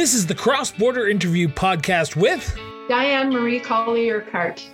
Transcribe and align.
This 0.00 0.14
is 0.14 0.24
the 0.26 0.34
Cross 0.34 0.70
Border 0.72 1.08
Interview 1.08 1.46
Podcast 1.46 2.16
with 2.16 2.58
Diane 2.88 3.28
Marie 3.28 3.60
Collier 3.60 4.22
Cart. 4.22 4.66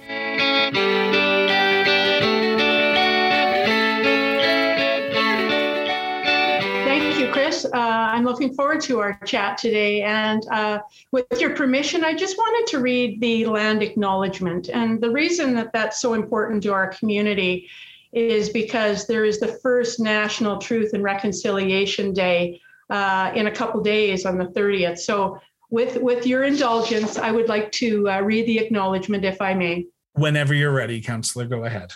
Thank 6.85 7.19
you, 7.19 7.33
Chris. 7.33 7.65
Uh, 7.65 7.71
I'm 7.75 8.25
looking 8.25 8.55
forward 8.55 8.81
to 8.83 9.01
our 9.01 9.19
chat 9.27 9.59
today. 9.59 10.03
And 10.03 10.47
uh, 10.53 10.79
with 11.11 11.27
your 11.41 11.57
permission, 11.57 12.05
I 12.05 12.15
just 12.15 12.39
wanted 12.39 12.71
to 12.71 12.79
read 12.79 13.21
the 13.21 13.47
land 13.47 13.83
acknowledgement. 13.83 14.69
And 14.69 15.01
the 15.01 15.11
reason 15.11 15.57
that 15.57 15.73
that's 15.73 16.01
so 16.01 16.15
important 16.15 16.63
to 16.63 16.73
our 16.73 16.91
community 16.93 17.69
is 18.13 18.49
because 18.49 19.09
there 19.09 19.25
is 19.25 19.41
the 19.41 19.49
first 19.49 19.99
National 19.99 20.59
Truth 20.59 20.93
and 20.95 21.03
Reconciliation 21.03 22.13
Day 22.13 22.61
uh, 22.91 23.33
in 23.35 23.47
a 23.47 23.51
couple 23.51 23.81
days 23.81 24.27
on 24.27 24.39
the 24.39 24.47
30th. 24.47 24.99
So, 24.99 25.39
with 25.69 26.01
with 26.01 26.27
your 26.27 26.45
indulgence, 26.45 27.19
I 27.19 27.33
would 27.33 27.49
like 27.49 27.73
to 27.73 28.09
uh, 28.09 28.21
read 28.21 28.47
the 28.47 28.59
acknowledgement, 28.59 29.25
if 29.25 29.43
I 29.43 29.53
may. 29.53 29.87
Whenever 30.13 30.55
you're 30.55 30.73
ready, 30.73 31.01
Councillor, 31.01 31.47
go 31.47 31.65
ahead. 31.65 31.93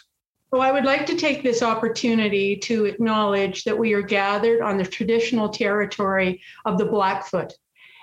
So 0.52 0.58
I 0.58 0.72
would 0.72 0.84
like 0.84 1.06
to 1.06 1.16
take 1.16 1.44
this 1.44 1.62
opportunity 1.62 2.56
to 2.56 2.86
acknowledge 2.86 3.62
that 3.62 3.78
we 3.78 3.92
are 3.92 4.02
gathered 4.02 4.62
on 4.62 4.78
the 4.78 4.84
traditional 4.84 5.48
territory 5.48 6.42
of 6.64 6.76
the 6.76 6.86
Blackfoot. 6.86 7.52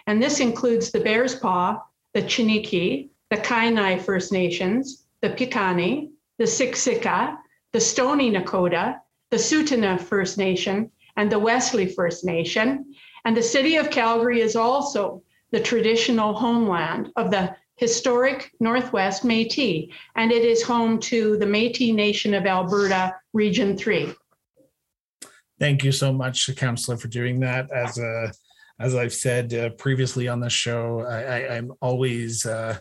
And 0.07 0.23
this 0.23 0.39
includes 0.39 0.89
the 0.89 1.01
Bearspaw, 1.01 1.81
the 2.13 2.21
Chiniki, 2.21 3.09
the 3.29 3.35
Kainai 3.35 4.01
First 4.01 4.31
Nations, 4.31 5.03
the 5.21 5.29
Piikani, 5.29 6.11
the 6.37 6.45
Siksika, 6.45 7.35
the 7.73 7.81
Stoney 7.81 8.31
Nakoda, 8.31 9.01
the 9.29 9.37
Tsuut'ina 9.37 9.99
First 9.99 10.37
Nation, 10.37 10.89
and 11.17 11.31
the 11.31 11.39
Wesley 11.39 11.87
First 11.87 12.23
Nation. 12.23 12.93
And 13.25 13.35
the 13.35 13.43
city 13.43 13.75
of 13.75 13.89
Calgary 13.89 14.39
is 14.41 14.55
also 14.55 15.23
the 15.51 15.59
traditional 15.59 16.33
homeland 16.33 17.11
of 17.15 17.31
the 17.31 17.55
historic 17.75 18.51
Northwest 18.59 19.23
Metis, 19.23 19.85
and 20.15 20.31
it 20.31 20.43
is 20.43 20.63
home 20.63 20.99
to 20.99 21.37
the 21.37 21.45
Metis 21.45 21.91
Nation 21.91 22.33
of 22.33 22.45
Alberta, 22.45 23.15
Region 23.33 23.77
3. 23.77 24.13
Thank 25.59 25.83
you 25.83 25.91
so 25.91 26.13
much, 26.13 26.49
Councillor, 26.55 26.97
for 26.97 27.07
doing 27.07 27.39
that. 27.41 27.71
As 27.71 27.97
a, 27.97 28.31
as 28.79 28.95
I've 28.95 29.13
said 29.13 29.53
uh, 29.53 29.69
previously 29.71 30.27
on 30.27 30.39
the 30.39 30.49
show, 30.49 31.01
I, 31.01 31.55
am 31.55 31.73
always 31.81 32.45
uh, 32.45 32.77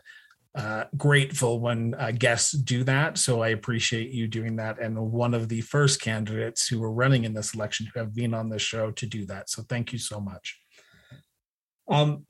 uh, 0.57 0.85
grateful 0.97 1.61
when 1.61 1.95
uh, 1.95 2.11
guests 2.11 2.53
do 2.53 2.83
that. 2.85 3.19
So 3.19 3.43
I 3.43 3.49
appreciate 3.49 4.11
you 4.11 4.27
doing 4.27 4.57
that. 4.57 4.81
And 4.81 4.99
one 5.13 5.35
of 5.35 5.49
the 5.51 5.61
first 5.61 6.01
candidates 6.01 6.67
who 6.67 6.81
were 6.81 6.93
running 6.93 7.25
in 7.25 7.35
this 7.35 7.55
election 7.55 7.87
who 7.93 8.01
have 8.01 8.15
been 8.15 8.33
on 8.33 8.49
this 8.49 8.63
show 8.63 8.91
to 8.93 9.07
do 9.07 9.27
that. 9.27 9.51
So 9.51 9.63
thank 9.69 9.93
you 9.93 9.99
so 9.99 10.19
much. 10.19 10.59
Um, 11.89 12.25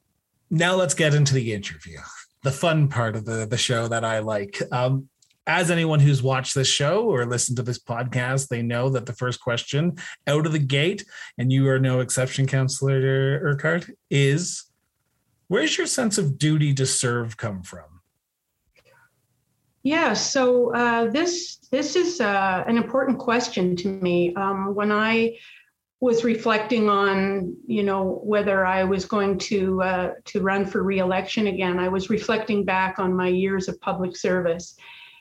now 0.51 0.75
let's 0.75 0.95
get 0.95 1.15
into 1.15 1.35
the 1.35 1.53
interview, 1.53 1.99
the 2.43 2.51
fun 2.51 2.89
part 2.89 3.15
of 3.15 3.25
the, 3.25 3.47
the 3.47 3.57
show 3.57 3.87
that 3.89 4.05
I 4.05 4.19
like. 4.19 4.61
Um, 4.73 5.09
as 5.47 5.71
anyone 5.71 6.01
who's 6.01 6.23
watched 6.23 6.57
this 6.57 6.67
show 6.67 7.05
or 7.05 7.25
listened 7.25 7.57
to 7.59 7.63
this 7.63 7.79
podcast, 7.79 8.49
they 8.49 8.63
know 8.63 8.89
that 8.89 9.07
the 9.07 9.13
first 9.13 9.41
question 9.41 9.97
out 10.27 10.47
of 10.47 10.53
the 10.53 10.59
gate, 10.59 11.05
and 11.39 11.53
you 11.53 11.69
are 11.69 11.79
no 11.79 12.01
exception, 12.01 12.49
Councillor 12.49 13.41
Urquhart, 13.45 13.89
is 14.11 14.65
where's 15.47 15.79
your 15.79 15.87
sense 15.87 16.19
of 16.19 16.39
duty 16.39 16.75
to 16.75 16.85
serve 16.85 17.37
come 17.37 17.63
from? 17.63 17.96
Yeah, 19.87 20.15
so 20.15 20.75
uh, 20.75 21.11
this 21.13 21.59
this 21.71 21.95
is 21.95 22.21
uh, 22.21 22.65
an 22.67 22.77
important 22.77 23.21
question 23.21 23.77
to 23.77 23.89
me. 23.89 24.35
Um, 24.35 24.75
when 24.75 24.91
I 24.91 25.39
was 26.01 26.25
reflecting 26.25 26.89
on, 26.89 27.55
you 27.69 27.85
know, 27.85 28.21
whether 28.25 28.67
I 28.67 28.83
was 28.83 29.05
going 29.05 29.39
to 29.51 29.81
uh, 29.83 30.11
to 30.25 30.41
run 30.41 30.67
for 30.67 30.83
reelection 30.83 31.47
again, 31.47 31.79
I 31.79 31.87
was 31.87 32.11
reflecting 32.11 32.65
back 32.65 32.99
on 32.99 33.15
my 33.15 33.29
years 33.29 33.69
of 33.69 33.81
public 33.81 34.17
service, 34.17 34.75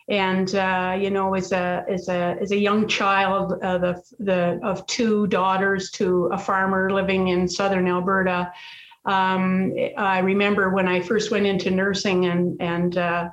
and 0.09 0.55
uh, 0.55 0.97
you 0.99 1.11
know, 1.11 1.35
as 1.35 1.51
a 1.51 1.85
as 1.87 2.09
a 2.09 2.35
as 2.41 2.49
a 2.49 2.57
young 2.57 2.87
child 2.87 3.53
of 3.61 3.81
the, 3.81 4.01
the 4.17 4.59
of 4.63 4.83
two 4.87 5.27
daughters 5.27 5.91
to 5.91 6.25
a 6.33 6.39
farmer 6.39 6.89
living 6.89 7.27
in 7.27 7.47
southern 7.47 7.87
Alberta. 7.87 8.51
Um, 9.05 9.75
I 9.95 10.21
remember 10.21 10.71
when 10.71 10.87
I 10.87 11.01
first 11.01 11.29
went 11.29 11.45
into 11.45 11.69
nursing 11.69 12.25
and 12.25 12.59
and 12.59 12.97
uh, 12.97 13.29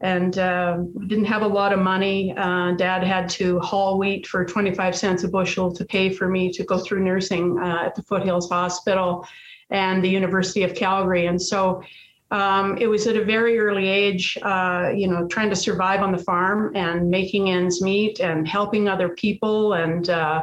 and 0.00 0.38
uh, 0.38 0.78
didn't 1.06 1.26
have 1.26 1.42
a 1.42 1.46
lot 1.46 1.72
of 1.72 1.78
money. 1.78 2.34
Uh, 2.36 2.72
Dad 2.72 3.04
had 3.04 3.28
to 3.30 3.60
haul 3.60 3.98
wheat 3.98 4.26
for 4.26 4.44
25 4.44 4.96
cents 4.96 5.24
a 5.24 5.28
bushel 5.28 5.72
to 5.72 5.84
pay 5.84 6.08
for 6.08 6.28
me 6.28 6.50
to 6.52 6.64
go 6.64 6.78
through 6.78 7.04
nursing 7.04 7.58
uh, 7.58 7.84
at 7.84 7.94
the 7.94 8.02
Foothills 8.02 8.48
Hospital 8.48 9.26
and 9.68 10.02
the 10.02 10.08
University 10.08 10.62
of 10.62 10.74
Calgary. 10.74 11.26
And 11.26 11.40
so 11.40 11.82
um, 12.30 12.78
it 12.78 12.86
was 12.86 13.06
at 13.06 13.16
a 13.16 13.24
very 13.24 13.58
early 13.58 13.88
age, 13.88 14.38
uh, 14.42 14.90
you 14.94 15.08
know, 15.08 15.26
trying 15.26 15.50
to 15.50 15.56
survive 15.56 16.00
on 16.00 16.12
the 16.12 16.18
farm 16.18 16.74
and 16.76 17.10
making 17.10 17.50
ends 17.50 17.82
meet 17.82 18.20
and 18.20 18.48
helping 18.48 18.88
other 18.88 19.10
people 19.10 19.74
and 19.74 20.08
uh, 20.08 20.42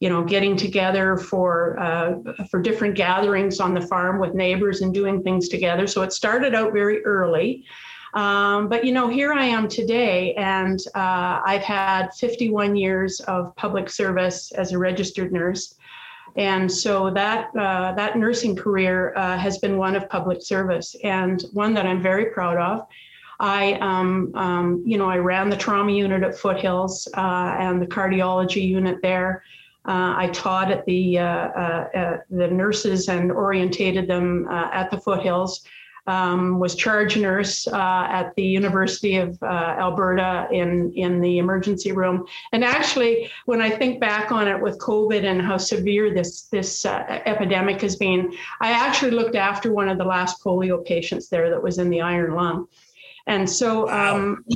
you 0.00 0.08
know, 0.08 0.22
getting 0.22 0.56
together 0.56 1.16
for 1.16 1.78
uh, 1.80 2.14
for 2.50 2.62
different 2.62 2.94
gatherings 2.94 3.58
on 3.58 3.74
the 3.74 3.80
farm 3.80 4.20
with 4.20 4.32
neighbors 4.32 4.80
and 4.80 4.94
doing 4.94 5.22
things 5.24 5.48
together. 5.48 5.88
So 5.88 6.02
it 6.02 6.12
started 6.12 6.54
out 6.54 6.72
very 6.72 7.04
early. 7.04 7.64
Um, 8.14 8.68
but 8.68 8.84
you 8.84 8.92
know, 8.92 9.08
here 9.08 9.32
I 9.32 9.44
am 9.44 9.68
today, 9.68 10.34
and 10.34 10.80
uh, 10.94 11.40
I've 11.44 11.62
had 11.62 12.08
51 12.14 12.76
years 12.76 13.20
of 13.20 13.54
public 13.56 13.90
service 13.90 14.50
as 14.52 14.72
a 14.72 14.78
registered 14.78 15.32
nurse, 15.32 15.74
and 16.36 16.70
so 16.70 17.10
that 17.10 17.50
uh, 17.56 17.92
that 17.92 18.16
nursing 18.16 18.56
career 18.56 19.12
uh, 19.16 19.36
has 19.36 19.58
been 19.58 19.76
one 19.76 19.94
of 19.94 20.08
public 20.08 20.42
service 20.42 20.96
and 21.04 21.44
one 21.52 21.74
that 21.74 21.86
I'm 21.86 22.00
very 22.00 22.26
proud 22.26 22.56
of. 22.56 22.86
I, 23.40 23.74
um, 23.74 24.32
um, 24.34 24.82
you 24.84 24.98
know, 24.98 25.08
I 25.08 25.18
ran 25.18 25.48
the 25.48 25.56
trauma 25.56 25.92
unit 25.92 26.24
at 26.24 26.36
Foothills 26.36 27.06
uh, 27.16 27.56
and 27.58 27.80
the 27.80 27.86
cardiology 27.86 28.66
unit 28.66 29.00
there. 29.00 29.44
Uh, 29.86 30.14
I 30.16 30.30
taught 30.32 30.72
at 30.72 30.84
the 30.86 31.18
uh, 31.18 31.84
the 32.30 32.48
nurses 32.48 33.08
and 33.08 33.30
orientated 33.30 34.08
them 34.08 34.48
at 34.48 34.90
the 34.90 34.98
Foothills 34.98 35.62
um, 36.08 36.58
was 36.58 36.74
charge 36.74 37.18
nurse 37.18 37.68
uh, 37.68 38.06
at 38.08 38.34
the 38.34 38.42
University 38.42 39.16
of 39.16 39.38
uh, 39.42 39.76
Alberta 39.78 40.48
in, 40.50 40.90
in 40.94 41.20
the 41.20 41.36
emergency 41.36 41.92
room. 41.92 42.26
And 42.52 42.64
actually, 42.64 43.30
when 43.44 43.60
I 43.60 43.68
think 43.68 44.00
back 44.00 44.32
on 44.32 44.48
it 44.48 44.58
with 44.58 44.78
COVID 44.78 45.24
and 45.24 45.42
how 45.42 45.58
severe 45.58 46.14
this, 46.14 46.44
this 46.44 46.86
uh, 46.86 47.20
epidemic 47.26 47.82
has 47.82 47.96
been, 47.96 48.32
I 48.62 48.70
actually 48.70 49.10
looked 49.10 49.36
after 49.36 49.70
one 49.70 49.90
of 49.90 49.98
the 49.98 50.04
last 50.04 50.42
polio 50.42 50.82
patients 50.82 51.28
there 51.28 51.50
that 51.50 51.62
was 51.62 51.76
in 51.76 51.90
the 51.90 52.00
iron 52.00 52.34
lung. 52.34 52.66
And 53.26 53.48
so, 53.48 53.90
um, 53.90 54.46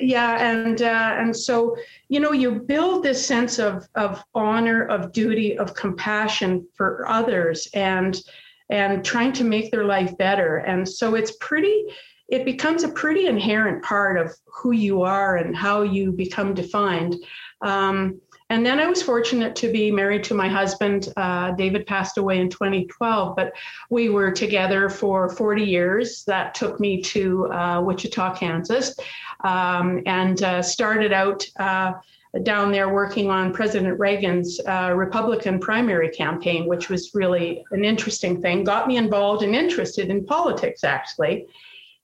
yeah, 0.00 0.50
and 0.50 0.82
uh, 0.82 1.14
and 1.16 1.36
so 1.36 1.76
you 2.08 2.18
know, 2.18 2.32
you 2.32 2.58
build 2.58 3.04
this 3.04 3.24
sense 3.24 3.60
of 3.60 3.86
of 3.94 4.20
honor, 4.34 4.86
of 4.86 5.12
duty, 5.12 5.56
of 5.56 5.74
compassion 5.74 6.66
for 6.74 7.06
others, 7.08 7.68
and 7.72 8.20
and 8.70 9.04
trying 9.04 9.32
to 9.32 9.44
make 9.44 9.70
their 9.70 9.84
life 9.84 10.16
better. 10.16 10.58
And 10.58 10.88
so 10.88 11.14
it's 11.14 11.32
pretty, 11.40 11.86
it 12.28 12.44
becomes 12.44 12.84
a 12.84 12.88
pretty 12.88 13.26
inherent 13.26 13.82
part 13.82 14.16
of 14.16 14.34
who 14.46 14.72
you 14.72 15.02
are 15.02 15.36
and 15.36 15.56
how 15.56 15.82
you 15.82 16.12
become 16.12 16.54
defined. 16.54 17.16
Um, 17.62 18.20
and 18.50 18.66
then 18.66 18.80
I 18.80 18.86
was 18.86 19.00
fortunate 19.00 19.54
to 19.56 19.70
be 19.70 19.92
married 19.92 20.24
to 20.24 20.34
my 20.34 20.48
husband. 20.48 21.12
Uh, 21.16 21.52
David 21.52 21.86
passed 21.86 22.18
away 22.18 22.40
in 22.40 22.50
2012, 22.50 23.36
but 23.36 23.52
we 23.90 24.08
were 24.08 24.32
together 24.32 24.90
for 24.90 25.28
40 25.28 25.62
years. 25.62 26.24
That 26.24 26.54
took 26.54 26.80
me 26.80 27.00
to 27.02 27.46
uh, 27.52 27.80
Wichita, 27.80 28.34
Kansas, 28.34 28.96
um, 29.44 30.02
and 30.04 30.42
uh, 30.42 30.62
started 30.62 31.12
out 31.12 31.46
uh, 31.60 31.92
down 32.42 32.70
there 32.70 32.88
working 32.88 33.28
on 33.30 33.52
President 33.52 33.98
Reagan's 33.98 34.60
uh, 34.60 34.92
Republican 34.94 35.58
primary 35.58 36.08
campaign, 36.10 36.66
which 36.66 36.88
was 36.88 37.14
really 37.14 37.64
an 37.72 37.84
interesting 37.84 38.40
thing. 38.40 38.62
Got 38.62 38.86
me 38.86 38.96
involved 38.96 39.42
and 39.42 39.54
interested 39.54 40.10
in 40.10 40.24
politics, 40.24 40.84
actually. 40.84 41.46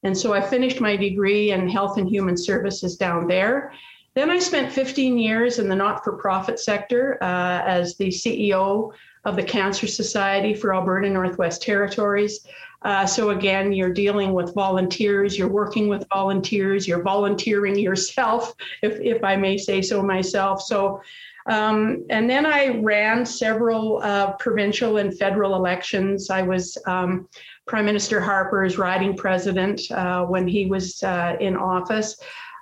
And 0.03 0.17
so 0.17 0.35
I 0.35 0.41
finished 0.41 0.81
my 0.81 0.97
degree 0.97 1.53
in 1.53 1.69
health 1.69 1.97
and 1.97 2.09
human 2.09 2.37
services 2.37 2.97
down 2.97 3.29
there. 3.29 3.73
Then 4.15 4.31
I 4.31 4.39
spent 4.39 4.73
15 4.73 5.19
years 5.19 5.59
in 5.59 5.69
the 5.69 5.77
not 5.77 6.03
for 6.03 6.15
profit 6.15 6.59
sector 6.59 7.19
uh, 7.23 7.63
as 7.67 7.97
the 7.97 8.09
CEO 8.09 8.93
of 9.27 9.37
the 9.37 9.43
Cancer 9.43 9.87
Society 9.89 10.55
for 10.55 10.73
Alberta 10.73 11.11
Northwest 11.11 11.61
Territories. 11.61 12.47
Uh, 12.83 13.05
so 13.05 13.31
again, 13.31 13.73
you're 13.73 13.93
dealing 13.93 14.33
with 14.33 14.55
volunteers, 14.55 15.37
you're 15.37 15.49
working 15.49 15.89
with 15.89 16.07
volunteers, 16.09 16.87
you're 16.87 17.03
volunteering 17.03 17.77
yourself, 17.77 18.55
if, 18.83 18.99
if 19.01 19.25
I 19.25 19.37
may 19.37 19.59
say 19.59 19.83
so 19.83 20.01
myself. 20.01 20.63
So, 20.63 21.03
um, 21.47 22.07
and 22.09 22.31
then 22.31 22.47
I 22.47 22.79
ran 22.79 23.27
several 23.27 23.99
uh, 24.03 24.33
provincial 24.33 24.99
and 24.99 25.17
federal 25.19 25.57
elections. 25.57 26.31
I 26.31 26.43
was 26.43 26.79
um, 26.87 27.29
Prime 27.67 27.85
Minister 27.85 28.21
Harper's 28.21 28.79
riding 28.79 29.17
president 29.17 29.81
uh, 29.91 30.25
when 30.25 30.47
he 30.47 30.67
was 30.67 31.03
uh, 31.03 31.37
in 31.41 31.57
office. 31.57 32.17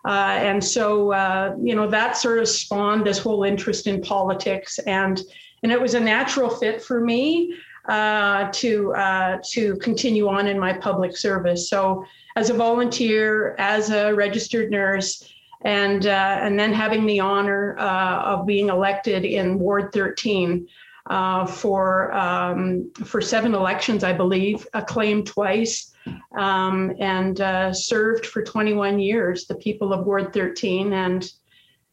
Uh, 0.06 0.36
and 0.38 0.62
so, 0.62 1.12
uh, 1.12 1.54
you 1.62 1.74
know, 1.74 1.88
that 1.88 2.16
sort 2.16 2.38
of 2.38 2.48
spawned 2.48 3.06
this 3.06 3.18
whole 3.18 3.44
interest 3.44 3.86
in 3.86 4.02
politics, 4.02 4.78
and 4.80 5.22
and 5.64 5.72
it 5.72 5.80
was 5.80 5.94
a 5.94 6.00
natural 6.00 6.48
fit 6.48 6.80
for 6.80 7.00
me. 7.00 7.56
uh, 7.88 8.50
to 8.52 8.94
uh, 8.94 9.38
to 9.42 9.76
continue 9.76 10.28
on 10.28 10.46
in 10.46 10.58
my 10.58 10.72
public 10.72 11.16
service. 11.16 11.68
So, 11.68 12.04
as 12.36 12.50
a 12.50 12.54
volunteer, 12.54 13.54
as 13.58 13.90
a 13.90 14.14
registered 14.14 14.70
nurse, 14.70 15.22
and 15.62 16.06
uh, 16.06 16.38
and 16.40 16.58
then 16.58 16.72
having 16.72 17.06
the 17.06 17.20
honor 17.20 17.76
uh, 17.78 18.22
of 18.22 18.46
being 18.46 18.68
elected 18.68 19.24
in 19.24 19.58
Ward 19.58 19.92
13 19.92 20.66
uh, 21.06 21.46
for 21.46 22.12
um, 22.14 22.90
for 23.04 23.20
seven 23.20 23.54
elections, 23.54 24.02
I 24.02 24.12
believe, 24.12 24.66
acclaimed 24.72 25.26
twice, 25.26 25.92
um, 26.38 26.94
and 26.98 27.40
uh, 27.40 27.72
served 27.72 28.26
for 28.26 28.42
21 28.42 28.98
years 28.98 29.46
the 29.46 29.56
people 29.56 29.92
of 29.92 30.06
Ward 30.06 30.32
13 30.32 30.92
and. 30.92 31.30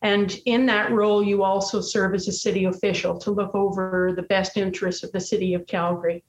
And 0.01 0.35
in 0.45 0.65
that 0.65 0.91
role, 0.91 1.23
you 1.23 1.43
also 1.43 1.79
serve 1.79 2.15
as 2.15 2.27
a 2.27 2.31
city 2.31 2.65
official 2.65 3.17
to 3.19 3.31
look 3.31 3.53
over 3.53 4.13
the 4.15 4.23
best 4.23 4.57
interests 4.57 5.03
of 5.03 5.11
the 5.11 5.19
city 5.19 5.53
of 5.53 5.67
Calgary. 5.67 6.23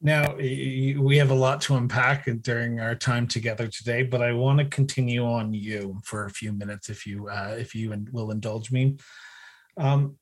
Now, 0.00 0.36
we 0.36 1.16
have 1.16 1.30
a 1.30 1.34
lot 1.34 1.60
to 1.62 1.76
unpack 1.76 2.28
during 2.42 2.80
our 2.80 2.94
time 2.94 3.26
together 3.26 3.66
today, 3.66 4.02
but 4.02 4.22
I 4.22 4.32
want 4.32 4.58
to 4.58 4.64
continue 4.66 5.24
on 5.24 5.52
you 5.54 5.98
for 6.04 6.26
a 6.26 6.30
few 6.30 6.52
minutes, 6.52 6.90
if 6.90 7.06
you 7.06 7.28
uh, 7.28 7.56
if 7.58 7.74
you 7.74 8.06
will 8.12 8.30
indulge 8.30 8.70
me. 8.70 8.98
Um, 9.78 10.16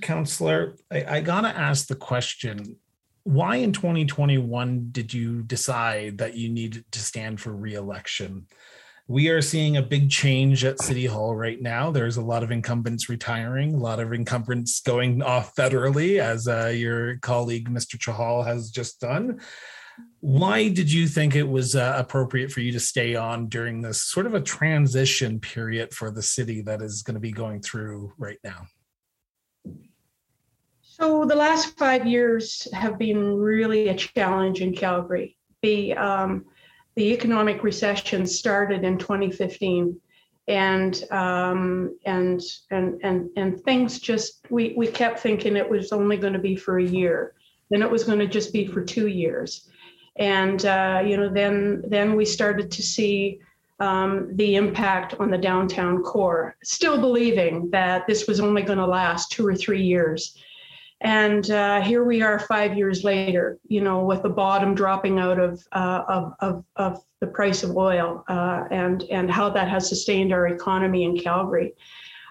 Counselor, 0.00 0.76
I, 0.90 1.16
I 1.16 1.20
gotta 1.20 1.48
ask 1.48 1.88
the 1.88 1.96
question: 1.96 2.76
Why 3.24 3.56
in 3.56 3.72
2021 3.72 4.88
did 4.92 5.12
you 5.12 5.42
decide 5.42 6.18
that 6.18 6.36
you 6.36 6.48
needed 6.48 6.84
to 6.92 7.00
stand 7.00 7.40
for 7.40 7.52
reelection? 7.52 8.46
We 9.08 9.28
are 9.28 9.40
seeing 9.40 9.76
a 9.76 9.82
big 9.82 10.10
change 10.10 10.64
at 10.64 10.82
City 10.82 11.06
Hall 11.06 11.34
right 11.36 11.60
now. 11.60 11.92
There's 11.92 12.16
a 12.16 12.22
lot 12.22 12.42
of 12.42 12.50
incumbents 12.50 13.08
retiring, 13.08 13.74
a 13.74 13.78
lot 13.78 14.00
of 14.00 14.12
incumbents 14.12 14.80
going 14.80 15.22
off 15.22 15.54
federally, 15.54 16.18
as 16.18 16.48
uh, 16.48 16.72
your 16.74 17.18
colleague, 17.18 17.70
Mr. 17.70 17.96
Chahal, 17.96 18.44
has 18.44 18.70
just 18.70 19.00
done. 19.00 19.40
Why 20.20 20.68
did 20.68 20.92
you 20.92 21.06
think 21.06 21.36
it 21.36 21.48
was 21.48 21.76
uh, 21.76 21.94
appropriate 21.96 22.50
for 22.50 22.60
you 22.60 22.72
to 22.72 22.80
stay 22.80 23.14
on 23.14 23.48
during 23.48 23.80
this 23.80 24.02
sort 24.02 24.26
of 24.26 24.34
a 24.34 24.40
transition 24.40 25.38
period 25.38 25.94
for 25.94 26.10
the 26.10 26.22
city 26.22 26.60
that 26.62 26.82
is 26.82 27.02
going 27.02 27.14
to 27.14 27.20
be 27.20 27.32
going 27.32 27.62
through 27.62 28.12
right 28.18 28.38
now? 28.42 28.66
So, 30.82 31.24
the 31.24 31.36
last 31.36 31.78
five 31.78 32.06
years 32.06 32.66
have 32.72 32.98
been 32.98 33.36
really 33.36 33.88
a 33.88 33.94
challenge 33.94 34.62
in 34.62 34.74
Calgary. 34.74 35.36
The 35.62 35.94
um, 35.94 36.46
the 36.96 37.12
economic 37.12 37.62
recession 37.62 38.26
started 38.26 38.82
in 38.82 38.98
2015 38.98 40.00
and 40.48 41.04
um, 41.10 41.96
and 42.06 42.40
and 42.70 43.00
and 43.02 43.30
and 43.36 43.60
things 43.62 43.98
just 43.98 44.46
we 44.48 44.74
we 44.76 44.86
kept 44.86 45.18
thinking 45.18 45.56
it 45.56 45.68
was 45.68 45.92
only 45.92 46.16
going 46.16 46.32
to 46.32 46.38
be 46.38 46.56
for 46.56 46.78
a 46.78 46.84
year. 46.84 47.34
Then 47.70 47.82
it 47.82 47.90
was 47.90 48.04
going 48.04 48.20
to 48.20 48.26
just 48.26 48.52
be 48.52 48.66
for 48.66 48.82
two 48.82 49.08
years. 49.08 49.68
And 50.16 50.64
uh, 50.64 51.02
you 51.04 51.16
know 51.16 51.28
then 51.28 51.82
then 51.86 52.14
we 52.14 52.24
started 52.24 52.70
to 52.70 52.82
see 52.82 53.40
um, 53.80 54.34
the 54.36 54.54
impact 54.54 55.14
on 55.14 55.30
the 55.30 55.38
downtown 55.38 56.02
core. 56.02 56.56
Still 56.62 56.98
believing 56.98 57.68
that 57.70 58.06
this 58.06 58.26
was 58.26 58.40
only 58.40 58.62
going 58.62 58.78
to 58.78 58.86
last 58.86 59.32
two 59.32 59.46
or 59.46 59.54
three 59.54 59.82
years 59.82 60.38
and 61.02 61.50
uh, 61.50 61.82
here 61.82 62.04
we 62.04 62.22
are 62.22 62.38
five 62.38 62.76
years 62.76 63.04
later, 63.04 63.58
you 63.68 63.82
know, 63.82 64.04
with 64.04 64.22
the 64.22 64.30
bottom 64.30 64.74
dropping 64.74 65.18
out 65.18 65.38
of 65.38 65.62
uh, 65.72 66.02
of, 66.08 66.32
of, 66.40 66.64
of, 66.76 67.02
the 67.20 67.26
price 67.26 67.62
of 67.62 67.74
oil 67.74 68.22
uh, 68.28 68.64
and 68.70 69.04
and 69.04 69.30
how 69.30 69.48
that 69.48 69.68
has 69.68 69.88
sustained 69.88 70.32
our 70.32 70.48
economy 70.48 71.04
in 71.04 71.18
Calgary. 71.18 71.72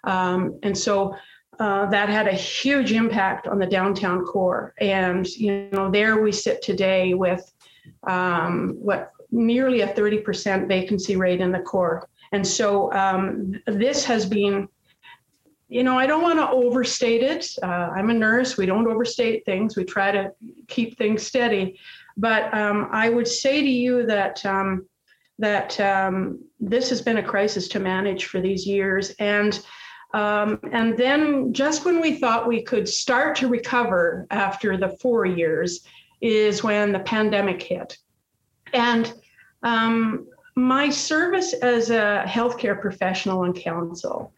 Um, 0.03 0.59
and 0.61 0.77
so 0.77 1.15
uh, 1.59 1.87
that 1.87 2.09
had 2.09 2.27
a 2.27 2.33
huge 2.33 2.91
impact 2.91 3.47
on 3.47 3.57
the 3.57 3.65
downtown 3.65 4.23
core. 4.25 4.73
And 4.79 5.27
you 5.27 5.69
know, 5.71 5.89
there 5.89 6.21
we 6.21 6.31
sit 6.31 6.61
today 6.61 7.13
with 7.13 7.51
um, 8.07 8.75
what 8.77 9.11
nearly 9.31 9.81
a 9.81 9.87
30% 9.87 10.67
vacancy 10.67 11.15
rate 11.15 11.41
in 11.41 11.51
the 11.51 11.59
core. 11.59 12.07
And 12.31 12.45
so 12.45 12.91
um, 12.93 13.53
this 13.65 14.05
has 14.05 14.25
been 14.25 14.67
you 15.67 15.83
know, 15.83 15.97
I 15.97 16.05
don't 16.05 16.21
want 16.21 16.39
to 16.39 16.49
overstate 16.49 17.23
it. 17.23 17.47
Uh, 17.61 17.89
I'm 17.95 18.09
a 18.09 18.13
nurse. 18.13 18.57
We 18.57 18.65
don't 18.65 18.87
overstate 18.87 19.45
things. 19.45 19.75
We 19.75 19.83
try 19.83 20.11
to 20.11 20.31
keep 20.67 20.97
things 20.97 21.23
steady. 21.23 21.79
But 22.17 22.53
um, 22.53 22.89
I 22.91 23.09
would 23.09 23.27
say 23.27 23.61
to 23.61 23.69
you 23.69 24.05
that 24.05 24.45
um, 24.45 24.85
that 25.39 25.77
um, 25.79 26.39
this 26.59 26.89
has 26.89 27.01
been 27.01 27.17
a 27.17 27.23
crisis 27.23 27.67
to 27.69 27.79
manage 27.79 28.25
for 28.25 28.39
these 28.39 28.65
years, 28.65 29.09
and 29.19 29.59
um, 30.13 30.59
and 30.71 30.97
then 30.97 31.51
just 31.51 31.83
when 31.83 31.99
we 31.99 32.15
thought 32.15 32.47
we 32.47 32.61
could 32.61 32.87
start 32.87 33.35
to 33.37 33.49
recover 33.49 34.27
after 34.29 34.77
the 34.77 34.95
four 35.01 35.25
years, 35.25 35.85
is 36.21 36.63
when 36.63 36.93
the 36.93 36.99
pandemic 36.99 37.61
hit, 37.61 37.97
and 38.71 39.13
um, 39.63 40.27
my 40.55 40.89
service 40.89 41.51
as 41.53 41.89
a 41.89 42.23
healthcare 42.25 42.79
professional 42.79 43.43
and 43.43 43.55
counsel 43.55 44.31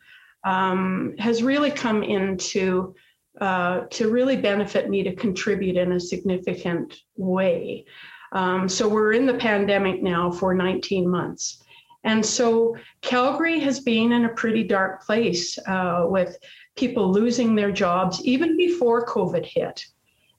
um, 0.48 1.14
has 1.20 1.44
really 1.44 1.72
come 1.72 2.04
into 2.04 2.96
uh, 3.42 3.82
to 3.92 4.10
really 4.10 4.38
benefit 4.38 4.90
me 4.90 5.04
to 5.04 5.14
contribute 5.14 5.76
in 5.76 5.92
a 5.92 6.00
significant 6.00 6.96
way. 7.18 7.86
Um, 8.32 8.70
so 8.70 8.88
we're 8.88 9.12
in 9.12 9.26
the 9.26 9.34
pandemic 9.34 10.02
now 10.02 10.32
for 10.32 10.54
19 10.54 11.08
months. 11.08 11.62
And 12.04 12.26
so 12.26 12.78
Calgary 13.02 13.60
has 13.60 13.82
been 13.82 14.14
in 14.14 14.26
a 14.26 14.30
pretty 14.30 14.64
dark 14.64 15.06
place 15.06 15.60
uh, 15.68 16.06
with 16.08 16.38
people 16.78 17.12
losing 17.12 17.54
their 17.54 17.72
jobs 17.72 18.24
even 18.24 18.56
before 18.56 19.06
COVID 19.06 19.46
hit. 19.46 19.86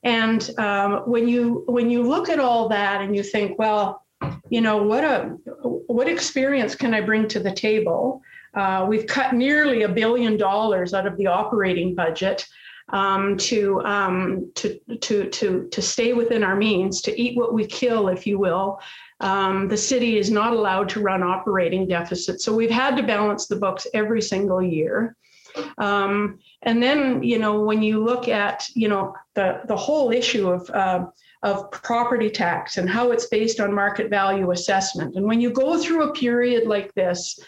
And 0.05 0.51
um, 0.59 1.03
when 1.05 1.29
you 1.29 1.65
when 1.67 1.91
you 1.91 2.03
look 2.03 2.29
at 2.31 2.41
all 2.41 2.69
that 2.69 3.03
and 3.03 3.15
you 3.15 3.23
think, 3.23 3.59
well, 3.59 4.07
you 4.49 4.63
know, 4.63 4.83
what 4.83 5.05
a 5.05 5.37
what 5.63 6.09
experience 6.09 6.75
can 6.75 6.95
I 6.95 7.03
bring 7.03 7.29
to 7.29 7.41
the 7.41 7.53
table? 7.53 8.23
Uh, 8.55 8.87
we've 8.89 9.07
cut 9.07 9.35
nearly 9.35 9.83
a 9.83 9.89
billion 9.89 10.37
dollars 10.37 10.95
out 10.95 11.07
of 11.07 11.17
the 11.17 11.27
operating 11.27 11.95
budget 11.95 12.47
um, 12.91 13.37
to, 13.37 13.81
um, 13.83 14.51
to, 14.55 14.79
to, 15.01 15.29
to, 15.29 15.69
to 15.71 15.83
stay 15.83 16.13
within 16.15 16.43
our 16.43 16.57
means, 16.57 17.03
to 17.03 17.21
eat 17.21 17.37
what 17.37 17.53
we 17.53 17.67
kill, 17.67 18.09
if 18.09 18.27
you 18.27 18.39
will. 18.39 18.81
Um, 19.21 19.69
the 19.69 19.77
city 19.77 20.19
is 20.19 20.31
not 20.31 20.53
allowed 20.53 20.89
to 20.91 21.01
run 21.01 21.23
operating 21.23 21.87
deficits. 21.87 22.45
So 22.45 22.55
we've 22.55 22.71
had 22.71 22.97
to 22.97 23.03
balance 23.03 23.47
the 23.47 23.57
books 23.57 23.87
every 23.93 24.23
single 24.23 24.63
year. 24.63 25.17
Um, 25.79 26.39
and 26.63 26.83
then, 26.83 27.23
you 27.23 27.39
know, 27.39 27.63
when 27.63 27.83
you 27.83 28.03
look 28.03 28.29
at, 28.29 28.65
you 28.75 28.89
know, 28.89 29.15
the, 29.35 29.61
the 29.67 29.77
whole 29.77 30.13
issue 30.13 30.49
of, 30.51 30.71
uh, 30.71 31.07
of 31.43 31.71
property 31.71 32.31
tax 32.31 32.79
and 32.79 32.89
how 32.89 33.11
it's 33.11 33.27
based 33.27 33.61
on 33.61 33.73
market 33.75 34.09
value 34.09 34.51
assessment. 34.51 35.17
And 35.17 35.25
when 35.27 35.41
you 35.41 35.51
go 35.51 35.79
through 35.79 36.09
a 36.09 36.13
period 36.13 36.67
like 36.67 36.93
this, 36.95 37.39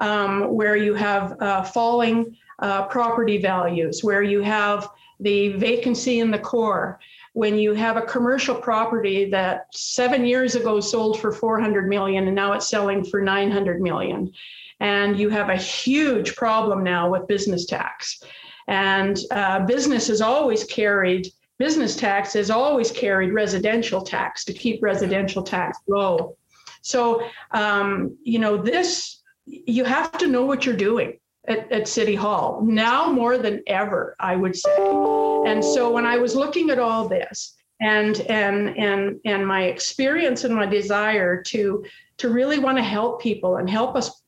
um, 0.00 0.54
where 0.54 0.76
you 0.76 0.94
have 0.94 1.40
uh, 1.40 1.62
falling 1.62 2.36
uh, 2.58 2.86
property 2.86 3.38
values, 3.38 4.02
where 4.02 4.22
you 4.22 4.42
have 4.42 4.88
the 5.20 5.50
vacancy 5.50 6.20
in 6.20 6.30
the 6.30 6.38
core, 6.38 6.98
when 7.32 7.58
you 7.58 7.74
have 7.74 7.96
a 7.96 8.02
commercial 8.02 8.54
property 8.54 9.30
that 9.30 9.66
seven 9.72 10.24
years 10.24 10.56
ago 10.56 10.80
sold 10.80 11.20
for 11.20 11.30
400 11.30 11.88
million 11.88 12.26
and 12.26 12.34
now 12.34 12.52
it's 12.52 12.68
selling 12.68 13.04
for 13.04 13.20
900 13.20 13.80
million. 13.80 14.32
And 14.80 15.18
you 15.18 15.28
have 15.28 15.50
a 15.50 15.56
huge 15.56 16.34
problem 16.34 16.82
now 16.82 17.10
with 17.10 17.28
business 17.28 17.66
tax. 17.66 18.22
And 18.66 19.18
uh, 19.30 19.60
business 19.66 20.08
has 20.08 20.20
always 20.20 20.64
carried, 20.64 21.28
business 21.58 21.94
tax 21.94 22.32
has 22.32 22.50
always 22.50 22.90
carried 22.90 23.32
residential 23.32 24.00
tax 24.00 24.44
to 24.46 24.52
keep 24.52 24.82
residential 24.82 25.42
tax 25.42 25.78
low. 25.86 26.36
So, 26.82 27.22
um, 27.52 28.16
you 28.24 28.38
know, 28.38 28.56
this 28.56 29.19
you 29.50 29.84
have 29.84 30.12
to 30.18 30.28
know 30.28 30.44
what 30.44 30.64
you're 30.64 30.76
doing 30.76 31.18
at, 31.48 31.70
at 31.72 31.88
City 31.88 32.14
Hall 32.14 32.62
now 32.62 33.10
more 33.10 33.38
than 33.38 33.62
ever, 33.66 34.16
I 34.20 34.36
would 34.36 34.56
say. 34.56 34.76
And 34.78 35.64
so 35.64 35.90
when 35.90 36.06
I 36.06 36.18
was 36.18 36.34
looking 36.34 36.70
at 36.70 36.78
all 36.78 37.08
this, 37.08 37.56
and 37.80 38.20
and 38.22 38.76
and 38.78 39.18
and 39.24 39.46
my 39.46 39.64
experience 39.64 40.44
and 40.44 40.54
my 40.54 40.66
desire 40.66 41.42
to 41.42 41.84
to 42.18 42.28
really 42.28 42.58
want 42.58 42.76
to 42.76 42.84
help 42.84 43.20
people 43.20 43.56
and 43.56 43.68
help 43.68 43.96
us 43.96 44.22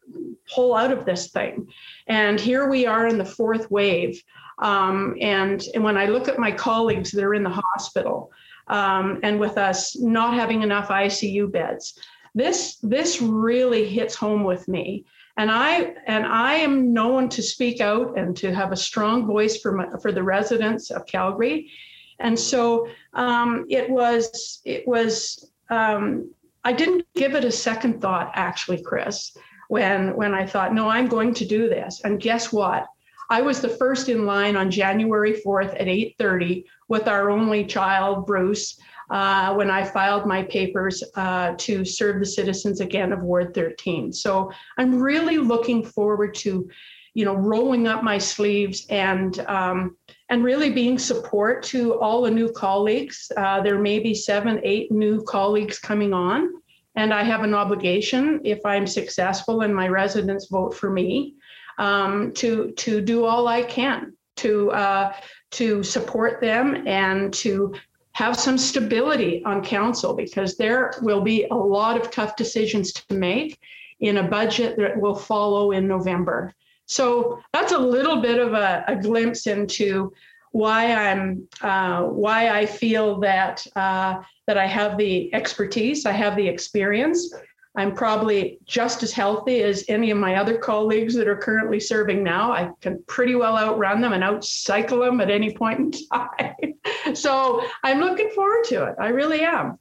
pull 0.53 0.75
out 0.75 0.91
of 0.91 1.05
this 1.05 1.31
thing 1.31 1.69
and 2.07 2.41
here 2.41 2.69
we 2.69 2.87
are 2.87 3.07
in 3.07 3.19
the 3.19 3.25
fourth 3.25 3.71
wave 3.71 4.23
um, 4.59 5.15
and 5.21 5.65
and 5.75 5.85
when 5.85 5.97
i 5.97 6.07
look 6.07 6.29
at 6.29 6.39
my 6.39 6.51
colleagues 6.51 7.11
that 7.11 7.25
are 7.25 7.35
in 7.35 7.43
the 7.43 7.63
hospital 7.75 8.31
um, 8.69 9.21
and 9.23 9.39
with 9.39 9.59
us 9.59 9.99
not 9.99 10.35
having 10.35 10.63
enough 10.63 10.89
icu 10.89 11.51
beds 11.51 11.99
this 12.35 12.77
this 12.83 13.21
really 13.21 13.87
hits 13.89 14.15
home 14.15 14.45
with 14.45 14.69
me. 14.69 15.05
And 15.37 15.51
i 15.51 15.95
and 16.07 16.27
i 16.27 16.55
am 16.55 16.93
known 16.93 17.29
to 17.31 17.43
speak 17.43 17.81
out 17.81 18.19
and 18.19 18.37
to 18.39 18.55
have 18.55 18.73
a 18.73 18.77
strong 18.77 19.27
voice 19.27 19.61
for 19.61 19.73
my, 19.73 19.87
for 20.01 20.13
the 20.13 20.23
residents 20.23 20.91
of 20.91 21.07
calgary. 21.07 21.71
And 22.19 22.39
so 22.39 22.89
um, 23.15 23.67
it 23.69 23.89
was 23.91 24.61
it 24.65 24.87
was 24.87 25.51
um, 25.71 26.31
i 26.65 26.73
didn't 26.73 27.07
give 27.15 27.35
it 27.35 27.45
a 27.45 27.53
second 27.53 28.01
thought 28.01 28.31
actually 28.35 28.83
chris 28.83 29.37
when 29.69 30.15
when 30.17 30.35
i 30.35 30.47
thought 30.47 30.75
no 30.75 30.89
i'm 30.89 31.09
going 31.09 31.35
to 31.35 31.45
do 31.45 31.69
this. 31.69 32.01
And 32.05 32.21
guess 32.21 32.53
what? 32.53 32.87
I 33.31 33.41
was 33.41 33.63
the 33.63 33.69
first 33.69 34.11
in 34.11 34.27
line 34.27 34.57
on 34.57 34.71
January 34.71 35.41
4th 35.45 35.73
at 35.81 35.87
8:30 35.87 36.65
with 36.89 37.09
our 37.09 37.31
only 37.31 37.65
child, 37.65 38.27
Bruce, 38.27 38.79
uh, 39.13 39.53
when 39.55 39.71
I 39.71 39.85
filed 39.85 40.27
my 40.27 40.43
papers 40.43 41.05
uh, 41.17 41.53
to 41.59 41.85
serve 41.85 42.19
the 42.19 42.27
citizens 42.27 42.81
again 42.81 43.13
of 43.13 43.21
Ward 43.21 43.53
13. 43.55 44.11
So 44.11 44.51
I'm 44.79 45.01
really 45.01 45.37
looking 45.37 45.85
forward 45.85 46.35
to, 46.37 46.69
you 47.13 47.25
know, 47.27 47.35
rolling 47.35 47.87
up 47.87 48.03
my 48.03 48.17
sleeves 48.17 48.87
and 48.89 49.39
um, 49.41 49.99
and 50.31 50.43
really 50.43 50.71
being 50.71 50.99
support 50.99 51.63
to 51.65 52.01
all 52.01 52.23
the 52.23 52.31
new 52.31 52.51
colleagues. 52.53 53.31
Uh, 53.37 53.61
there 53.61 53.79
may 53.79 53.99
be 53.99 54.15
seven, 54.15 54.59
eight 54.65 54.91
new 54.91 55.23
colleagues 55.25 55.79
coming 55.79 56.15
on, 56.15 56.49
and 56.97 57.13
I 57.13 57.23
have 57.23 57.43
an 57.43 57.53
obligation 57.53 58.41
if 58.45 58.65
I'm 58.65 58.87
successful 58.87 59.61
and 59.61 59.77
my 59.77 59.89
residents 59.89 60.49
vote 60.49 60.75
for 60.75 60.89
me 60.89 61.35
um, 61.79 62.33
to 62.33 62.73
to 62.73 63.03
do 63.03 63.27
all 63.27 63.47
I 63.47 63.63
can 63.63 64.17
to 64.37 64.71
uh, 64.71 65.13
to 65.51 65.83
support 65.83 66.41
them 66.41 66.87
and 66.87 67.31
to 67.35 67.75
have 68.15 68.39
some 68.39 68.59
stability 68.59 69.43
on 69.45 69.65
council 69.65 70.15
because 70.15 70.57
there 70.57 70.95
will 71.03 71.23
be 71.23 71.45
a 71.51 71.55
lot 71.55 71.99
of 72.01 72.11
tough 72.11 72.37
decisions 72.37 72.93
to 72.93 73.15
make 73.15 73.59
in 74.01 74.19
a 74.19 74.23
budget 74.23 74.77
that 74.77 75.01
will 75.01 75.15
follow 75.15 75.71
in 75.71 75.89
November. 75.89 76.55
So 76.87 77.41
that's 77.53 77.73
a 77.73 77.79
little 77.79 78.21
bit 78.21 78.39
of 78.39 78.53
a, 78.53 78.85
a 78.87 78.97
glimpse 78.97 79.47
into 79.47 80.13
why 80.51 80.93
I'm 80.93 81.49
uh, 81.63 82.03
why 82.03 82.51
I 82.51 82.67
feel 82.67 83.21
that 83.21 83.67
uh, 83.75 84.21
that 84.47 84.59
I 84.59 84.67
have 84.67 84.99
the 84.99 85.33
expertise, 85.33 86.05
I 86.05 86.13
have 86.13 86.37
the 86.37 86.47
experience, 86.47 87.33
I'm 87.75 87.95
probably 87.95 88.59
just 88.67 89.03
as 89.03 89.13
healthy 89.13 89.63
as 89.63 89.85
any 89.89 90.11
of 90.11 90.19
my 90.19 90.37
other 90.37 90.59
colleagues 90.59 91.15
that 91.15 91.27
are 91.27 91.37
currently 91.37 91.81
serving 91.81 92.23
now. 92.23 92.53
I 92.53 92.71
can 92.83 93.03
pretty 93.07 93.35
well 93.35 93.57
outrun 93.57 94.03
them 94.03 94.13
and 94.13 94.23
outcycle 94.23 95.05
them 95.05 95.21
at 95.23 95.31
any 95.31 95.55
point 95.55 95.81
in 95.81 95.91
time. 96.13 97.15
so 97.15 97.65
I'm 97.83 98.01
looking 98.01 98.31
forward 98.31 98.65
to 98.65 98.85
it. 98.85 98.97
I 99.01 99.09
really 99.09 99.41
am. 99.41 99.79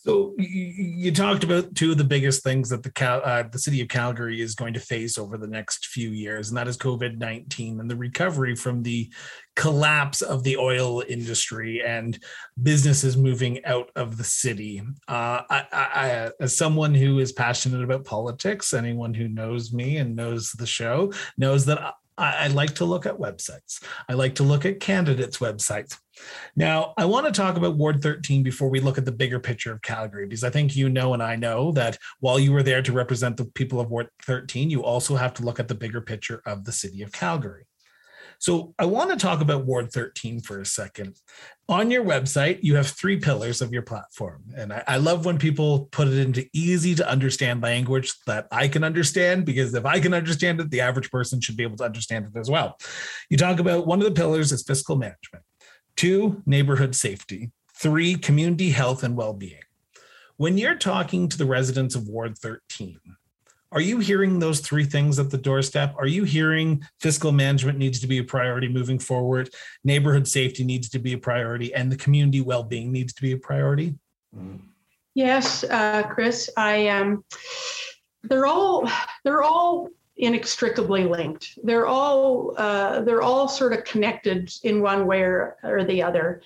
So 0.00 0.36
you, 0.38 1.10
talked 1.10 1.42
about 1.42 1.74
two 1.74 1.90
of 1.90 1.98
the 1.98 2.04
biggest 2.04 2.44
things 2.44 2.68
that 2.68 2.84
the 2.84 3.04
uh, 3.04 3.48
the 3.50 3.58
city 3.58 3.80
of 3.80 3.88
Calgary 3.88 4.40
is 4.40 4.54
going 4.54 4.74
to 4.74 4.80
face 4.80 5.18
over 5.18 5.36
the 5.36 5.48
next 5.48 5.86
few 5.86 6.10
years, 6.10 6.48
and 6.48 6.56
that 6.56 6.68
is 6.68 6.78
COVID 6.78 7.18
nineteen 7.18 7.80
and 7.80 7.90
the 7.90 7.96
recovery 7.96 8.54
from 8.54 8.84
the 8.84 9.12
collapse 9.56 10.22
of 10.22 10.44
the 10.44 10.56
oil 10.56 11.02
industry 11.08 11.82
and 11.84 12.22
businesses 12.62 13.16
moving 13.16 13.64
out 13.64 13.90
of 13.96 14.16
the 14.16 14.24
city. 14.24 14.80
Uh, 15.08 15.42
I, 15.50 15.66
I, 15.72 16.30
as 16.38 16.56
someone 16.56 16.94
who 16.94 17.18
is 17.18 17.32
passionate 17.32 17.82
about 17.82 18.04
politics, 18.04 18.72
anyone 18.72 19.14
who 19.14 19.26
knows 19.26 19.72
me 19.72 19.96
and 19.96 20.14
knows 20.14 20.52
the 20.52 20.66
show 20.66 21.12
knows 21.36 21.66
that 21.66 21.82
I, 22.16 22.44
I 22.44 22.46
like 22.48 22.76
to 22.76 22.84
look 22.84 23.04
at 23.04 23.18
websites. 23.18 23.82
I 24.08 24.12
like 24.12 24.36
to 24.36 24.44
look 24.44 24.64
at 24.64 24.78
candidates' 24.78 25.38
websites. 25.38 25.98
Now, 26.56 26.94
I 26.96 27.04
want 27.04 27.26
to 27.26 27.32
talk 27.32 27.56
about 27.56 27.76
Ward 27.76 28.02
13 28.02 28.42
before 28.42 28.68
we 28.68 28.80
look 28.80 28.98
at 28.98 29.04
the 29.04 29.12
bigger 29.12 29.38
picture 29.38 29.72
of 29.72 29.82
Calgary, 29.82 30.26
because 30.26 30.44
I 30.44 30.50
think 30.50 30.76
you 30.76 30.88
know 30.88 31.14
and 31.14 31.22
I 31.22 31.36
know 31.36 31.72
that 31.72 31.98
while 32.20 32.38
you 32.38 32.52
were 32.52 32.62
there 32.62 32.82
to 32.82 32.92
represent 32.92 33.36
the 33.36 33.44
people 33.44 33.80
of 33.80 33.90
Ward 33.90 34.08
13, 34.22 34.70
you 34.70 34.82
also 34.82 35.16
have 35.16 35.34
to 35.34 35.42
look 35.42 35.60
at 35.60 35.68
the 35.68 35.74
bigger 35.74 36.00
picture 36.00 36.42
of 36.46 36.64
the 36.64 36.72
city 36.72 37.02
of 37.02 37.12
Calgary. 37.12 37.64
So 38.40 38.72
I 38.78 38.86
want 38.86 39.10
to 39.10 39.16
talk 39.16 39.40
about 39.40 39.66
Ward 39.66 39.90
13 39.90 40.40
for 40.40 40.60
a 40.60 40.66
second. 40.66 41.16
On 41.68 41.90
your 41.90 42.04
website, 42.04 42.60
you 42.62 42.76
have 42.76 42.86
three 42.86 43.18
pillars 43.18 43.60
of 43.60 43.72
your 43.72 43.82
platform. 43.82 44.44
And 44.56 44.72
I, 44.72 44.84
I, 44.86 44.96
love 44.98 45.26
when 45.26 45.38
people 45.38 45.88
put 45.90 46.08
it 46.08 46.18
into 46.18 46.46
easy 46.52 46.94
to 46.94 47.08
understand 47.08 47.62
language 47.62 48.12
that 48.26 48.46
I 48.52 48.68
can 48.68 48.84
understand, 48.84 49.44
because 49.44 49.74
if 49.74 49.84
I 49.84 49.98
can 49.98 50.14
understand 50.14 50.60
it, 50.60 50.70
the 50.70 50.80
average 50.80 51.10
person 51.10 51.40
should 51.40 51.56
be 51.56 51.64
able 51.64 51.76
to 51.78 51.84
understand 51.84 52.26
it 52.32 52.38
as 52.38 52.48
well. 52.48 52.78
You 53.28 53.36
talk 53.36 53.58
about 53.58 53.86
one 53.86 53.98
of 53.98 54.04
the 54.04 54.12
pillars 54.12 54.52
is 54.52 54.62
fiscal 54.62 54.96
management, 54.96 55.44
two, 55.98 56.40
neighborhood 56.46 56.94
safety, 56.94 57.50
three, 57.74 58.14
community 58.14 58.70
health 58.70 59.02
and 59.02 59.16
well 59.16 59.34
being. 59.34 59.60
When 60.36 60.56
you're 60.56 60.76
talking 60.76 61.28
to 61.28 61.36
the 61.36 61.44
residents 61.44 61.96
of 61.96 62.06
Ward 62.06 62.38
13, 62.38 63.00
are 63.72 63.80
you 63.80 63.98
hearing 63.98 64.38
those 64.38 64.60
three 64.60 64.84
things 64.84 65.18
at 65.18 65.30
the 65.30 65.36
doorstep? 65.36 65.94
Are 65.98 66.06
you 66.06 66.22
hearing 66.22 66.82
fiscal 67.00 67.32
management 67.32 67.78
needs 67.78 67.98
to 68.00 68.06
be 68.06 68.18
a 68.18 68.24
priority 68.24 68.68
moving 68.68 69.00
forward, 69.00 69.50
neighborhood 69.82 70.28
safety 70.28 70.62
needs 70.62 70.88
to 70.90 71.00
be 71.00 71.14
a 71.14 71.18
priority, 71.18 71.74
and 71.74 71.90
the 71.90 71.96
community 71.96 72.40
well-being 72.40 72.92
needs 72.92 73.12
to 73.14 73.20
be 73.20 73.32
a 73.32 73.36
priority? 73.36 73.94
Yes, 75.14 75.64
uh, 75.64 76.04
Chris. 76.04 76.48
I 76.56 76.88
um, 76.88 77.24
they're 78.22 78.46
all 78.46 78.88
they're 79.24 79.42
all 79.42 79.88
inextricably 80.18 81.04
linked. 81.04 81.58
They're 81.62 81.86
all 81.86 82.54
uh, 82.56 83.00
they're 83.02 83.22
all 83.22 83.48
sort 83.48 83.72
of 83.72 83.84
connected 83.84 84.52
in 84.64 84.82
one 84.82 85.06
way 85.06 85.22
or, 85.22 85.56
or 85.62 85.84
the 85.84 86.02
other. 86.02 86.42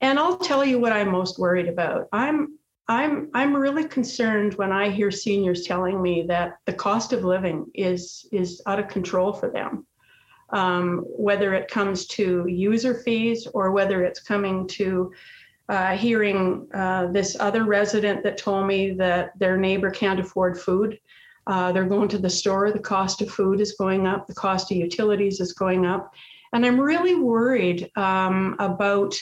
And 0.00 0.18
I'll 0.18 0.38
tell 0.38 0.64
you 0.64 0.78
what 0.78 0.92
I'm 0.92 1.10
most 1.10 1.38
worried 1.38 1.68
about. 1.68 2.08
I'm 2.12 2.58
I'm 2.88 3.30
I'm 3.34 3.54
really 3.54 3.84
concerned 3.84 4.54
when 4.54 4.72
I 4.72 4.90
hear 4.90 5.10
seniors 5.10 5.64
telling 5.64 6.02
me 6.02 6.22
that 6.28 6.58
the 6.64 6.72
cost 6.72 7.12
of 7.12 7.24
living 7.24 7.70
is 7.74 8.26
is 8.32 8.60
out 8.66 8.78
of 8.78 8.88
control 8.88 9.32
for 9.32 9.50
them. 9.50 9.86
Um, 10.50 11.04
whether 11.06 11.54
it 11.54 11.70
comes 11.70 12.06
to 12.08 12.46
user 12.46 12.94
fees 12.94 13.46
or 13.54 13.70
whether 13.70 14.04
it's 14.04 14.20
coming 14.20 14.66
to 14.68 15.10
uh, 15.70 15.96
hearing 15.96 16.68
uh, 16.74 17.06
this 17.06 17.36
other 17.40 17.64
resident 17.64 18.22
that 18.22 18.36
told 18.36 18.66
me 18.66 18.90
that 18.90 19.38
their 19.38 19.56
neighbor 19.56 19.90
can't 19.90 20.20
afford 20.20 20.60
food. 20.60 20.98
Uh, 21.46 21.72
they're 21.72 21.84
going 21.84 22.08
to 22.08 22.18
the 22.18 22.30
store, 22.30 22.70
the 22.70 22.78
cost 22.78 23.20
of 23.20 23.30
food 23.30 23.60
is 23.60 23.72
going 23.72 24.06
up, 24.06 24.26
the 24.26 24.34
cost 24.34 24.70
of 24.70 24.76
utilities 24.76 25.40
is 25.40 25.52
going 25.52 25.84
up. 25.84 26.12
And 26.52 26.64
I'm 26.64 26.80
really 26.80 27.14
worried 27.14 27.90
um, 27.96 28.56
about 28.58 29.14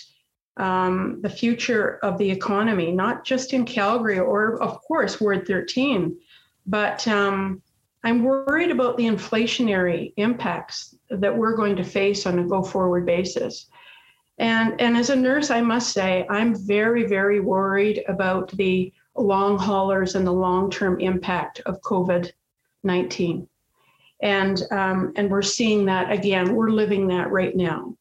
um, 0.56 1.20
the 1.22 1.30
future 1.30 1.98
of 2.02 2.18
the 2.18 2.30
economy, 2.30 2.92
not 2.92 3.24
just 3.24 3.52
in 3.52 3.64
Calgary 3.64 4.18
or, 4.18 4.60
of 4.62 4.80
course, 4.82 5.20
Ward 5.20 5.46
13, 5.46 6.16
but 6.66 7.06
um, 7.08 7.62
I'm 8.04 8.22
worried 8.22 8.70
about 8.70 8.96
the 8.96 9.04
inflationary 9.04 10.12
impacts 10.16 10.94
that 11.10 11.36
we're 11.36 11.56
going 11.56 11.76
to 11.76 11.84
face 11.84 12.26
on 12.26 12.38
a 12.38 12.46
go 12.46 12.62
forward 12.62 13.06
basis. 13.06 13.66
And, 14.38 14.80
and 14.80 14.96
as 14.96 15.10
a 15.10 15.16
nurse, 15.16 15.50
I 15.50 15.60
must 15.60 15.92
say, 15.92 16.26
I'm 16.30 16.54
very, 16.54 17.06
very 17.06 17.40
worried 17.40 18.02
about 18.08 18.50
the 18.56 18.92
long 19.16 19.58
haulers 19.58 20.14
and 20.14 20.26
the 20.26 20.32
long 20.32 20.70
term 20.70 21.00
impact 21.00 21.60
of 21.66 21.80
COVID 21.82 22.32
19. 22.82 23.46
And, 24.22 24.62
um, 24.70 25.12
and 25.16 25.30
we're 25.30 25.42
seeing 25.42 25.86
that 25.86 26.10
again, 26.10 26.54
we're 26.54 26.70
living 26.70 27.08
that 27.08 27.30
right 27.30 27.54
now. 27.56 27.96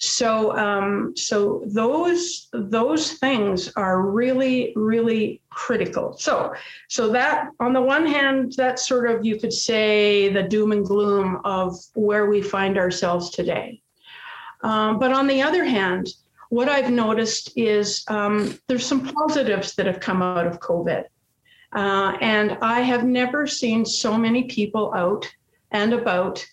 So, 0.00 0.56
um, 0.56 1.12
so 1.16 1.62
those 1.66 2.48
those 2.52 3.12
things 3.12 3.72
are 3.76 4.02
really, 4.02 4.72
really 4.74 5.40
critical. 5.50 6.16
So, 6.18 6.54
so 6.88 7.12
that 7.12 7.50
on 7.60 7.72
the 7.72 7.80
one 7.80 8.04
hand, 8.04 8.54
that's 8.56 8.88
sort 8.88 9.08
of 9.08 9.24
you 9.24 9.38
could 9.38 9.52
say 9.52 10.28
the 10.28 10.42
doom 10.42 10.72
and 10.72 10.84
gloom 10.84 11.40
of 11.44 11.76
where 11.94 12.26
we 12.26 12.42
find 12.42 12.78
ourselves 12.78 13.30
today. 13.30 13.80
Um, 14.62 14.98
but 14.98 15.12
on 15.12 15.28
the 15.28 15.40
other 15.40 15.64
hand, 15.64 16.08
what 16.52 16.68
I've 16.68 16.90
noticed 16.90 17.50
is 17.56 18.04
um, 18.08 18.58
there's 18.68 18.84
some 18.84 19.06
positives 19.06 19.74
that 19.76 19.86
have 19.86 20.00
come 20.00 20.20
out 20.20 20.46
of 20.46 20.60
COVID. 20.60 21.04
Uh, 21.72 22.18
and 22.20 22.58
I 22.60 22.80
have 22.80 23.04
never 23.04 23.46
seen 23.46 23.86
so 23.86 24.18
many 24.18 24.44
people 24.44 24.92
out 24.94 25.26
and 25.70 25.94
about 25.94 26.46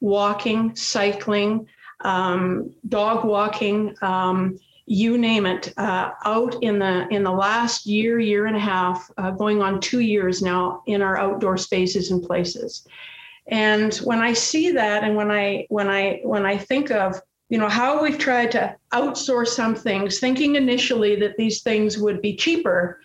walking, 0.00 0.74
cycling, 0.74 1.68
um, 2.00 2.74
dog 2.88 3.24
walking, 3.24 3.94
um, 4.02 4.58
you 4.86 5.18
name 5.18 5.46
it, 5.46 5.72
uh, 5.76 6.10
out 6.24 6.60
in 6.60 6.80
the 6.80 7.06
in 7.10 7.22
the 7.22 7.30
last 7.30 7.86
year, 7.86 8.18
year 8.18 8.46
and 8.46 8.56
a 8.56 8.66
half, 8.74 9.08
uh, 9.18 9.30
going 9.30 9.62
on 9.62 9.80
two 9.80 10.00
years 10.00 10.42
now 10.42 10.82
in 10.86 11.00
our 11.00 11.16
outdoor 11.16 11.56
spaces 11.56 12.10
and 12.10 12.24
places. 12.24 12.88
And 13.46 13.94
when 13.98 14.18
I 14.18 14.32
see 14.32 14.72
that, 14.72 15.04
and 15.04 15.14
when 15.14 15.30
I 15.30 15.66
when 15.68 15.88
I 15.88 16.22
when 16.24 16.44
I 16.44 16.58
think 16.58 16.90
of 16.90 17.20
you 17.48 17.58
know 17.58 17.68
how 17.68 18.02
we've 18.02 18.18
tried 18.18 18.50
to 18.52 18.76
outsource 18.92 19.48
some 19.48 19.74
things, 19.74 20.18
thinking 20.18 20.56
initially 20.56 21.16
that 21.16 21.36
these 21.36 21.62
things 21.62 21.98
would 21.98 22.22
be 22.22 22.36
cheaper, 22.36 23.00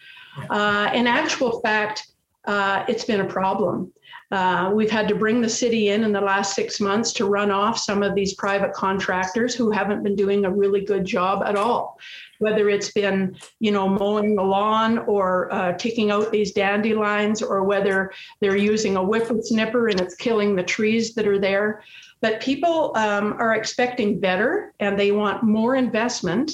uh, 0.50 0.90
in 0.94 1.08
actual 1.08 1.60
fact, 1.62 2.08
uh, 2.46 2.86
it's 2.88 3.06
been 3.06 3.22
a 3.22 3.26
problem. 3.26 3.92
Uh, 4.32 4.70
we've 4.72 4.92
had 4.92 5.08
to 5.08 5.16
bring 5.16 5.42
the 5.42 5.50
city 5.50 5.90
in 5.90 6.04
in 6.04 6.12
the 6.12 6.22
last 6.22 6.54
six 6.54 6.80
months 6.80 7.12
to 7.12 7.26
run 7.26 7.50
off 7.50 7.80
some 7.80 8.04
of 8.04 8.14
these 8.14 8.36
private 8.36 8.72
contractors 8.74 9.56
who 9.56 9.72
haven't 9.72 10.04
been 10.04 10.16
doing 10.16 10.46
a 10.46 10.52
really 10.52 10.86
good 10.86 11.04
job 11.04 11.42
at 11.44 11.56
all. 11.56 12.00
Whether 12.38 12.70
it's 12.70 12.92
been, 12.92 13.36
you 13.60 13.72
know, 13.72 13.90
mowing 13.90 14.36
the 14.36 14.44
lawn 14.44 15.00
or 15.00 15.52
uh, 15.52 15.74
taking 15.74 16.12
out 16.12 16.32
these 16.32 16.52
dandelions, 16.52 17.42
or 17.42 17.64
whether 17.64 18.12
they're 18.40 18.56
using 18.56 18.98
a 18.98 19.02
whippersnipper 19.02 19.90
and 19.90 20.00
it's 20.00 20.16
killing 20.16 20.56
the 20.56 20.64
trees 20.64 21.16
that 21.16 21.28
are 21.28 21.40
there. 21.40 21.84
But 22.22 22.42
people 22.42 22.92
um, 22.96 23.34
are 23.40 23.56
expecting 23.56 24.20
better, 24.20 24.74
and 24.80 25.00
they 25.00 25.12
want 25.12 25.44
more 25.44 25.76
investment 25.76 26.52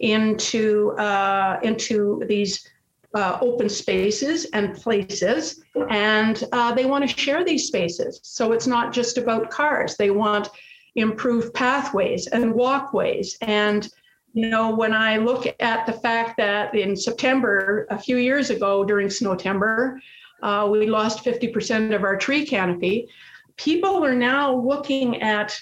into 0.00 0.90
uh, 0.98 1.60
into 1.62 2.22
these 2.26 2.68
uh, 3.14 3.38
open 3.40 3.68
spaces 3.68 4.46
and 4.46 4.74
places, 4.74 5.62
and 5.88 6.44
uh, 6.52 6.74
they 6.74 6.84
want 6.84 7.08
to 7.08 7.16
share 7.16 7.44
these 7.44 7.68
spaces. 7.68 8.20
So 8.22 8.52
it's 8.52 8.66
not 8.66 8.92
just 8.92 9.18
about 9.18 9.50
cars. 9.50 9.96
They 9.96 10.10
want 10.10 10.48
improved 10.96 11.54
pathways 11.54 12.26
and 12.26 12.54
walkways. 12.54 13.36
And, 13.40 13.88
you 14.32 14.48
know, 14.48 14.74
when 14.74 14.92
I 14.92 15.16
look 15.16 15.46
at 15.60 15.86
the 15.86 15.92
fact 15.92 16.36
that 16.38 16.74
in 16.74 16.96
September, 16.96 17.86
a 17.90 17.98
few 17.98 18.16
years 18.16 18.50
ago 18.50 18.84
during 18.84 19.08
Snowtember, 19.08 19.98
uh, 20.42 20.68
we 20.70 20.86
lost 20.86 21.24
50% 21.24 21.94
of 21.94 22.04
our 22.04 22.16
tree 22.16 22.44
canopy. 22.44 23.08
People 23.56 24.04
are 24.04 24.14
now 24.14 24.54
looking 24.54 25.22
at, 25.22 25.58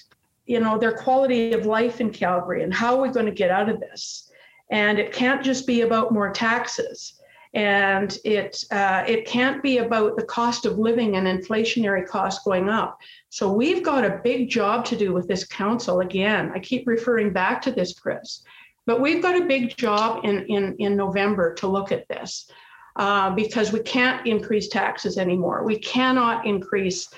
you 0.46 0.60
know, 0.60 0.78
their 0.78 0.92
quality 0.92 1.52
of 1.52 1.66
life 1.66 2.00
in 2.00 2.10
Calgary 2.10 2.62
and 2.62 2.72
how 2.72 2.96
are 2.96 3.02
we 3.02 3.10
going 3.10 3.26
to 3.26 3.32
get 3.32 3.50
out 3.50 3.68
of 3.68 3.80
this? 3.80 4.30
And 4.70 4.98
it 4.98 5.12
can't 5.12 5.44
just 5.44 5.66
be 5.66 5.82
about 5.82 6.12
more 6.12 6.30
taxes 6.30 7.20
and 7.54 8.18
it 8.24 8.64
uh, 8.70 9.04
it 9.06 9.26
can't 9.26 9.62
be 9.62 9.78
about 9.78 10.16
the 10.16 10.24
cost 10.24 10.64
of 10.64 10.78
living 10.78 11.16
and 11.16 11.26
inflationary 11.26 12.06
costs 12.06 12.42
going 12.44 12.68
up. 12.68 12.98
So 13.28 13.52
we've 13.52 13.82
got 13.82 14.04
a 14.04 14.20
big 14.24 14.48
job 14.48 14.84
to 14.86 14.96
do 14.96 15.12
with 15.12 15.28
this 15.28 15.44
council. 15.44 16.00
Again, 16.00 16.50
I 16.54 16.60
keep 16.60 16.86
referring 16.86 17.32
back 17.32 17.60
to 17.62 17.70
this, 17.72 17.92
Chris, 17.98 18.42
but 18.86 19.00
we've 19.00 19.22
got 19.22 19.40
a 19.40 19.44
big 19.44 19.76
job 19.76 20.24
in 20.24 20.46
in 20.46 20.76
in 20.78 20.96
November 20.96 21.52
to 21.54 21.66
look 21.66 21.92
at 21.92 22.08
this 22.08 22.50
uh, 22.96 23.30
because 23.34 23.70
we 23.70 23.80
can't 23.80 24.26
increase 24.26 24.68
taxes 24.68 25.18
anymore. 25.18 25.62
We 25.62 25.78
cannot 25.78 26.46
increase 26.46 27.10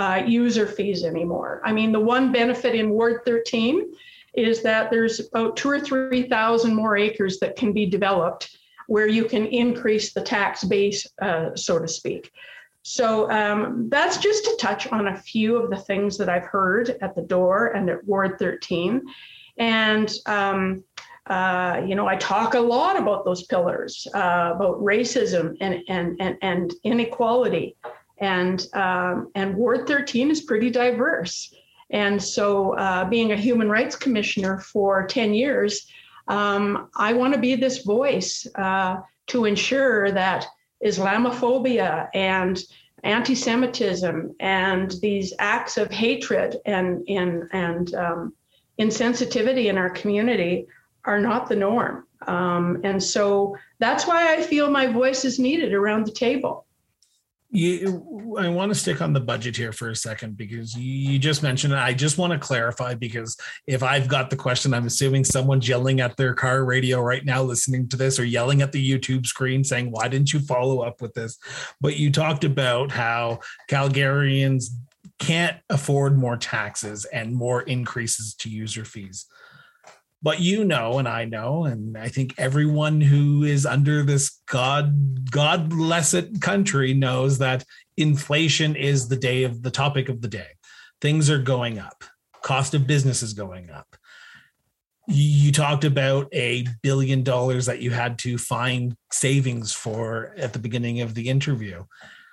uh, 0.00 0.24
user 0.26 0.66
fees 0.66 1.04
anymore. 1.04 1.60
I 1.62 1.72
mean, 1.72 1.92
the 1.92 2.00
one 2.00 2.32
benefit 2.32 2.74
in 2.74 2.88
Ward 2.88 3.20
13 3.26 3.92
is 4.32 4.62
that 4.62 4.90
there's 4.90 5.20
about 5.28 5.58
two 5.58 5.68
or 5.68 5.78
three 5.78 6.22
thousand 6.22 6.74
more 6.74 6.96
acres 6.96 7.38
that 7.40 7.54
can 7.54 7.72
be 7.74 7.84
developed 7.84 8.56
where 8.86 9.06
you 9.06 9.24
can 9.26 9.44
increase 9.46 10.14
the 10.14 10.22
tax 10.22 10.64
base, 10.64 11.06
uh, 11.20 11.54
so 11.54 11.78
to 11.78 11.86
speak. 11.86 12.32
So 12.82 13.30
um, 13.30 13.90
that's 13.90 14.16
just 14.16 14.42
to 14.44 14.56
touch 14.58 14.86
on 14.86 15.08
a 15.08 15.16
few 15.16 15.56
of 15.56 15.68
the 15.68 15.76
things 15.76 16.16
that 16.16 16.30
I've 16.30 16.46
heard 16.46 16.96
at 17.02 17.14
the 17.14 17.22
door 17.22 17.66
and 17.66 17.90
at 17.90 18.02
Ward 18.06 18.38
13. 18.38 19.02
And, 19.58 20.10
um, 20.24 20.82
uh, 21.26 21.82
you 21.86 21.94
know, 21.94 22.06
I 22.06 22.16
talk 22.16 22.54
a 22.54 22.60
lot 22.60 22.98
about 22.98 23.26
those 23.26 23.42
pillars, 23.44 24.06
uh, 24.14 24.52
about 24.54 24.80
racism 24.80 25.58
and, 25.60 25.82
and, 25.88 26.16
and, 26.20 26.38
and 26.40 26.72
inequality. 26.84 27.76
And, 28.20 28.66
um, 28.74 29.30
and 29.34 29.56
Ward 29.56 29.86
13 29.86 30.30
is 30.30 30.42
pretty 30.42 30.70
diverse. 30.70 31.52
And 31.90 32.22
so, 32.22 32.76
uh, 32.76 33.04
being 33.06 33.32
a 33.32 33.36
human 33.36 33.68
rights 33.68 33.96
commissioner 33.96 34.58
for 34.58 35.06
10 35.06 35.34
years, 35.34 35.86
um, 36.28 36.88
I 36.94 37.12
want 37.12 37.34
to 37.34 37.40
be 37.40 37.56
this 37.56 37.78
voice 37.78 38.46
uh, 38.54 38.98
to 39.28 39.44
ensure 39.44 40.12
that 40.12 40.46
Islamophobia 40.84 42.08
and 42.14 42.62
anti 43.02 43.34
Semitism 43.34 44.34
and 44.40 44.94
these 45.02 45.32
acts 45.38 45.76
of 45.76 45.90
hatred 45.90 46.58
and, 46.66 47.02
and, 47.08 47.48
and 47.52 47.94
um, 47.94 48.34
insensitivity 48.78 49.66
in 49.66 49.78
our 49.78 49.90
community 49.90 50.66
are 51.04 51.20
not 51.20 51.48
the 51.48 51.56
norm. 51.56 52.06
Um, 52.26 52.80
and 52.84 53.02
so 53.02 53.56
that's 53.78 54.06
why 54.06 54.34
I 54.34 54.42
feel 54.42 54.70
my 54.70 54.86
voice 54.86 55.24
is 55.24 55.38
needed 55.38 55.72
around 55.72 56.06
the 56.06 56.12
table 56.12 56.66
you 57.52 58.36
i 58.38 58.48
want 58.48 58.70
to 58.70 58.78
stick 58.78 59.02
on 59.02 59.12
the 59.12 59.20
budget 59.20 59.56
here 59.56 59.72
for 59.72 59.90
a 59.90 59.96
second 59.96 60.36
because 60.36 60.76
you 60.76 61.18
just 61.18 61.42
mentioned 61.42 61.72
it. 61.72 61.78
I 61.78 61.92
just 61.92 62.16
want 62.16 62.32
to 62.32 62.38
clarify 62.38 62.94
because 62.94 63.36
if 63.66 63.82
i've 63.82 64.06
got 64.06 64.30
the 64.30 64.36
question 64.36 64.72
i'm 64.72 64.86
assuming 64.86 65.24
someone's 65.24 65.68
yelling 65.68 66.00
at 66.00 66.16
their 66.16 66.32
car 66.32 66.64
radio 66.64 67.00
right 67.00 67.24
now 67.24 67.42
listening 67.42 67.88
to 67.88 67.96
this 67.96 68.20
or 68.20 68.24
yelling 68.24 68.62
at 68.62 68.70
the 68.70 68.90
youtube 68.90 69.26
screen 69.26 69.64
saying 69.64 69.90
why 69.90 70.08
didn't 70.08 70.32
you 70.32 70.40
follow 70.40 70.80
up 70.80 71.00
with 71.00 71.14
this? 71.14 71.38
But 71.80 71.96
you 71.96 72.10
talked 72.10 72.44
about 72.44 72.90
how 72.90 73.40
calgarians 73.70 74.66
can't 75.18 75.58
afford 75.68 76.16
more 76.16 76.36
taxes 76.36 77.04
and 77.06 77.34
more 77.34 77.62
increases 77.62 78.34
to 78.36 78.48
user 78.48 78.84
fees 78.84 79.26
but 80.22 80.40
you 80.40 80.64
know 80.64 80.98
and 80.98 81.08
i 81.08 81.24
know 81.24 81.64
and 81.64 81.96
i 81.96 82.08
think 82.08 82.34
everyone 82.38 83.00
who 83.00 83.42
is 83.42 83.64
under 83.64 84.02
this 84.02 84.40
god 84.46 85.30
god 85.30 85.68
blessed 85.68 86.40
country 86.40 86.92
knows 86.92 87.38
that 87.38 87.64
inflation 88.00 88.76
is 88.76 89.08
the 89.08 89.16
day 89.16 89.44
of 89.44 89.62
the 89.62 89.70
topic 89.70 90.08
of 90.08 90.22
the 90.22 90.28
day. 90.28 90.48
Things 91.00 91.30
are 91.30 91.38
going 91.38 91.78
up. 91.78 92.04
Cost 92.42 92.74
of 92.74 92.86
business 92.86 93.22
is 93.22 93.34
going 93.34 93.70
up. 93.70 93.96
You 95.06 95.52
talked 95.52 95.84
about 95.84 96.28
a 96.32 96.66
billion 96.82 97.22
dollars 97.22 97.66
that 97.66 97.80
you 97.80 97.90
had 97.90 98.18
to 98.20 98.38
find 98.38 98.96
savings 99.12 99.72
for 99.72 100.34
at 100.36 100.52
the 100.52 100.58
beginning 100.58 101.00
of 101.00 101.14
the 101.14 101.28
interview. 101.28 101.84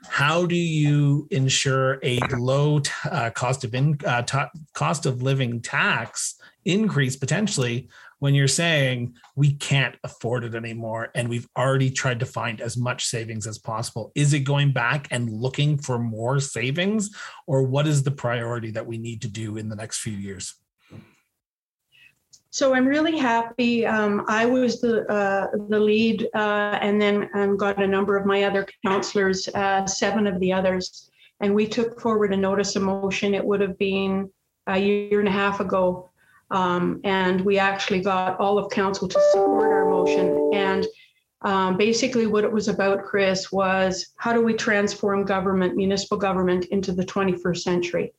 How 0.07 0.45
do 0.45 0.55
you 0.55 1.27
ensure 1.31 1.99
a 2.03 2.19
low 2.37 2.79
t- 2.79 2.91
uh, 3.09 3.31
cost 3.31 3.63
of 3.63 3.73
in, 3.73 3.97
uh, 4.05 4.21
t- 4.21 4.59
cost 4.73 5.05
of 5.05 5.23
living 5.23 5.59
tax 5.59 6.35
increase 6.67 7.15
potentially 7.15 7.89
when 8.19 8.35
you're 8.35 8.47
saying 8.47 9.15
we 9.35 9.53
can't 9.53 9.95
afford 10.03 10.43
it 10.43 10.53
anymore 10.53 11.09
and 11.15 11.29
we've 11.29 11.47
already 11.57 11.89
tried 11.89 12.19
to 12.19 12.25
find 12.25 12.59
as 12.59 12.75
much 12.75 13.05
savings 13.05 13.47
as 13.47 13.57
possible 13.57 14.11
is 14.15 14.33
it 14.33 14.41
going 14.41 14.71
back 14.71 15.07
and 15.11 15.31
looking 15.31 15.77
for 15.77 15.97
more 15.97 16.39
savings 16.39 17.09
or 17.47 17.63
what 17.63 17.87
is 17.87 18.03
the 18.03 18.11
priority 18.11 18.69
that 18.69 18.85
we 18.85 18.97
need 18.97 19.21
to 19.21 19.27
do 19.27 19.57
in 19.57 19.69
the 19.69 19.75
next 19.75 19.99
few 19.99 20.13
years 20.13 20.55
so 22.49 22.73
I'm 22.73 22.87
really 22.87 23.17
happy. 23.17 23.85
Um, 23.85 24.25
I 24.27 24.45
was 24.47 24.81
the 24.81 25.05
uh, 25.11 25.47
the 25.69 25.79
lead, 25.79 26.27
uh, 26.33 26.79
and 26.81 26.99
then 26.99 27.29
um, 27.35 27.55
got 27.55 27.83
a 27.83 27.85
number 27.85 28.17
of 28.17 28.25
my 28.25 28.45
other 28.45 28.65
counselors, 28.83 29.47
uh, 29.49 29.85
seven 29.85 30.25
of 30.25 30.39
the 30.39 30.53
others, 30.53 31.11
and 31.39 31.53
we 31.53 31.67
took 31.67 32.01
forward 32.01 32.33
a 32.33 32.37
notice 32.37 32.75
of 32.75 32.81
motion. 32.81 33.35
It 33.35 33.45
would 33.45 33.61
have 33.61 33.77
been 33.77 34.31
a 34.65 34.77
year 34.77 35.19
and 35.19 35.27
a 35.27 35.31
half 35.31 35.59
ago 35.59 36.06
um, 36.51 37.01
and 37.03 37.41
we 37.41 37.59
actually 37.59 38.01
got 38.01 38.39
all 38.39 38.57
of 38.57 38.71
council 38.71 39.07
to 39.07 39.21
support 39.31 39.71
our 39.71 39.89
motion. 39.89 40.51
And 40.53 40.85
um, 41.41 41.77
basically, 41.77 42.25
what 42.25 42.43
it 42.43 42.51
was 42.51 42.67
about, 42.67 43.03
Chris, 43.03 43.51
was 43.51 44.13
how 44.17 44.33
do 44.33 44.41
we 44.41 44.53
transform 44.53 45.25
government, 45.25 45.75
municipal 45.75 46.17
government, 46.17 46.65
into 46.65 46.91
the 46.91 47.05
21st 47.05 47.57
century? 47.57 48.13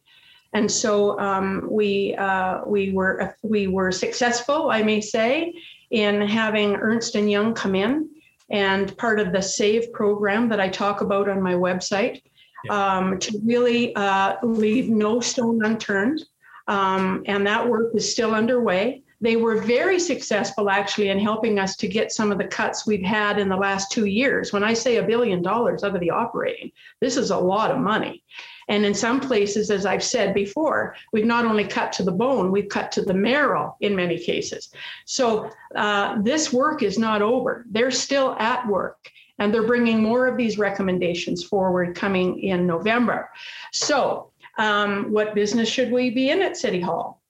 And 0.52 0.70
so 0.70 1.18
um, 1.18 1.68
we 1.70 2.14
uh, 2.16 2.60
we 2.66 2.92
were 2.92 3.36
we 3.42 3.66
were 3.66 3.92
successful, 3.92 4.70
I 4.70 4.82
may 4.82 5.00
say, 5.00 5.52
in 5.90 6.20
having 6.22 6.76
Ernst 6.76 7.16
and 7.16 7.30
Young 7.30 7.54
come 7.54 7.74
in 7.74 8.08
and 8.50 8.96
part 8.96 9.20
of 9.20 9.32
the 9.32 9.42
SAVE 9.42 9.92
program 9.92 10.48
that 10.48 10.60
I 10.60 10.68
talk 10.68 11.00
about 11.02 11.28
on 11.28 11.42
my 11.42 11.52
website 11.52 12.22
yeah. 12.64 12.96
um, 12.98 13.18
to 13.18 13.38
really 13.44 13.94
uh, 13.94 14.36
leave 14.42 14.88
no 14.88 15.20
stone 15.20 15.64
unturned 15.64 16.24
um, 16.68 17.22
and 17.26 17.46
that 17.46 17.68
work 17.68 17.90
is 17.94 18.10
still 18.10 18.34
underway. 18.34 19.02
They 19.20 19.34
were 19.34 19.60
very 19.60 19.98
successful 19.98 20.70
actually 20.70 21.08
in 21.08 21.18
helping 21.18 21.58
us 21.58 21.74
to 21.76 21.88
get 21.88 22.12
some 22.12 22.30
of 22.30 22.38
the 22.38 22.46
cuts 22.46 22.86
we've 22.86 23.02
had 23.02 23.40
in 23.40 23.48
the 23.48 23.56
last 23.56 23.90
two 23.90 24.04
years. 24.04 24.52
When 24.52 24.62
I 24.62 24.74
say 24.74 24.96
a 24.96 25.02
billion 25.02 25.42
dollars 25.42 25.82
out 25.82 25.94
of 25.94 26.00
the 26.00 26.10
operating, 26.10 26.70
this 27.00 27.16
is 27.16 27.30
a 27.30 27.36
lot 27.36 27.72
of 27.72 27.78
money. 27.78 28.22
And 28.68 28.84
in 28.84 28.94
some 28.94 29.18
places, 29.18 29.70
as 29.70 29.86
I've 29.86 30.04
said 30.04 30.34
before, 30.34 30.94
we've 31.12 31.24
not 31.24 31.46
only 31.46 31.64
cut 31.64 31.90
to 31.92 32.02
the 32.02 32.12
bone, 32.12 32.52
we've 32.52 32.68
cut 32.68 32.92
to 32.92 33.02
the 33.02 33.14
marrow 33.14 33.76
in 33.80 33.96
many 33.96 34.18
cases. 34.18 34.68
So 35.06 35.50
uh, 35.74 36.20
this 36.22 36.52
work 36.52 36.82
is 36.82 36.98
not 36.98 37.22
over. 37.22 37.64
They're 37.70 37.90
still 37.90 38.36
at 38.38 38.68
work 38.68 39.10
and 39.38 39.52
they're 39.54 39.66
bringing 39.66 40.02
more 40.02 40.26
of 40.26 40.36
these 40.36 40.58
recommendations 40.58 41.42
forward 41.42 41.96
coming 41.96 42.40
in 42.40 42.66
November. 42.66 43.30
So 43.72 44.30
um, 44.58 45.10
what 45.12 45.34
business 45.34 45.68
should 45.68 45.90
we 45.90 46.10
be 46.10 46.30
in 46.30 46.42
at 46.42 46.56
City 46.56 46.80
Hall? 46.80 47.22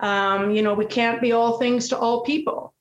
Um, 0.00 0.50
you 0.50 0.62
know, 0.62 0.74
we 0.74 0.86
can't 0.86 1.20
be 1.20 1.32
all 1.32 1.58
things 1.58 1.88
to 1.88 1.98
all 1.98 2.22
people. 2.22 2.74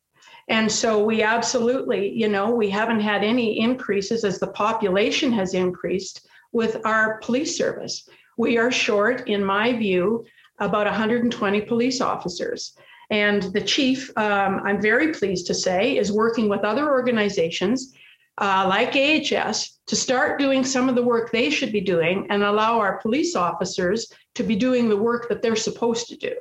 And 0.47 0.71
so 0.71 1.03
we 1.03 1.23
absolutely, 1.23 2.11
you 2.11 2.27
know, 2.27 2.51
we 2.51 2.69
haven't 2.69 2.99
had 2.99 3.23
any 3.23 3.59
increases 3.59 4.23
as 4.23 4.39
the 4.39 4.47
population 4.47 5.31
has 5.31 5.53
increased 5.55 6.27
with 6.51 6.85
our 6.85 7.17
police 7.19 7.57
service. 7.57 8.07
We 8.37 8.57
are 8.57 8.71
short, 8.71 9.27
in 9.27 9.43
my 9.43 9.73
view, 9.73 10.25
about 10.59 10.85
120 10.85 11.61
police 11.61 11.99
officers. 11.99 12.77
And 13.09 13.43
the 13.43 13.61
chief, 13.61 14.11
um, 14.17 14.61
I'm 14.63 14.81
very 14.81 15.13
pleased 15.13 15.47
to 15.47 15.53
say, 15.53 15.97
is 15.97 16.11
working 16.11 16.47
with 16.47 16.61
other 16.61 16.91
organizations 16.91 17.93
uh, 18.37 18.65
like 18.67 18.95
AHS 18.95 19.79
to 19.87 19.95
start 19.95 20.39
doing 20.39 20.63
some 20.63 20.89
of 20.89 20.95
the 20.95 21.03
work 21.03 21.31
they 21.31 21.49
should 21.49 21.71
be 21.71 21.81
doing 21.81 22.27
and 22.29 22.43
allow 22.43 22.79
our 22.79 22.97
police 22.99 23.35
officers 23.35 24.11
to 24.35 24.43
be 24.43 24.55
doing 24.55 24.89
the 24.89 24.97
work 24.97 25.29
that 25.29 25.41
they're 25.41 25.55
supposed 25.55 26.07
to 26.07 26.17
do. 26.17 26.35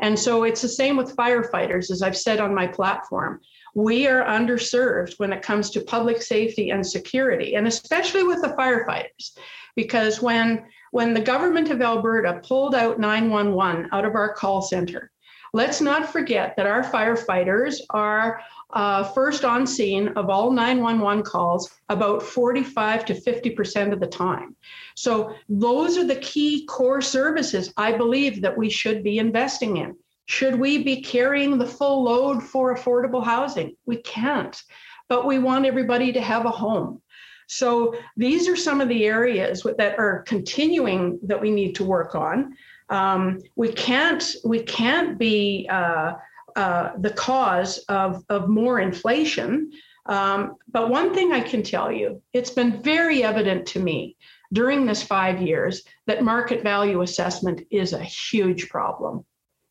And 0.00 0.18
so 0.18 0.42
it's 0.42 0.62
the 0.62 0.68
same 0.68 0.96
with 0.96 1.16
firefighters, 1.16 1.90
as 1.90 2.02
I've 2.02 2.16
said 2.16 2.40
on 2.40 2.54
my 2.54 2.66
platform. 2.66 3.40
We 3.74 4.08
are 4.08 4.24
underserved 4.24 5.14
when 5.18 5.32
it 5.32 5.42
comes 5.42 5.70
to 5.70 5.80
public 5.80 6.20
safety 6.20 6.70
and 6.70 6.84
security, 6.86 7.54
and 7.54 7.66
especially 7.66 8.24
with 8.24 8.42
the 8.42 8.54
firefighters, 8.58 9.36
because 9.76 10.20
when 10.20 10.64
when 10.90 11.14
the 11.14 11.20
government 11.22 11.70
of 11.70 11.80
Alberta 11.80 12.42
pulled 12.46 12.74
out 12.74 12.98
911 12.98 13.88
out 13.92 14.04
of 14.04 14.14
our 14.14 14.34
call 14.34 14.60
center, 14.60 15.11
let's 15.52 15.80
not 15.80 16.10
forget 16.10 16.54
that 16.56 16.66
our 16.66 16.82
firefighters 16.82 17.76
are 17.90 18.40
uh, 18.72 19.04
first 19.04 19.44
on 19.44 19.66
scene 19.66 20.08
of 20.16 20.30
all 20.30 20.50
911 20.50 21.22
calls 21.24 21.70
about 21.90 22.22
45 22.22 23.04
to 23.06 23.14
50% 23.14 23.92
of 23.92 24.00
the 24.00 24.06
time. 24.06 24.56
So, 24.94 25.34
those 25.48 25.98
are 25.98 26.06
the 26.06 26.16
key 26.16 26.64
core 26.66 27.02
services 27.02 27.72
I 27.76 27.92
believe 27.92 28.40
that 28.42 28.56
we 28.56 28.70
should 28.70 29.02
be 29.02 29.18
investing 29.18 29.76
in. 29.76 29.94
Should 30.24 30.58
we 30.58 30.82
be 30.82 31.02
carrying 31.02 31.58
the 31.58 31.66
full 31.66 32.02
load 32.02 32.42
for 32.42 32.74
affordable 32.74 33.24
housing? 33.24 33.76
We 33.84 33.96
can't, 33.98 34.60
but 35.08 35.26
we 35.26 35.38
want 35.38 35.66
everybody 35.66 36.12
to 36.12 36.20
have 36.20 36.46
a 36.46 36.50
home. 36.50 37.02
So, 37.48 37.94
these 38.16 38.48
are 38.48 38.56
some 38.56 38.80
of 38.80 38.88
the 38.88 39.04
areas 39.04 39.66
that 39.76 39.98
are 39.98 40.22
continuing 40.22 41.18
that 41.24 41.40
we 41.40 41.50
need 41.50 41.74
to 41.74 41.84
work 41.84 42.14
on. 42.14 42.56
Um, 42.92 43.40
we 43.56 43.72
can't 43.72 44.22
we 44.44 44.62
can't 44.62 45.18
be 45.18 45.66
uh, 45.70 46.12
uh, 46.54 46.90
the 46.98 47.10
cause 47.10 47.78
of, 47.88 48.22
of 48.28 48.48
more 48.48 48.80
inflation. 48.80 49.72
Um, 50.06 50.56
but 50.70 50.90
one 50.90 51.14
thing 51.14 51.32
I 51.32 51.40
can 51.40 51.62
tell 51.62 51.90
you, 51.90 52.20
it's 52.32 52.50
been 52.50 52.82
very 52.82 53.22
evident 53.22 53.66
to 53.68 53.80
me 53.80 54.16
during 54.52 54.84
this 54.84 55.02
five 55.02 55.40
years 55.40 55.82
that 56.06 56.22
market 56.22 56.62
value 56.62 57.00
assessment 57.00 57.62
is 57.70 57.94
a 57.94 58.02
huge 58.02 58.68
problem. 58.68 59.24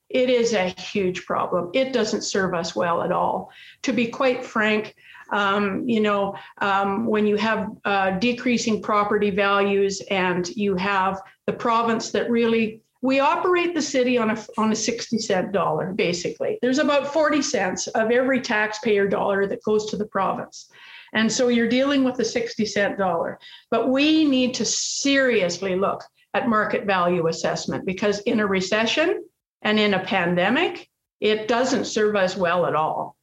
It 0.10 0.30
is 0.30 0.54
a 0.54 0.70
huge 0.70 1.26
problem. 1.26 1.70
It 1.74 1.94
doesn't 1.94 2.24
serve 2.24 2.54
us 2.54 2.76
well 2.76 3.04
at 3.04 3.12
all. 3.12 3.52
To 3.84 3.94
be 3.94 4.08
quite 4.08 4.44
frank, 4.44 4.96
um, 5.32 5.88
you 5.88 6.02
know, 6.02 6.36
um, 6.58 7.06
when 7.06 7.28
you 7.28 7.38
have 7.38 7.70
uh, 7.86 8.12
decreasing 8.12 8.82
property 8.82 9.30
values 9.30 10.02
and 10.10 10.48
you 10.50 10.76
have 10.76 11.22
the 11.46 11.54
province 11.54 12.12
that 12.12 12.30
really 12.30 12.82
we 13.02 13.20
operate 13.20 13.74
the 13.74 13.82
city 13.82 14.18
on 14.18 14.32
a 14.32 14.46
on 14.58 14.72
a 14.72 14.76
60 14.76 15.18
cent 15.18 15.52
dollar 15.52 15.94
basically. 15.94 16.60
There's 16.62 16.78
about 16.78 17.12
40 17.12 17.42
cents 17.42 17.88
of 17.88 18.12
every 18.12 18.42
taxpayer 18.42 19.08
dollar 19.08 19.48
that 19.48 19.64
goes 19.64 19.88
to 19.88 19.98
the 19.98 20.06
province. 20.06 20.70
And 21.14 21.30
so 21.32 21.50
you're 21.50 21.68
dealing 21.68 22.04
with 22.04 22.20
a 22.20 22.26
60 22.26 22.66
cent 22.66 22.98
dollar. 22.98 23.40
But 23.70 23.90
we 23.90 24.26
need 24.26 24.54
to 24.56 24.66
seriously 24.66 25.76
look 25.76 26.04
at 26.34 26.48
market 26.48 26.86
value 26.86 27.28
assessment 27.28 27.86
because 27.86 28.20
in 28.20 28.40
a 28.40 28.48
recession 28.48 29.24
and 29.62 29.80
in 29.80 29.94
a 29.94 30.04
pandemic 30.04 30.88
it 31.20 31.48
doesn't 31.48 31.86
serve 31.86 32.16
us 32.16 32.36
well 32.36 32.66
at 32.66 32.76
all 32.76 33.16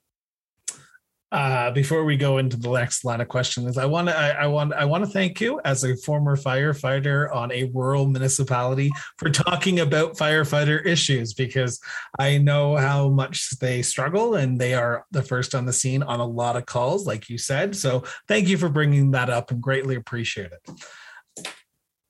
uh, 1.30 1.70
before 1.72 2.04
we 2.04 2.16
go 2.16 2.38
into 2.38 2.56
the 2.56 2.70
next 2.70 3.04
line 3.04 3.20
of 3.20 3.28
questions, 3.28 3.76
I 3.76 3.84
want 3.84 4.08
to 4.08 4.18
I, 4.18 4.30
I, 4.30 4.46
want 4.46 4.72
I 4.72 4.86
want 4.86 5.04
to 5.04 5.10
thank 5.10 5.40
you 5.40 5.60
as 5.64 5.84
a 5.84 5.94
former 5.96 6.36
firefighter 6.36 7.34
on 7.34 7.52
a 7.52 7.64
rural 7.74 8.06
municipality 8.06 8.90
for 9.18 9.28
talking 9.28 9.80
about 9.80 10.16
firefighter 10.16 10.84
issues 10.86 11.34
because 11.34 11.80
I 12.18 12.38
know 12.38 12.76
how 12.76 13.08
much 13.10 13.50
they 13.60 13.82
struggle 13.82 14.36
and 14.36 14.58
they 14.58 14.72
are 14.72 15.04
the 15.10 15.22
first 15.22 15.54
on 15.54 15.66
the 15.66 15.72
scene 15.72 16.02
on 16.02 16.18
a 16.20 16.26
lot 16.26 16.56
of 16.56 16.64
calls, 16.64 17.06
like 17.06 17.28
you 17.28 17.36
said. 17.36 17.76
So 17.76 18.04
thank 18.26 18.48
you 18.48 18.56
for 18.56 18.70
bringing 18.70 19.10
that 19.10 19.28
up 19.28 19.50
and 19.50 19.60
greatly 19.60 19.96
appreciate 19.96 20.52
it. 20.52 20.80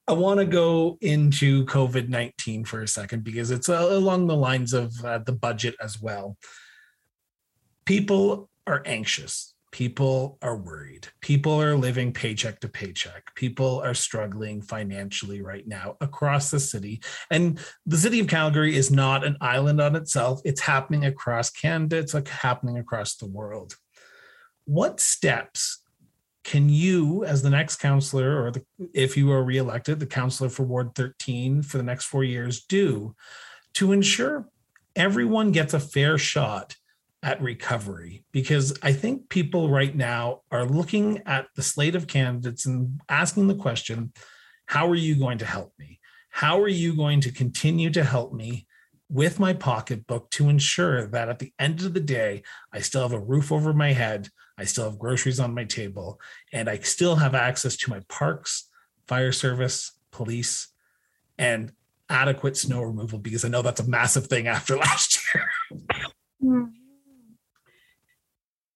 I 0.07 0.13
want 0.13 0.39
to 0.39 0.47
go 0.47 0.97
into 1.01 1.67
COVID 1.67 2.09
19 2.09 2.65
for 2.65 2.83
a 2.83 2.89
second 2.89 3.25
because 3.25 3.51
it's 3.51 3.69
uh, 3.69 3.89
along 3.91 4.29
the 4.29 4.37
lines 4.37 4.73
of 4.73 4.95
uh, 5.05 5.19
the 5.19 5.33
budget 5.33 5.75
as 5.83 6.01
well. 6.01 6.37
People 7.85 8.49
are 8.69 8.83
anxious. 8.85 9.55
People 9.71 10.39
are 10.41 10.57
worried. 10.57 11.09
People 11.21 11.61
are 11.61 11.77
living 11.77 12.13
paycheck 12.13 12.61
to 12.61 12.69
paycheck. 12.69 13.35
People 13.35 13.81
are 13.81 13.95
struggling 13.95 14.63
financially 14.63 15.43
right 15.43 15.67
now 15.67 15.97
across 16.01 16.51
the 16.51 16.61
city. 16.61 17.03
And 17.31 17.59
the 17.85 17.99
city 17.99 18.21
of 18.21 18.29
Calgary 18.29 18.77
is 18.77 18.91
not 18.91 19.25
an 19.25 19.37
island 19.41 19.81
on 19.81 19.95
itself. 19.95 20.41
It's 20.45 20.61
happening 20.61 21.05
across 21.05 21.51
Canada, 21.51 21.99
it's 21.99 22.15
like 22.15 22.29
happening 22.29 22.79
across 22.79 23.17
the 23.17 23.27
world. 23.27 23.75
What 24.65 25.01
steps 25.01 25.83
can 26.45 26.71
you, 26.71 27.25
as 27.25 27.43
the 27.43 27.51
next 27.51 27.77
counselor, 27.77 28.43
or 28.43 28.51
the, 28.51 28.65
if 28.95 29.19
you 29.19 29.31
are 29.33 29.45
reelected, 29.45 30.01
the 30.01 30.07
counselor 30.07 30.49
for 30.49 30.63
Ward 30.63 30.95
13 30.95 31.63
for 31.63 31.77
the 31.77 31.83
next 31.83 32.07
four 32.07 32.25
years, 32.25 32.65
do 32.65 33.15
to 33.75 33.93
ensure 33.93 34.49
everyone 34.97 35.53
gets 35.53 35.75
a 35.75 35.81
fair 35.81 36.17
shot 36.17 36.75
at 37.23 37.43
recovery 37.43 38.25
because 38.33 38.77
I 38.83 38.93
think 38.93 39.29
people 39.29 39.69
right 39.69 39.95
now 39.95 40.43
are 40.53 40.65
looking 40.65 41.23
at 41.27 41.49
the 41.57 41.63
slate 41.63 41.97
of 41.97 42.07
candidates 42.07 42.65
and 42.65 43.01
asking 43.09 43.49
the 43.49 43.55
question 43.55 44.13
how 44.67 44.89
are 44.89 44.95
you 44.95 45.17
going 45.17 45.39
to 45.39 45.47
help 45.47 45.73
me? 45.79 45.99
How 46.29 46.61
are 46.61 46.69
you 46.69 46.95
going 46.95 47.23
to 47.23 47.33
continue 47.33 47.91
to 47.91 48.05
help 48.05 48.35
me 48.35 48.67
with 49.09 49.41
my 49.41 49.55
pocketbook 49.55 50.31
to 50.31 50.51
ensure 50.51 51.07
that 51.07 51.31
at 51.31 51.39
the 51.39 51.53
end 51.59 51.83
of 51.83 51.95
the 51.95 52.01
day, 52.01 52.43
I 52.73 52.81
still 52.81 53.03
have 53.03 53.15
a 53.15 53.19
roof 53.19 53.51
over 53.51 53.73
my 53.73 53.93
head, 53.93 54.29
I 54.59 54.65
still 54.65 54.85
have 54.85 54.99
groceries 54.99 55.41
on 55.41 55.55
my 55.55 55.65
table, 55.65 56.21
and 56.53 56.69
I 56.69 56.79
still 56.79 57.17
have 57.17 57.35
access 57.35 57.77
to 57.79 57.91
my 57.91 58.01
parks, 58.09 58.69
fire 59.07 59.33
service, 59.33 59.93
police, 60.11 60.69
and 61.39 61.73
adequate 62.11 62.57
snow 62.57 62.83
removal 62.83 63.19
because 63.19 63.45
I 63.45 63.49
know 63.49 63.63
that's 63.63 63.81
a 63.81 63.89
massive 63.89 64.27
thing 64.27 64.47
after 64.47 64.77
last 64.79 65.19
year. 65.35 65.49
Hmm. 66.43 66.65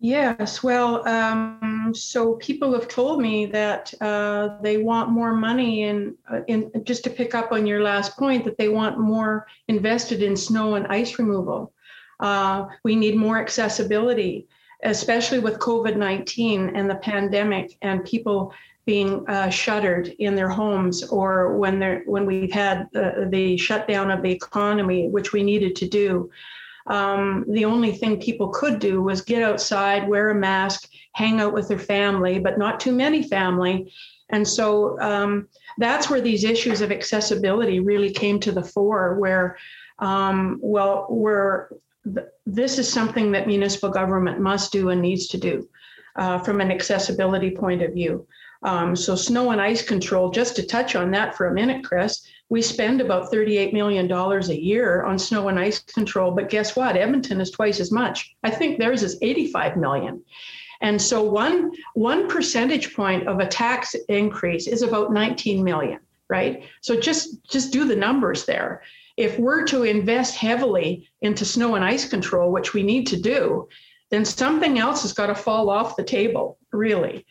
Yes, 0.05 0.65
well, 0.65 1.07
um, 1.07 1.93
so 1.95 2.35
people 2.35 2.73
have 2.73 2.89
told 2.89 3.21
me 3.21 3.47
that 3.47 3.95
uh, 4.01 4.59
they 4.61 4.79
want 4.79 5.11
more 5.11 5.33
money 5.33 5.85
in, 5.85 6.17
uh, 6.29 6.41
in, 6.49 6.73
just 6.83 7.05
to 7.05 7.11
pick 7.11 7.37
up 7.37 7.53
on 7.53 7.69
your 7.69 7.85
last 7.85 8.17
point, 8.17 8.45
that 8.45 8.59
they 8.59 8.69
want 8.69 8.99
more 8.99 9.47
invested 9.69 10.21
in 10.21 10.35
snow 10.35 10.75
and 10.75 10.89
ice 10.89 11.21
removal. 11.21 11.73
Uh, 12.19 12.67
we 12.83 12.97
need 12.97 13.15
more 13.15 13.39
accessibility, 13.39 14.49
especially 14.83 15.39
with 15.39 15.61
COVID 15.61 15.97
19 15.97 16.75
and 16.75 16.91
the 16.91 16.97
pandemic 16.97 17.79
and 17.83 18.05
people 18.05 18.53
being 18.85 19.25
uh, 19.29 19.51
shuttered 19.51 20.09
in 20.19 20.35
their 20.35 20.49
homes 20.49 21.05
or 21.05 21.57
when 21.57 22.03
when 22.07 22.27
we've 22.27 22.51
had 22.51 22.89
the, 22.91 23.29
the 23.31 23.57
shutdown 23.57 24.11
of 24.11 24.21
the 24.23 24.33
economy, 24.33 25.09
which 25.09 25.33
we 25.33 25.45
needed 25.45 25.77
to 25.77 25.87
do 25.89 26.29
um, 26.87 27.45
the 27.49 27.65
only 27.65 27.93
thing 27.93 28.21
people 28.21 28.49
could 28.49 28.79
do 28.79 29.03
was 29.03 29.21
get 29.21 29.43
outside, 29.43 30.09
wear 30.09 30.31
a 30.31 30.35
mask, 30.35 30.89
hang 31.13 31.41
out 31.41 31.53
with 31.53 31.69
their 31.69 31.79
family, 31.79 32.39
but 32.39 32.59
not 32.59 32.81
too 32.81 32.93
many 32.93 33.23
family. 33.23 33.93
And 34.31 34.47
so 34.47 34.99
um, 35.01 35.49
that's 35.79 36.09
where 36.09 36.21
these 36.21 36.45
issues 36.45 36.81
of 36.81 36.91
accessibility 36.91 37.81
really 37.81 38.11
came 38.11 38.41
to 38.41 38.53
the 38.53 38.63
fore, 38.63 39.19
where, 39.19 39.57
um, 39.99 40.59
well, 40.63 41.07
where 41.09 41.69
th- 42.05 42.27
this 42.47 42.79
is 42.79 42.93
something 42.93 43.33
that 43.33 43.47
municipal 43.47 43.91
government 43.91 44.41
must 44.41 44.73
do 44.73 44.89
and 44.89 45.03
needs 45.03 45.29
to 45.29 45.39
do 45.39 45.69
uh, 46.17 46.39
from 46.39 46.61
an 46.61 46.71
accessibility 46.71 47.51
point 47.51 47.83
of 47.83 47.93
view. 47.93 48.27
Um, 48.65 48.95
so 48.97 49.17
snow 49.17 49.51
and 49.51 49.61
ice 49.61 49.83
control, 49.83 50.31
just 50.31 50.57
to 50.57 50.67
touch 50.67 50.95
on 50.95 51.11
that 51.11 51.37
for 51.37 51.49
a 51.49 51.55
minute, 51.55 51.85
Chris, 51.85 52.27
we 52.53 52.61
spend 52.61 53.01
about 53.01 53.33
$38 53.33 53.73
million 53.73 54.13
a 54.13 54.53
year 54.53 55.05
on 55.05 55.19
snow 55.19 55.49
and 55.49 55.59
ice 55.59 55.79
control, 55.79 56.33
but 56.33 56.51
guess 56.51 56.77
what? 56.77 56.99
Edmonton 56.99 57.41
is 57.41 57.51
twice 57.51 57.81
as 57.81 57.91
much. 57.91 58.37
I 58.45 58.51
think 58.51 58.79
theirs 58.79 59.03
is 59.03 59.17
85 59.23 59.79
million. 59.79 60.23
And 60.83 61.01
so 61.01 61.23
one, 61.23 61.73
one 61.95 62.29
percentage 62.29 62.95
point 62.95 63.27
of 63.27 63.41
a 63.41 63.47
tax 63.47 63.97
increase 64.11 64.67
is 64.67 64.83
about 64.83 65.15
19 65.15 65.65
million, 65.65 66.01
right? 66.29 66.65
So 66.83 67.01
just, 67.01 67.43
just 67.49 67.73
do 67.73 67.87
the 67.87 67.97
numbers 67.97 68.45
there. 68.45 68.83
If 69.17 69.39
we're 69.39 69.65
to 69.69 69.85
invest 69.85 70.37
heavily 70.37 71.09
into 71.23 71.47
snow 71.47 71.77
and 71.77 71.83
ice 71.83 72.07
control, 72.07 72.53
which 72.53 72.75
we 72.75 72.83
need 72.83 73.07
to 73.07 73.17
do, 73.19 73.67
then 74.11 74.27
something 74.27 74.79
else 74.79 75.01
has 75.01 75.15
got 75.15 75.29
to 75.29 75.35
fall 75.35 75.71
off 75.71 75.97
the 75.97 76.05
table, 76.05 76.59
really 76.71 77.25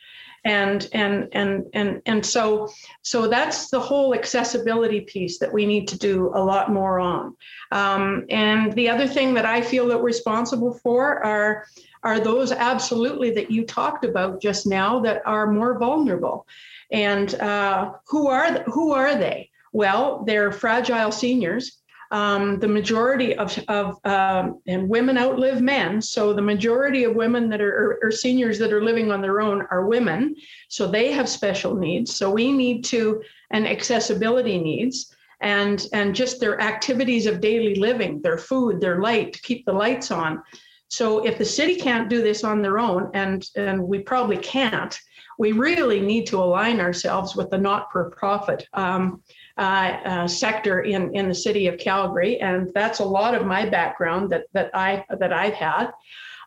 and 0.44 0.88
and 0.94 1.28
and 1.34 1.66
and 1.74 2.02
and 2.06 2.26
so 2.26 2.70
so 3.02 3.28
that's 3.28 3.70
the 3.70 3.80
whole 3.80 4.16
accessibility 4.16 5.02
piece 5.02 5.38
that 5.40 5.54
we 5.54 5.66
need 5.66 5.88
to 5.88 5.98
do 5.98 6.32
a 6.34 6.44
lot 6.44 6.72
more 6.72 7.00
on. 7.00 7.36
Um, 7.72 8.26
and 8.30 8.74
the 8.74 8.90
other 8.90 9.08
thing 9.08 9.34
that 9.36 9.46
i 9.46 9.62
feel 9.62 9.88
that 9.88 9.98
we're 9.98 10.12
responsible 10.12 10.74
for 10.74 11.24
are 11.24 11.66
are 12.04 12.20
those 12.20 12.52
absolutely 12.52 13.32
that 13.32 13.52
you 13.52 13.66
talked 13.66 14.04
about 14.04 14.42
just 14.42 14.66
now 14.66 15.00
that 15.02 15.22
are 15.26 15.52
more 15.52 15.78
vulnerable. 15.78 16.48
And 16.92 17.34
uh, 17.36 17.94
who 18.08 18.28
are 18.28 18.64
who 18.64 18.92
are 18.94 19.16
they? 19.16 19.50
Well 19.72 20.24
they're 20.26 20.52
fragile 20.52 21.12
seniors 21.12 21.81
um, 22.12 22.60
the 22.60 22.68
majority 22.68 23.36
of, 23.36 23.58
of 23.68 23.98
um, 24.06 24.62
and 24.68 24.88
women 24.88 25.18
outlive 25.18 25.62
men. 25.62 26.02
So 26.02 26.34
the 26.34 26.42
majority 26.42 27.06
of 27.06 27.16
women 27.16 27.50
that 27.50 27.62
are 27.62 27.74
or, 27.84 28.00
or 28.04 28.12
seniors 28.12 28.60
that 28.60 28.74
are 28.74 28.84
living 28.84 29.12
on 29.12 29.22
their 29.22 29.42
own 29.42 29.66
are 29.72 29.88
women. 29.88 30.36
So 30.68 30.88
they 30.88 31.12
have 31.12 31.28
special 31.28 31.76
needs. 31.76 32.16
So 32.16 32.30
we 32.30 32.52
need 32.52 32.84
to 32.86 33.24
and 33.52 33.68
accessibility 33.68 34.58
needs 34.60 35.16
and 35.42 35.88
and 35.94 36.16
just 36.16 36.40
their 36.40 36.62
activities 36.62 37.26
of 37.26 37.42
daily 37.42 37.76
living, 37.76 38.22
their 38.22 38.38
food, 38.38 38.80
their 38.80 39.02
light, 39.02 39.34
to 39.34 39.42
keep 39.42 39.66
the 39.66 39.74
lights 39.74 40.12
on. 40.12 40.44
So 40.90 41.26
if 41.26 41.38
the 41.38 41.46
city 41.46 41.76
can't 41.76 42.10
do 42.10 42.22
this 42.22 42.44
on 42.44 42.62
their 42.62 42.78
own, 42.78 43.10
and 43.14 43.46
and 43.56 43.82
we 43.82 44.00
probably 44.00 44.38
can't, 44.38 45.00
we 45.40 45.54
really 45.54 46.02
need 46.02 46.28
to 46.28 46.44
align 46.44 46.80
ourselves 46.80 47.36
with 47.36 47.50
the 47.50 47.58
not-for-profit. 47.58 48.68
Um, 48.74 49.24
uh, 49.58 49.98
uh, 50.06 50.28
sector 50.28 50.82
in, 50.82 51.14
in 51.16 51.28
the 51.28 51.36
city 51.36 51.68
of 51.68 51.78
Calgary, 51.78 52.40
and 52.40 52.72
that's 52.74 53.00
a 53.00 53.06
lot 53.06 53.36
of 53.36 53.46
my 53.46 53.68
background 53.68 54.30
that 54.32 54.46
that 54.54 54.72
I 54.74 55.06
that 55.20 55.34
I've 55.34 55.54
had. 55.54 55.92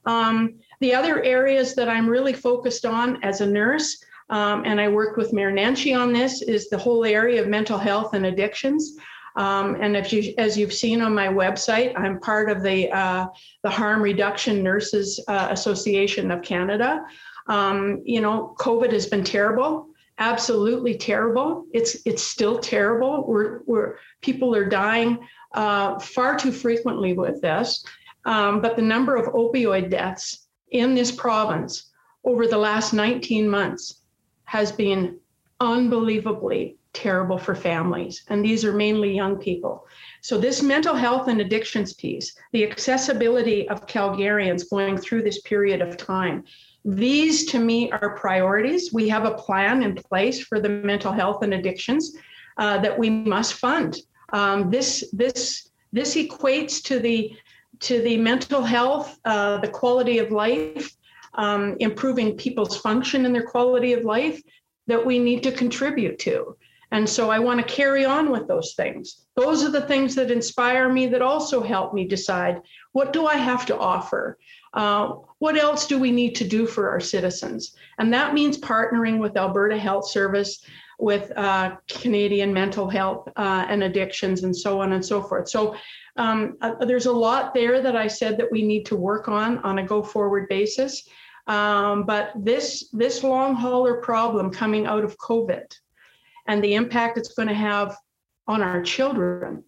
Um, 0.06 0.54
the 0.80 0.94
other 0.94 1.22
areas 1.22 1.74
that 1.74 1.88
I'm 1.88 2.08
really 2.08 2.32
focused 2.32 2.84
on 2.84 3.22
as 3.22 3.40
a 3.40 3.46
nurse, 3.46 4.04
um, 4.30 4.64
and 4.64 4.80
I 4.80 4.88
work 4.88 5.16
with 5.16 5.32
Mayor 5.32 5.52
Nenshi 5.52 5.98
on 5.98 6.12
this, 6.12 6.42
is 6.42 6.68
the 6.68 6.78
whole 6.78 7.04
area 7.04 7.40
of 7.40 7.48
mental 7.48 7.78
health 7.78 8.14
and 8.14 8.26
addictions. 8.26 8.96
Um, 9.36 9.76
and 9.80 9.96
if 9.96 10.12
you, 10.12 10.32
as 10.38 10.56
you've 10.56 10.72
seen 10.72 11.00
on 11.00 11.14
my 11.14 11.26
website, 11.26 11.98
I'm 11.98 12.20
part 12.20 12.50
of 12.50 12.62
the 12.62 12.90
uh, 12.92 13.26
the 13.62 13.70
Harm 13.70 14.00
Reduction 14.00 14.62
Nurses 14.62 15.20
uh, 15.28 15.48
Association 15.50 16.30
of 16.30 16.42
Canada. 16.42 17.04
Um, 17.48 18.00
you 18.04 18.20
know, 18.20 18.54
COVID 18.58 18.92
has 18.92 19.06
been 19.06 19.24
terrible, 19.24 19.88
absolutely 20.18 20.96
terrible. 20.96 21.66
It's 21.72 21.96
it's 22.04 22.22
still 22.22 22.58
terrible. 22.58 23.24
We're 23.26 23.60
we're 23.66 23.96
people 24.20 24.54
are 24.54 24.68
dying 24.68 25.18
uh, 25.54 25.98
far 25.98 26.36
too 26.36 26.52
frequently 26.52 27.12
with 27.12 27.40
this. 27.40 27.84
Um, 28.24 28.60
but 28.60 28.76
the 28.76 28.82
number 28.82 29.16
of 29.16 29.32
opioid 29.34 29.90
deaths 29.90 30.46
in 30.70 30.94
this 30.94 31.12
province 31.12 31.90
over 32.24 32.46
the 32.46 32.56
last 32.56 32.94
19 32.94 33.48
months 33.48 34.00
has 34.44 34.72
been 34.72 35.18
unbelievably 35.60 36.76
terrible 36.94 37.36
for 37.36 37.54
families. 37.54 38.24
And 38.28 38.44
these 38.44 38.64
are 38.64 38.72
mainly 38.72 39.14
young 39.14 39.36
people. 39.36 39.86
So, 40.22 40.38
this 40.38 40.62
mental 40.62 40.94
health 40.94 41.28
and 41.28 41.40
addictions 41.40 41.92
piece, 41.92 42.34
the 42.52 42.64
accessibility 42.64 43.68
of 43.68 43.86
Calgarians 43.86 44.70
going 44.70 44.96
through 44.96 45.22
this 45.22 45.40
period 45.42 45.82
of 45.82 45.96
time, 45.96 46.44
these 46.84 47.46
to 47.46 47.58
me 47.58 47.90
are 47.92 48.16
priorities. 48.16 48.92
We 48.92 49.08
have 49.08 49.24
a 49.24 49.34
plan 49.34 49.82
in 49.82 49.94
place 49.94 50.44
for 50.44 50.60
the 50.60 50.68
mental 50.68 51.12
health 51.12 51.42
and 51.42 51.54
addictions 51.54 52.16
uh, 52.58 52.78
that 52.78 52.98
we 52.98 53.08
must 53.08 53.54
fund. 53.54 53.96
Um, 54.32 54.70
this, 54.70 55.08
this, 55.12 55.70
this 55.92 56.14
equates 56.14 56.82
to 56.84 56.98
the, 56.98 57.36
to 57.80 58.02
the 58.02 58.16
mental 58.18 58.62
health, 58.62 59.18
uh, 59.24 59.58
the 59.58 59.68
quality 59.68 60.18
of 60.18 60.30
life, 60.30 60.94
um, 61.34 61.76
improving 61.80 62.36
people's 62.36 62.76
function 62.76 63.24
and 63.24 63.34
their 63.34 63.46
quality 63.46 63.92
of 63.92 64.04
life 64.04 64.40
that 64.86 65.04
we 65.04 65.18
need 65.18 65.42
to 65.42 65.52
contribute 65.52 66.18
to. 66.20 66.56
And 66.92 67.08
so 67.08 67.30
I 67.30 67.38
want 67.40 67.60
to 67.60 67.74
carry 67.74 68.04
on 68.04 68.30
with 68.30 68.46
those 68.46 68.74
things. 68.74 69.26
Those 69.34 69.64
are 69.64 69.70
the 69.70 69.80
things 69.80 70.14
that 70.14 70.30
inspire 70.30 70.88
me 70.88 71.06
that 71.08 71.22
also 71.22 71.62
help 71.62 71.92
me 71.92 72.06
decide 72.06 72.60
what 72.92 73.12
do 73.12 73.26
I 73.26 73.34
have 73.34 73.66
to 73.66 73.76
offer? 73.76 74.38
Uh, 74.74 75.14
what 75.38 75.56
else 75.56 75.86
do 75.86 75.98
we 75.98 76.10
need 76.10 76.34
to 76.34 76.46
do 76.46 76.66
for 76.66 76.90
our 76.90 77.00
citizens? 77.00 77.74
And 77.98 78.12
that 78.12 78.34
means 78.34 78.58
partnering 78.58 79.18
with 79.20 79.36
Alberta 79.36 79.78
Health 79.78 80.10
Service, 80.10 80.64
with 80.98 81.32
uh, 81.36 81.76
Canadian 81.88 82.52
Mental 82.52 82.88
Health 82.88 83.28
uh, 83.36 83.66
and 83.68 83.82
Addictions, 83.84 84.42
and 84.42 84.56
so 84.56 84.80
on 84.80 84.92
and 84.92 85.04
so 85.04 85.22
forth. 85.22 85.48
So 85.48 85.76
um, 86.16 86.56
uh, 86.60 86.84
there's 86.84 87.06
a 87.06 87.12
lot 87.12 87.54
there 87.54 87.80
that 87.80 87.96
I 87.96 88.08
said 88.08 88.36
that 88.38 88.50
we 88.50 88.62
need 88.62 88.84
to 88.86 88.96
work 88.96 89.28
on 89.28 89.58
on 89.58 89.78
a 89.78 89.86
go 89.86 90.02
forward 90.02 90.48
basis. 90.48 91.08
Um, 91.46 92.04
but 92.04 92.32
this 92.36 92.88
this 92.92 93.22
long 93.22 93.54
hauler 93.54 94.00
problem 94.00 94.50
coming 94.50 94.86
out 94.86 95.04
of 95.04 95.18
COVID 95.18 95.66
and 96.46 96.62
the 96.62 96.74
impact 96.74 97.18
it's 97.18 97.34
going 97.34 97.48
to 97.48 97.54
have 97.54 97.96
on 98.46 98.62
our 98.62 98.82
children 98.82 99.64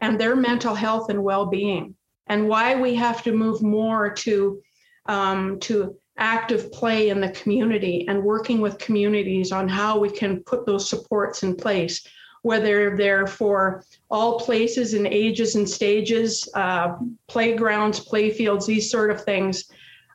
and 0.00 0.20
their 0.20 0.36
mental 0.36 0.74
health 0.74 1.10
and 1.10 1.22
well-being 1.22 1.94
and 2.28 2.48
why 2.48 2.74
we 2.74 2.94
have 2.94 3.22
to 3.22 3.32
move 3.32 3.62
more 3.62 4.10
to 4.10 4.62
um, 5.06 5.58
to 5.60 5.96
active 6.18 6.70
play 6.72 7.10
in 7.10 7.20
the 7.20 7.30
community 7.30 8.04
and 8.08 8.22
working 8.22 8.60
with 8.60 8.78
communities 8.78 9.52
on 9.52 9.68
how 9.68 9.98
we 9.98 10.10
can 10.10 10.42
put 10.42 10.66
those 10.66 10.88
supports 10.88 11.42
in 11.42 11.54
place 11.54 12.06
whether 12.42 12.96
they're 12.96 13.26
for 13.26 13.84
all 14.10 14.38
places 14.38 14.94
and 14.94 15.06
ages 15.06 15.54
and 15.54 15.68
stages 15.68 16.48
uh, 16.54 16.96
playgrounds 17.28 18.04
playfields 18.04 18.66
these 18.66 18.90
sort 18.90 19.10
of 19.10 19.24
things 19.24 19.70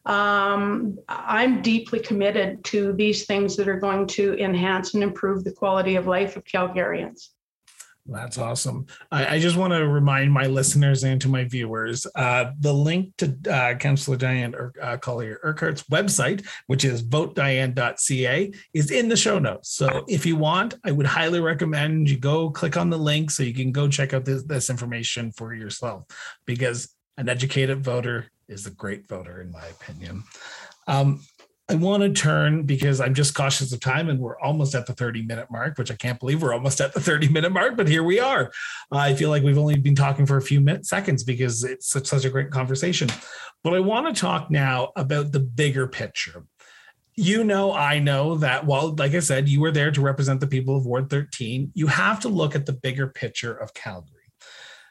um, 0.05 0.99
I'm 1.07 1.61
deeply 1.61 1.99
committed 1.99 2.63
to 2.65 2.93
these 2.93 3.25
things 3.25 3.55
that 3.55 3.69
are 3.69 3.79
going 3.79 4.07
to 4.07 4.37
enhance 4.37 4.93
and 4.93 5.03
improve 5.03 5.43
the 5.43 5.53
quality 5.53 5.95
of 5.95 6.07
life 6.07 6.35
of 6.35 6.43
Calgarians. 6.43 7.29
That's 8.05 8.37
awesome. 8.37 8.87
I, 9.11 9.35
I, 9.35 9.39
just 9.39 9.55
want 9.55 9.71
to 9.71 9.87
remind 9.87 10.33
my 10.33 10.45
listeners 10.47 11.05
and 11.05 11.21
to 11.21 11.29
my 11.29 11.45
viewers 11.45 12.05
uh, 12.15 12.51
the 12.59 12.73
link 12.73 13.15
to 13.17 13.37
uh, 13.49 13.75
Councillor 13.75 14.17
Diane 14.17 14.53
Ur- 14.53 14.73
uh, 14.81 14.97
Colley-Urquhart's 14.97 15.83
website, 15.83 16.45
which 16.67 16.83
is 16.83 17.01
votediane.ca, 17.01 18.51
is 18.73 18.91
in 18.91 19.07
the 19.07 19.15
show 19.15 19.39
notes. 19.39 19.69
So 19.69 20.03
if 20.09 20.25
you 20.25 20.35
want, 20.35 20.75
I 20.83 20.91
would 20.91 21.05
highly 21.05 21.39
recommend 21.39 22.09
you 22.09 22.17
go 22.17 22.49
click 22.49 22.75
on 22.75 22.89
the 22.89 22.97
link 22.97 23.31
so 23.31 23.41
you 23.41 23.53
can 23.53 23.71
go 23.71 23.87
check 23.87 24.13
out 24.13 24.25
this, 24.25 24.43
this 24.43 24.69
information 24.69 25.31
for 25.31 25.53
yourself 25.53 26.03
because 26.45 26.93
an 27.17 27.29
educated 27.29 27.85
voter 27.85 28.27
is 28.49 28.67
a 28.67 28.71
great 28.71 29.07
voter, 29.07 29.41
in 29.41 29.49
my 29.49 29.65
opinion. 29.65 30.23
Um, 30.87 31.21
I 31.69 31.75
want 31.75 32.03
to 32.03 32.11
turn 32.11 32.63
because 32.63 32.99
I'm 32.99 33.13
just 33.13 33.33
cautious 33.33 33.71
of 33.71 33.79
time 33.79 34.09
and 34.09 34.19
we're 34.19 34.37
almost 34.39 34.75
at 34.75 34.85
the 34.85 34.93
30 34.93 35.21
minute 35.21 35.49
mark, 35.49 35.77
which 35.77 35.91
I 35.91 35.95
can't 35.95 36.19
believe 36.19 36.41
we're 36.41 36.53
almost 36.53 36.81
at 36.81 36.93
the 36.93 36.99
30 36.99 37.29
minute 37.29 37.53
mark, 37.53 37.77
but 37.77 37.87
here 37.87 38.03
we 38.03 38.19
are. 38.19 38.51
I 38.91 39.13
feel 39.15 39.29
like 39.29 39.43
we've 39.43 39.57
only 39.57 39.77
been 39.77 39.95
talking 39.95 40.25
for 40.25 40.35
a 40.35 40.41
few 40.41 40.59
minutes, 40.59 40.89
seconds 40.89 41.23
because 41.23 41.63
it's 41.63 41.87
such, 41.87 42.07
such 42.07 42.25
a 42.25 42.29
great 42.29 42.51
conversation. 42.51 43.07
But 43.63 43.73
I 43.73 43.79
want 43.79 44.13
to 44.13 44.21
talk 44.21 44.51
now 44.51 44.91
about 44.97 45.31
the 45.31 45.39
bigger 45.39 45.87
picture. 45.87 46.43
You 47.15 47.45
know, 47.45 47.71
I 47.71 47.99
know 47.99 48.35
that 48.35 48.65
while, 48.65 48.93
like 48.95 49.13
I 49.13 49.19
said, 49.19 49.47
you 49.47 49.61
were 49.61 49.71
there 49.71 49.91
to 49.91 50.01
represent 50.01 50.41
the 50.41 50.47
people 50.47 50.75
of 50.75 50.85
Ward 50.85 51.09
13, 51.09 51.71
you 51.75 51.87
have 51.87 52.19
to 52.21 52.29
look 52.29 52.55
at 52.55 52.65
the 52.65 52.73
bigger 52.73 53.07
picture 53.07 53.55
of 53.55 53.73
Calgary. 53.73 54.09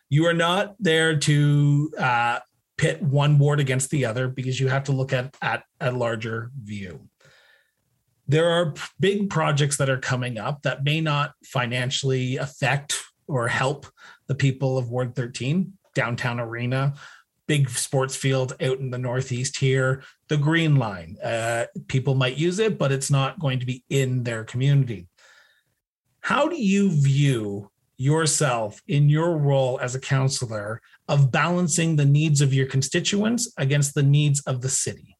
You 0.08 0.26
are 0.26 0.34
not 0.34 0.76
there 0.78 1.18
to 1.18 1.92
uh, 1.98 2.38
pit 2.82 3.00
one 3.00 3.38
ward 3.38 3.60
against 3.60 3.90
the 3.90 4.04
other 4.04 4.26
because 4.26 4.58
you 4.58 4.66
have 4.66 4.82
to 4.82 4.90
look 4.90 5.12
at 5.12 5.36
at 5.40 5.62
a 5.80 5.92
larger 5.92 6.50
view. 6.60 7.08
There 8.26 8.50
are 8.50 8.74
big 8.98 9.30
projects 9.30 9.76
that 9.76 9.88
are 9.88 9.98
coming 9.98 10.36
up 10.36 10.62
that 10.62 10.82
may 10.82 11.00
not 11.00 11.32
financially 11.44 12.38
affect 12.38 13.00
or 13.28 13.46
help 13.46 13.86
the 14.26 14.34
people 14.34 14.78
of 14.78 14.90
Ward 14.90 15.14
13, 15.14 15.74
downtown 15.94 16.40
arena, 16.40 16.94
big 17.46 17.70
sports 17.70 18.16
field 18.16 18.54
out 18.60 18.80
in 18.80 18.90
the 18.90 18.98
northeast 18.98 19.58
here, 19.58 20.02
the 20.26 20.36
Green 20.36 20.74
Line. 20.74 21.16
Uh, 21.22 21.66
people 21.86 22.16
might 22.16 22.36
use 22.36 22.58
it, 22.58 22.78
but 22.78 22.90
it's 22.90 23.12
not 23.12 23.38
going 23.38 23.60
to 23.60 23.66
be 23.66 23.84
in 23.90 24.24
their 24.24 24.42
community. 24.42 25.06
How 26.18 26.48
do 26.48 26.60
you 26.60 26.90
view 26.90 27.70
yourself 27.96 28.82
in 28.88 29.08
your 29.08 29.36
role 29.36 29.78
as 29.80 29.94
a 29.94 30.00
counselor 30.00 30.82
of 31.08 31.30
balancing 31.30 31.96
the 31.96 32.04
needs 32.04 32.40
of 32.40 32.54
your 32.54 32.66
constituents 32.66 33.52
against 33.58 33.94
the 33.94 34.02
needs 34.02 34.40
of 34.42 34.60
the 34.60 34.68
city? 34.68 35.16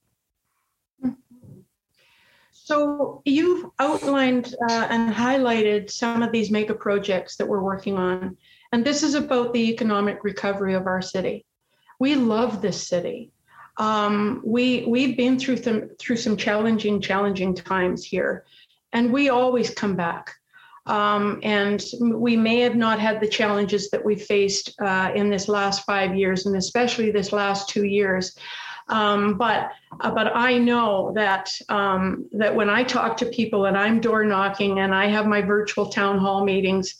So 2.64 3.22
you've 3.24 3.70
outlined 3.80 4.54
uh, 4.70 4.86
and 4.88 5.12
highlighted 5.12 5.90
some 5.90 6.22
of 6.22 6.30
these 6.32 6.50
mega 6.50 6.74
projects 6.74 7.36
that 7.36 7.46
we're 7.46 7.62
working 7.62 7.98
on, 7.98 8.36
and 8.72 8.84
this 8.84 9.02
is 9.02 9.14
about 9.14 9.52
the 9.52 9.68
economic 9.70 10.22
recovery 10.22 10.74
of 10.74 10.86
our 10.86 11.02
city. 11.02 11.44
We 11.98 12.14
love 12.14 12.62
this 12.62 12.86
city. 12.86 13.32
Um, 13.78 14.42
we 14.44 14.84
we've 14.86 15.16
been 15.16 15.38
through 15.38 15.56
through 15.98 16.16
some 16.16 16.36
challenging 16.36 17.00
challenging 17.00 17.54
times 17.54 18.04
here, 18.04 18.44
and 18.92 19.12
we 19.12 19.28
always 19.28 19.70
come 19.70 19.96
back. 19.96 20.32
Um, 20.86 21.38
and 21.42 21.82
we 22.00 22.36
may 22.36 22.60
have 22.60 22.74
not 22.74 22.98
had 22.98 23.20
the 23.20 23.28
challenges 23.28 23.88
that 23.90 24.04
we 24.04 24.16
faced 24.16 24.74
uh, 24.80 25.12
in 25.14 25.30
this 25.30 25.48
last 25.48 25.84
five 25.84 26.16
years, 26.16 26.46
and 26.46 26.56
especially 26.56 27.10
this 27.10 27.32
last 27.32 27.68
two 27.68 27.84
years. 27.84 28.36
Um, 28.88 29.38
but 29.38 29.70
uh, 30.00 30.10
but 30.10 30.34
I 30.34 30.58
know 30.58 31.12
that 31.14 31.50
um, 31.68 32.28
that 32.32 32.54
when 32.54 32.68
I 32.68 32.82
talk 32.82 33.16
to 33.18 33.26
people 33.26 33.66
and 33.66 33.78
I'm 33.78 34.00
door 34.00 34.24
knocking 34.24 34.80
and 34.80 34.92
I 34.92 35.06
have 35.06 35.26
my 35.26 35.40
virtual 35.40 35.86
town 35.86 36.18
hall 36.18 36.44
meetings, 36.44 36.96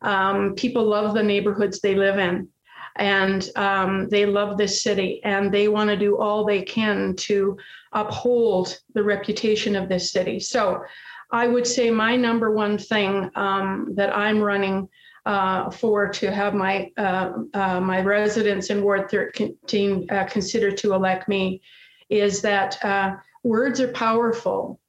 um, 0.00 0.54
people 0.54 0.84
love 0.84 1.14
the 1.14 1.22
neighborhoods 1.22 1.80
they 1.80 1.94
live 1.94 2.18
in, 2.18 2.48
and 2.96 3.50
um, 3.56 4.08
they 4.08 4.24
love 4.24 4.56
this 4.56 4.82
city, 4.82 5.20
and 5.24 5.52
they 5.52 5.68
want 5.68 5.90
to 5.90 5.96
do 5.96 6.16
all 6.16 6.44
they 6.44 6.62
can 6.62 7.14
to 7.16 7.58
uphold 7.92 8.80
the 8.94 9.02
reputation 9.02 9.76
of 9.76 9.88
this 9.88 10.10
city. 10.10 10.40
So 10.40 10.82
I 11.30 11.46
would 11.46 11.66
say 11.66 11.90
my 11.90 12.16
number 12.16 12.50
one 12.50 12.78
thing 12.78 13.30
um, 13.34 13.92
that 13.96 14.16
I'm 14.16 14.40
running 14.40 14.88
uh, 15.24 15.70
for 15.70 16.08
to 16.08 16.30
have 16.30 16.54
my 16.54 16.92
uh, 16.96 17.32
uh, 17.52 17.80
my 17.80 18.00
residents 18.00 18.70
in 18.70 18.82
Ward 18.82 19.10
13 19.10 20.06
uh, 20.08 20.24
consider 20.26 20.70
to 20.70 20.94
elect 20.94 21.28
me 21.28 21.60
is 22.08 22.40
that 22.42 22.82
uh, 22.84 23.16
words 23.42 23.80
are 23.80 23.92
powerful, 23.92 24.80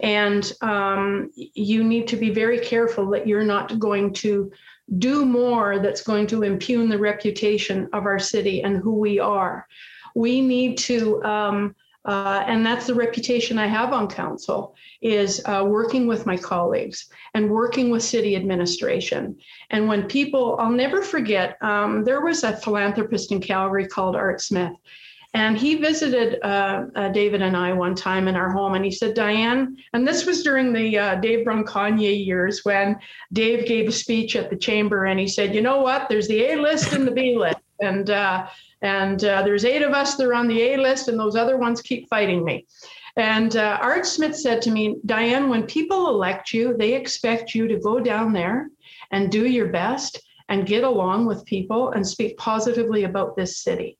and 0.00 0.50
um, 0.62 1.30
you 1.34 1.84
need 1.84 2.08
to 2.08 2.16
be 2.16 2.30
very 2.30 2.58
careful 2.58 3.10
that 3.10 3.26
you're 3.26 3.44
not 3.44 3.78
going 3.78 4.14
to 4.14 4.50
do 4.98 5.26
more 5.26 5.78
that's 5.78 6.02
going 6.02 6.26
to 6.28 6.42
impugn 6.42 6.88
the 6.88 6.98
reputation 6.98 7.88
of 7.92 8.06
our 8.06 8.18
city 8.18 8.62
and 8.62 8.78
who 8.78 8.94
we 8.94 9.18
are. 9.18 9.66
We 10.14 10.40
need 10.40 10.78
to 10.78 11.22
um, 11.22 11.76
Uh, 12.04 12.42
and 12.46 12.66
that's 12.66 12.86
the 12.86 12.94
reputation 12.94 13.58
I 13.58 13.66
have 13.66 13.92
on 13.92 14.08
council 14.08 14.74
is 15.00 15.40
uh, 15.44 15.64
working 15.66 16.06
with 16.06 16.26
my 16.26 16.36
colleagues 16.36 17.06
and 17.34 17.48
working 17.48 17.90
with 17.90 18.02
city 18.02 18.34
administration. 18.34 19.36
And 19.70 19.86
when 19.86 20.08
people, 20.08 20.56
I'll 20.58 20.70
never 20.70 21.02
forget, 21.02 21.56
um, 21.62 22.02
there 22.02 22.20
was 22.20 22.42
a 22.42 22.56
philanthropist 22.56 23.30
in 23.30 23.40
Calgary 23.40 23.86
called 23.86 24.16
Art 24.16 24.40
Smith. 24.40 24.72
And 25.34 25.56
he 25.56 25.76
visited 25.76 26.38
uh, 26.42 26.84
uh 26.94 27.08
David 27.08 27.40
and 27.40 27.56
I 27.56 27.72
one 27.72 27.94
time 27.94 28.28
in 28.28 28.36
our 28.36 28.50
home, 28.50 28.74
and 28.74 28.84
he 28.84 28.90
said, 28.90 29.14
Diane, 29.14 29.78
and 29.94 30.06
this 30.06 30.26
was 30.26 30.42
during 30.42 30.74
the 30.74 30.98
uh, 30.98 31.14
Dave 31.14 31.46
Bronconnier 31.46 32.26
years 32.26 32.66
when 32.66 32.98
Dave 33.32 33.66
gave 33.66 33.88
a 33.88 33.92
speech 33.92 34.36
at 34.36 34.50
the 34.50 34.56
chamber, 34.56 35.06
and 35.06 35.18
he 35.18 35.26
said, 35.26 35.54
You 35.54 35.62
know 35.62 35.80
what? 35.80 36.10
There's 36.10 36.28
the 36.28 36.44
A 36.50 36.56
list 36.56 36.92
and 36.92 37.06
the 37.06 37.12
B 37.12 37.34
list. 37.38 37.56
And 37.80 38.10
uh, 38.10 38.46
and 38.82 39.24
uh, 39.24 39.42
there's 39.42 39.64
eight 39.64 39.82
of 39.82 39.92
us 39.92 40.16
that 40.16 40.26
are 40.26 40.34
on 40.34 40.48
the 40.48 40.60
A 40.60 40.76
list, 40.76 41.08
and 41.08 41.18
those 41.18 41.36
other 41.36 41.56
ones 41.56 41.80
keep 41.80 42.08
fighting 42.08 42.44
me. 42.44 42.66
And 43.16 43.56
uh, 43.56 43.78
Art 43.80 44.06
Smith 44.06 44.36
said 44.36 44.62
to 44.62 44.70
me, 44.70 44.96
Diane, 45.06 45.48
when 45.48 45.64
people 45.64 46.08
elect 46.08 46.52
you, 46.52 46.76
they 46.76 46.94
expect 46.94 47.54
you 47.54 47.68
to 47.68 47.78
go 47.78 48.00
down 48.00 48.32
there 48.32 48.70
and 49.10 49.30
do 49.30 49.46
your 49.46 49.68
best 49.68 50.20
and 50.48 50.66
get 50.66 50.84
along 50.84 51.26
with 51.26 51.44
people 51.44 51.90
and 51.90 52.06
speak 52.06 52.36
positively 52.38 53.04
about 53.04 53.36
this 53.36 53.58
city. 53.58 53.98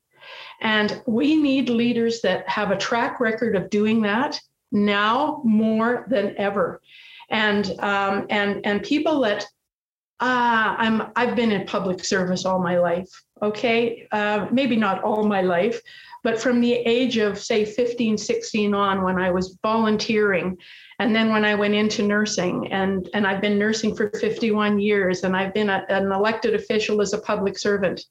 And 0.61 1.03
we 1.07 1.37
need 1.37 1.69
leaders 1.69 2.21
that 2.23 2.49
have 2.49 2.71
a 2.71 2.79
track 2.79 3.21
record 3.21 3.57
of 3.57 3.71
doing 3.71 4.03
that 4.03 4.41
now 4.71 5.43
more 5.45 6.07
than 6.09 6.35
ever. 6.39 6.81
And 7.31 7.79
um, 7.81 8.27
and 8.31 8.65
and 8.65 8.83
people 8.83 9.21
that 9.21 9.47
uh, 10.23 10.77
I'm 10.79 11.13
I've 11.17 11.37
been 11.37 11.53
in 11.53 11.67
public 11.67 12.05
service 12.05 12.47
all 12.47 12.61
my 12.63 12.79
life 12.79 13.11
okay, 13.43 14.07
uh, 14.13 14.47
maybe 14.51 14.77
not 14.77 15.03
all 15.03 15.25
my 15.25 15.43
life, 15.43 15.83
but 16.23 16.41
from 16.41 16.61
the 16.61 16.73
age 16.73 17.17
of, 17.17 17.39
say, 17.39 17.65
15, 17.65 18.17
16 18.17 18.75
on, 18.75 19.03
when 19.03 19.19
I 19.21 19.31
was 19.33 19.59
volunteering, 19.63 20.57
and 21.01 21.15
then 21.15 21.31
when 21.31 21.45
I 21.45 21.57
went 21.57 21.75
into 21.75 22.05
nursing, 22.05 22.73
and, 22.73 23.09
and 23.13 23.27
I've 23.27 23.41
been 23.41 23.59
nursing 23.59 23.97
for 23.97 24.11
51 24.11 24.79
years, 24.79 25.25
and 25.25 25.37
I've 25.37 25.53
been 25.53 25.69
a, 25.69 25.85
an 25.89 26.13
elected 26.13 26.55
official 26.55 27.01
as 27.01 27.13
a 27.13 27.19
public 27.19 27.59
servant. 27.59 28.05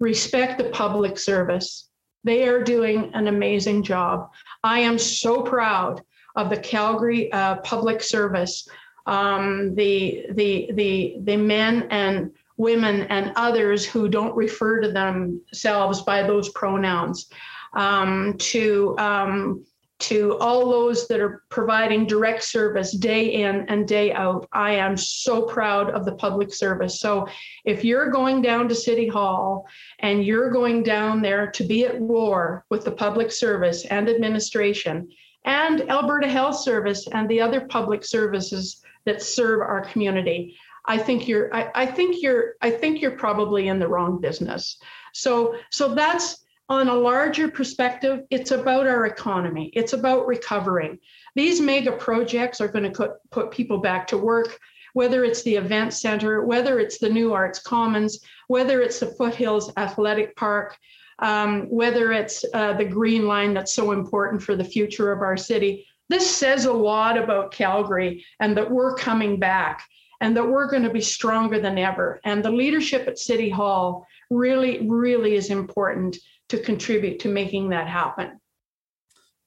Respect 0.00 0.56
the 0.56 0.70
public 0.70 1.18
service. 1.18 1.90
They 2.24 2.48
are 2.48 2.62
doing 2.62 3.10
an 3.12 3.28
amazing 3.28 3.82
job. 3.82 4.30
I 4.64 4.80
am 4.80 4.98
so 4.98 5.42
proud 5.42 6.00
of 6.34 6.48
the 6.48 6.56
Calgary 6.56 7.30
uh, 7.32 7.56
public 7.56 8.02
service, 8.02 8.66
um, 9.06 9.74
the, 9.74 10.26
the, 10.32 10.70
the, 10.74 11.16
the 11.22 11.36
men 11.36 11.86
and 11.90 12.30
women 12.56 13.02
and 13.04 13.32
others 13.36 13.84
who 13.84 14.08
don't 14.08 14.34
refer 14.34 14.80
to 14.80 14.90
themselves 14.90 16.02
by 16.02 16.22
those 16.22 16.48
pronouns, 16.50 17.28
um, 17.74 18.34
to 18.38 18.96
um, 18.98 19.64
to 19.98 20.36
all 20.38 20.68
those 20.68 21.08
that 21.08 21.20
are 21.20 21.42
providing 21.48 22.06
direct 22.06 22.42
service 22.42 22.92
day 22.92 23.32
in 23.32 23.64
and 23.68 23.88
day 23.88 24.12
out. 24.12 24.46
I 24.52 24.72
am 24.72 24.96
so 24.96 25.42
proud 25.42 25.90
of 25.90 26.04
the 26.04 26.14
public 26.16 26.52
service. 26.52 27.00
So 27.00 27.26
if 27.64 27.82
you're 27.82 28.10
going 28.10 28.42
down 28.42 28.68
to 28.68 28.74
City 28.74 29.08
Hall 29.08 29.66
and 30.00 30.24
you're 30.24 30.50
going 30.50 30.82
down 30.82 31.22
there 31.22 31.50
to 31.52 31.64
be 31.64 31.86
at 31.86 31.98
war 31.98 32.66
with 32.68 32.84
the 32.84 32.92
public 32.92 33.32
service 33.32 33.86
and 33.86 34.08
administration 34.08 35.08
and 35.46 35.88
Alberta 35.88 36.28
Health 36.28 36.58
Service 36.58 37.06
and 37.06 37.28
the 37.28 37.40
other 37.40 37.62
public 37.62 38.04
services 38.04 38.82
that 39.04 39.22
serve 39.22 39.60
our 39.60 39.80
community, 39.80 40.58
I 40.84 40.98
think 40.98 41.26
you're 41.26 41.54
I, 41.54 41.70
I 41.74 41.86
think 41.86 42.22
you're 42.22 42.54
I 42.60 42.70
think 42.70 43.00
you're 43.00 43.12
probably 43.12 43.68
in 43.68 43.78
the 43.78 43.88
wrong 43.88 44.20
business. 44.20 44.78
So 45.12 45.56
so 45.70 45.94
that's 45.94 46.44
on 46.68 46.88
a 46.88 46.94
larger 46.94 47.48
perspective, 47.48 48.24
it's 48.30 48.50
about 48.50 48.88
our 48.88 49.06
economy. 49.06 49.70
It's 49.74 49.92
about 49.92 50.26
recovering. 50.26 50.98
These 51.36 51.60
mega 51.60 51.92
projects 51.92 52.60
are 52.60 52.66
going 52.66 52.84
to 52.84 52.90
put, 52.90 53.12
put 53.30 53.52
people 53.52 53.78
back 53.78 54.08
to 54.08 54.18
work, 54.18 54.58
whether 54.92 55.24
it's 55.24 55.42
the 55.44 55.54
event 55.54 55.92
center, 55.92 56.44
whether 56.44 56.80
it's 56.80 56.98
the 56.98 57.08
new 57.08 57.32
arts 57.32 57.60
commons, 57.60 58.18
whether 58.48 58.80
it's 58.80 58.98
the 58.98 59.06
foothills 59.06 59.72
athletic 59.76 60.34
park, 60.34 60.76
um, 61.18 61.62
whether 61.70 62.12
it's 62.12 62.44
uh, 62.54 62.72
the 62.74 62.84
green 62.84 63.26
line 63.26 63.54
that's 63.54 63.74
so 63.74 63.92
important 63.92 64.42
for 64.42 64.56
the 64.56 64.64
future 64.64 65.12
of 65.12 65.22
our 65.22 65.36
city. 65.36 65.86
This 66.08 66.28
says 66.28 66.66
a 66.66 66.72
lot 66.72 67.18
about 67.18 67.52
Calgary 67.52 68.24
and 68.38 68.56
that 68.56 68.70
we're 68.70 68.94
coming 68.94 69.38
back 69.38 69.84
and 70.20 70.36
that 70.36 70.46
we're 70.46 70.70
going 70.70 70.84
to 70.84 70.90
be 70.90 71.00
stronger 71.00 71.60
than 71.60 71.78
ever. 71.78 72.20
And 72.24 72.44
the 72.44 72.50
leadership 72.50 73.06
at 73.08 73.18
City 73.18 73.50
Hall 73.50 74.06
really, 74.30 74.86
really 74.88 75.34
is 75.34 75.50
important 75.50 76.16
to 76.48 76.58
contribute 76.58 77.18
to 77.20 77.28
making 77.28 77.70
that 77.70 77.88
happen. 77.88 78.40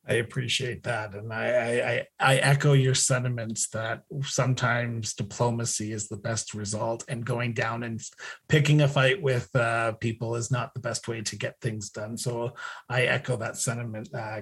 I 0.10 0.14
appreciate 0.14 0.84
that, 0.84 1.14
and 1.14 1.32
I, 1.32 2.06
I 2.20 2.32
I 2.34 2.36
echo 2.38 2.74
your 2.74 2.96
sentiments 2.96 3.70
that 3.70 4.02
sometimes 4.24 5.14
diplomacy 5.14 5.92
is 5.92 6.08
the 6.08 6.18
best 6.18 6.56
result, 6.56 7.04
and 7.08 7.24
going 7.24 7.54
down 7.54 7.84
and 7.84 8.02
picking 8.48 8.82
a 8.82 8.88
fight 8.88 9.22
with 9.22 9.56
uh, 9.56 9.92
people 9.94 10.36
is 10.36 10.50
not 10.50 10.74
the 10.74 10.80
best 10.80 11.08
way 11.08 11.22
to 11.22 11.36
get 11.36 11.62
things 11.62 11.92
done. 11.92 12.18
So 12.18 12.54
I 12.90 13.04
echo 13.04 13.38
that 13.38 13.58
sentiment, 13.58 14.10
uh. 14.14 14.42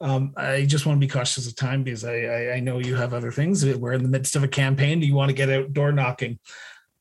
Um, 0.00 0.32
I 0.36 0.64
just 0.64 0.84
want 0.84 1.00
to 1.00 1.06
be 1.06 1.10
cautious 1.10 1.46
of 1.46 1.54
time 1.54 1.84
because 1.84 2.04
I, 2.04 2.22
I, 2.22 2.52
I, 2.54 2.60
know 2.60 2.80
you 2.80 2.96
have 2.96 3.14
other 3.14 3.30
things. 3.30 3.64
We're 3.64 3.92
in 3.92 4.02
the 4.02 4.08
midst 4.08 4.34
of 4.34 4.42
a 4.42 4.48
campaign. 4.48 4.98
Do 4.98 5.06
you 5.06 5.14
want 5.14 5.28
to 5.28 5.34
get 5.34 5.48
out 5.48 5.72
door 5.72 5.92
knocking? 5.92 6.40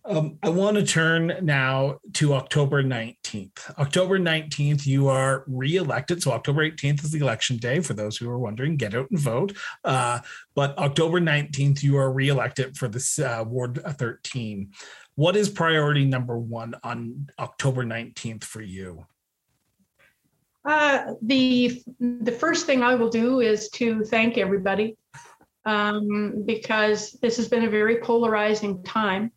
Um, 0.04 0.40
I 0.42 0.50
want 0.50 0.78
to 0.78 0.86
turn 0.86 1.38
now 1.44 2.00
to 2.14 2.34
October 2.34 2.84
19th. 2.84 3.78
October 3.78 4.18
19th, 4.18 4.86
you 4.86 5.08
are 5.08 5.44
re-elected. 5.48 6.24
So 6.24 6.32
October 6.32 6.68
18th 6.68 7.04
is 7.04 7.12
the 7.12 7.20
election 7.20 7.58
day. 7.58 7.82
For 7.82 7.94
those 7.94 8.18
who 8.18 8.28
are 8.30 8.40
wondering, 8.40 8.78
get 8.78 8.96
out 8.96 9.12
and 9.12 9.20
vote. 9.20 9.56
Uh, 9.84 10.20
but 10.56 10.76
October 10.80 11.22
19th, 11.22 11.84
you 11.84 11.98
are 11.98 12.12
re-elected 12.12 12.78
for 12.78 12.88
this 12.88 13.20
uh, 13.20 13.44
Ward 13.46 13.80
13. 13.86 14.72
What 15.16 15.36
is 15.36 15.50
priority 15.50 16.06
number 16.06 16.38
one 16.38 16.74
on 16.84 17.30
October 17.38 17.84
19th 17.86 18.44
for 18.44 18.62
you? 18.62 19.06
Uh, 20.64 21.14
the 21.24 21.82
the 22.00 22.32
first 22.32 22.68
thing 22.68 22.84
I 22.84 22.94
will 22.94 23.10
do 23.10 23.40
is 23.40 23.70
to 23.70 24.04
thank 24.04 24.38
everybody 24.38 24.96
um, 25.66 26.44
because 26.46 27.14
this 27.22 27.36
has 27.38 27.48
been 27.48 27.64
a 27.64 27.70
very 27.70 27.98
polarizing 28.00 28.84
time. 28.84 29.32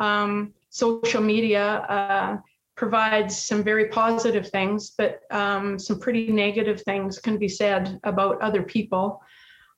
Um, 0.00 0.54
social 0.70 1.20
media 1.20 1.64
uh, 1.88 2.38
provides 2.74 3.36
some 3.36 3.62
very 3.62 3.88
positive 3.88 4.48
things, 4.48 4.92
but 4.96 5.20
um, 5.30 5.78
some 5.78 6.00
pretty 6.00 6.32
negative 6.32 6.82
things 6.82 7.18
can 7.18 7.36
be 7.36 7.48
said 7.48 8.00
about 8.04 8.40
other 8.40 8.62
people. 8.62 9.22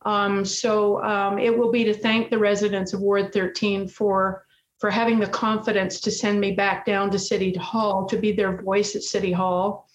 Um, 0.05 0.45
so 0.45 1.03
um, 1.03 1.39
it 1.39 1.57
will 1.57 1.71
be 1.71 1.85
to 1.85 1.95
thank 1.95 2.31
the 2.31 2.39
residents 2.39 2.93
of 2.93 3.01
Ward 3.01 3.33
13 3.33 3.89
for 3.89 4.47
for 4.79 4.91
having 4.91 5.21
the 5.21 5.29
confidence 5.29 6.01
to 6.01 6.11
send 6.11 6.41
me 6.41 6.51
back 6.51 6.85
down 6.85 7.09
to 7.09 7.17
City 7.17 7.55
Hall 7.55 8.05
to 8.07 8.19
be 8.19 8.33
their 8.33 8.61
voice 8.63 8.97
at 8.97 9.05
City 9.05 9.31
Hall. 9.31 9.89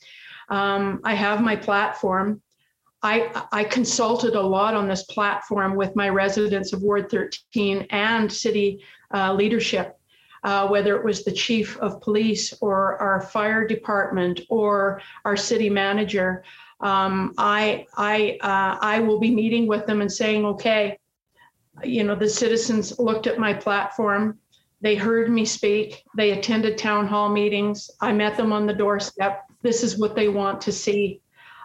Um, 0.48 1.02
I 1.04 1.13
have 1.13 1.42
my 1.42 1.58
platform. 1.58 2.42
I, 3.04 3.46
I 3.52 3.66
consulted 3.66 4.36
a 4.36 4.42
lot 4.42 4.76
on 4.76 4.88
this 4.88 5.04
platform 5.04 5.76
with 5.76 5.94
my 5.98 6.08
residents 6.08 6.72
of 6.72 6.82
Ward 6.84 7.12
13 7.12 7.88
and 7.90 8.32
city 8.32 8.82
uh, 9.13 9.34
leadership, 9.34 9.97
uh, 10.43 10.67
whether 10.67 10.95
it 10.95 11.04
was 11.04 11.23
the 11.23 11.32
chief 11.32 11.78
of 11.78 12.02
police 12.02 12.54
or 12.62 12.97
our 12.97 13.21
fire 13.21 13.65
department 13.67 14.41
or 14.50 15.02
our 15.26 15.38
city 15.38 15.69
manager. 15.69 16.43
Um, 16.80 17.34
I 17.38 17.86
I 17.95 18.38
uh, 18.41 18.78
I 18.82 19.00
will 19.00 19.19
be 19.19 19.34
meeting 19.34 19.67
with 19.67 19.86
them 19.86 20.02
and 20.02 20.12
saying, 20.12 20.45
okay, 20.45 21.00
you 21.84 22.04
know, 22.04 22.15
the 22.15 22.30
citizens 22.30 22.97
looked 23.00 23.28
at 23.28 23.39
my 23.39 23.54
platform. 23.54 24.39
They 24.82 24.95
heard 24.95 25.32
me 25.32 25.43
speak. 25.43 26.04
They 26.15 26.32
attended 26.32 26.78
town 26.78 27.08
hall 27.08 27.30
meetings. 27.30 27.89
I 28.00 28.13
met 28.13 28.38
them 28.38 28.54
on 28.54 28.67
the 28.67 28.73
doorstep 28.73 29.47
this 29.62 29.84
is 29.84 29.97
what 29.97 30.15
they 30.15 30.30
want 30.30 30.62
to 30.62 30.71
see. 30.71 31.21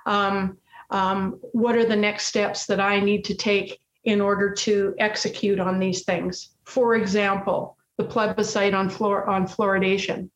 Um, 0.06 0.58
um, 0.90 1.40
what 1.52 1.76
are 1.76 1.86
the 1.86 1.96
next 1.96 2.26
steps 2.26 2.66
that 2.66 2.80
I 2.80 3.00
need 3.00 3.24
to 3.26 3.34
take 3.34 3.78
in 4.04 4.20
order 4.20 4.52
to 4.52 4.94
execute 4.98 5.60
on 5.60 5.78
these 5.78 6.04
things? 6.04 6.50
For 6.64 6.96
example, 6.96 7.76
the 8.02 8.08
plebiscite 8.08 8.74
on, 8.74 8.90
fluor- 8.90 9.28
on 9.28 9.46
fluoridation. 9.46 10.28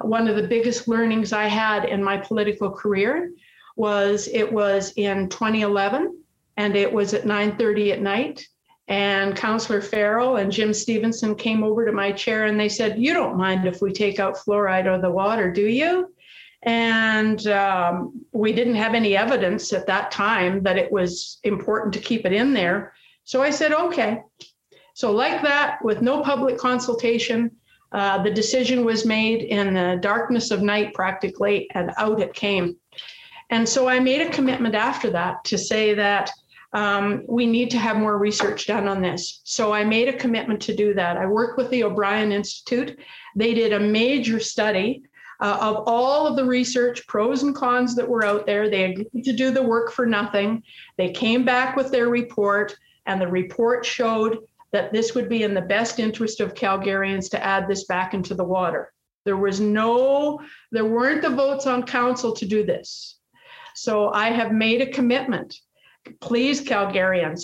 One 0.00 0.28
of 0.28 0.36
the 0.36 0.48
biggest 0.48 0.88
learnings 0.88 1.32
I 1.32 1.46
had 1.46 1.84
in 1.84 2.02
my 2.02 2.16
political 2.16 2.70
career 2.70 3.32
was 3.76 4.28
it 4.28 4.50
was 4.50 4.92
in 4.96 5.28
2011 5.28 6.18
and 6.56 6.76
it 6.76 6.92
was 6.92 7.14
at 7.14 7.24
9:30 7.24 7.92
at 7.92 8.02
night 8.02 8.46
and 8.88 9.36
Councillor 9.36 9.80
Farrell 9.80 10.36
and 10.36 10.52
Jim 10.52 10.74
Stevenson 10.74 11.34
came 11.34 11.62
over 11.64 11.84
to 11.86 11.92
my 11.92 12.12
chair 12.12 12.46
and 12.46 12.58
they 12.58 12.68
said, 12.68 12.98
"You 12.98 13.14
don't 13.14 13.38
mind 13.38 13.66
if 13.66 13.80
we 13.80 13.92
take 13.92 14.18
out 14.18 14.36
fluoride 14.36 14.86
of 14.86 15.02
the 15.02 15.10
water, 15.10 15.50
do 15.50 15.66
you?" 15.66 16.12
And 16.62 17.46
um, 17.46 18.24
we 18.32 18.52
didn't 18.52 18.76
have 18.76 18.94
any 18.94 19.16
evidence 19.16 19.72
at 19.72 19.86
that 19.86 20.10
time 20.10 20.62
that 20.62 20.78
it 20.78 20.92
was 20.92 21.38
important 21.42 21.94
to 21.94 22.00
keep 22.00 22.24
it 22.26 22.32
in 22.32 22.52
there. 22.52 22.92
So 23.24 23.42
I 23.42 23.50
said, 23.50 23.72
okay. 23.72 24.22
So, 24.94 25.10
like 25.10 25.42
that, 25.42 25.82
with 25.84 26.02
no 26.02 26.22
public 26.22 26.58
consultation, 26.58 27.50
uh, 27.92 28.22
the 28.22 28.30
decision 28.30 28.84
was 28.84 29.04
made 29.04 29.42
in 29.42 29.74
the 29.74 29.98
darkness 30.00 30.50
of 30.50 30.62
night 30.62 30.94
practically, 30.94 31.68
and 31.74 31.92
out 31.98 32.20
it 32.20 32.34
came. 32.34 32.76
And 33.50 33.68
so 33.68 33.86
I 33.86 34.00
made 34.00 34.22
a 34.22 34.30
commitment 34.30 34.74
after 34.74 35.10
that 35.10 35.44
to 35.44 35.58
say 35.58 35.92
that 35.94 36.30
um, 36.72 37.22
we 37.28 37.44
need 37.44 37.70
to 37.72 37.78
have 37.78 37.98
more 37.98 38.16
research 38.16 38.66
done 38.66 38.88
on 38.88 39.02
this. 39.02 39.42
So 39.44 39.74
I 39.74 39.84
made 39.84 40.08
a 40.08 40.16
commitment 40.16 40.62
to 40.62 40.74
do 40.74 40.94
that. 40.94 41.18
I 41.18 41.26
worked 41.26 41.58
with 41.58 41.68
the 41.68 41.84
O'Brien 41.84 42.32
Institute. 42.32 42.98
They 43.36 43.52
did 43.52 43.74
a 43.74 43.80
major 43.80 44.40
study 44.40 45.02
uh, 45.40 45.58
of 45.60 45.84
all 45.86 46.26
of 46.26 46.36
the 46.36 46.46
research, 46.46 47.06
pros 47.06 47.42
and 47.42 47.54
cons 47.54 47.94
that 47.96 48.08
were 48.08 48.24
out 48.24 48.46
there. 48.46 48.70
They 48.70 48.84
agreed 48.84 49.24
to 49.24 49.34
do 49.34 49.50
the 49.50 49.62
work 49.62 49.92
for 49.92 50.06
nothing. 50.06 50.62
They 50.96 51.10
came 51.10 51.44
back 51.44 51.76
with 51.76 51.90
their 51.90 52.08
report, 52.08 52.74
and 53.04 53.20
the 53.20 53.28
report 53.28 53.84
showed 53.84 54.38
that 54.72 54.92
this 54.92 55.14
would 55.14 55.28
be 55.28 55.42
in 55.42 55.54
the 55.54 55.60
best 55.60 55.98
interest 55.98 56.40
of 56.40 56.54
Calgarians 56.54 57.30
to 57.30 57.42
add 57.42 57.68
this 57.68 57.84
back 57.84 58.14
into 58.14 58.34
the 58.34 58.44
water. 58.44 58.92
There 59.24 59.36
was 59.36 59.60
no, 59.60 60.40
there 60.72 60.84
weren't 60.84 61.22
the 61.22 61.30
votes 61.30 61.66
on 61.66 61.84
council 61.84 62.32
to 62.32 62.46
do 62.46 62.64
this. 62.64 63.18
So 63.74 64.10
I 64.10 64.30
have 64.30 64.52
made 64.52 64.80
a 64.80 64.90
commitment. 64.90 65.54
Please, 66.20 66.60
Calgarians, 66.60 67.42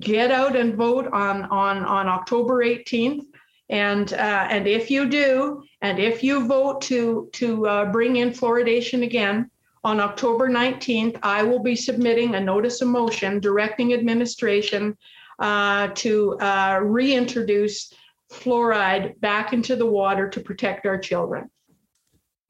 get 0.00 0.30
out 0.30 0.56
and 0.56 0.74
vote 0.74 1.08
on, 1.12 1.44
on, 1.44 1.84
on 1.84 2.08
October 2.08 2.64
18th. 2.64 3.24
And, 3.68 4.12
uh, 4.12 4.46
and 4.50 4.66
if 4.66 4.90
you 4.90 5.08
do, 5.08 5.62
and 5.82 5.98
if 5.98 6.22
you 6.22 6.46
vote 6.46 6.80
to, 6.82 7.28
to 7.34 7.66
uh, 7.66 7.92
bring 7.92 8.16
in 8.16 8.30
fluoridation 8.30 9.02
again, 9.04 9.50
on 9.84 9.98
October 9.98 10.48
19th, 10.48 11.18
I 11.24 11.42
will 11.42 11.58
be 11.58 11.74
submitting 11.74 12.34
a 12.34 12.40
notice 12.40 12.80
of 12.82 12.88
motion 12.88 13.40
directing 13.40 13.92
administration 13.92 14.96
uh, 15.42 15.88
to 15.88 16.38
uh, 16.38 16.78
reintroduce 16.82 17.92
fluoride 18.32 19.20
back 19.20 19.52
into 19.52 19.76
the 19.76 19.84
water 19.84 20.28
to 20.30 20.40
protect 20.40 20.86
our 20.86 20.98
children. 20.98 21.50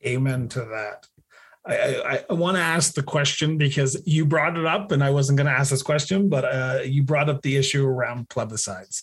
Amen 0.05 0.49
to 0.49 0.61
that. 0.61 1.07
I, 1.65 1.75
I, 1.75 2.25
I 2.29 2.33
want 2.35 2.57
to 2.57 2.63
ask 2.63 2.93
the 2.93 3.03
question 3.03 3.57
because 3.57 4.03
you 4.05 4.27
brought 4.27 4.59
it 4.59 4.67
up, 4.67 4.93
and 4.93 5.03
I 5.03 5.11
wasn't 5.11 5.39
going 5.39 5.47
to 5.47 5.53
ask 5.53 5.71
this 5.71 5.83
question, 5.83 6.29
but 6.29 6.45
uh, 6.45 6.81
you 6.85 7.03
brought 7.03 7.31
up 7.31 7.41
the 7.43 7.57
issue 7.57 7.87
around 7.87 8.29
plebiscites. 8.29 9.03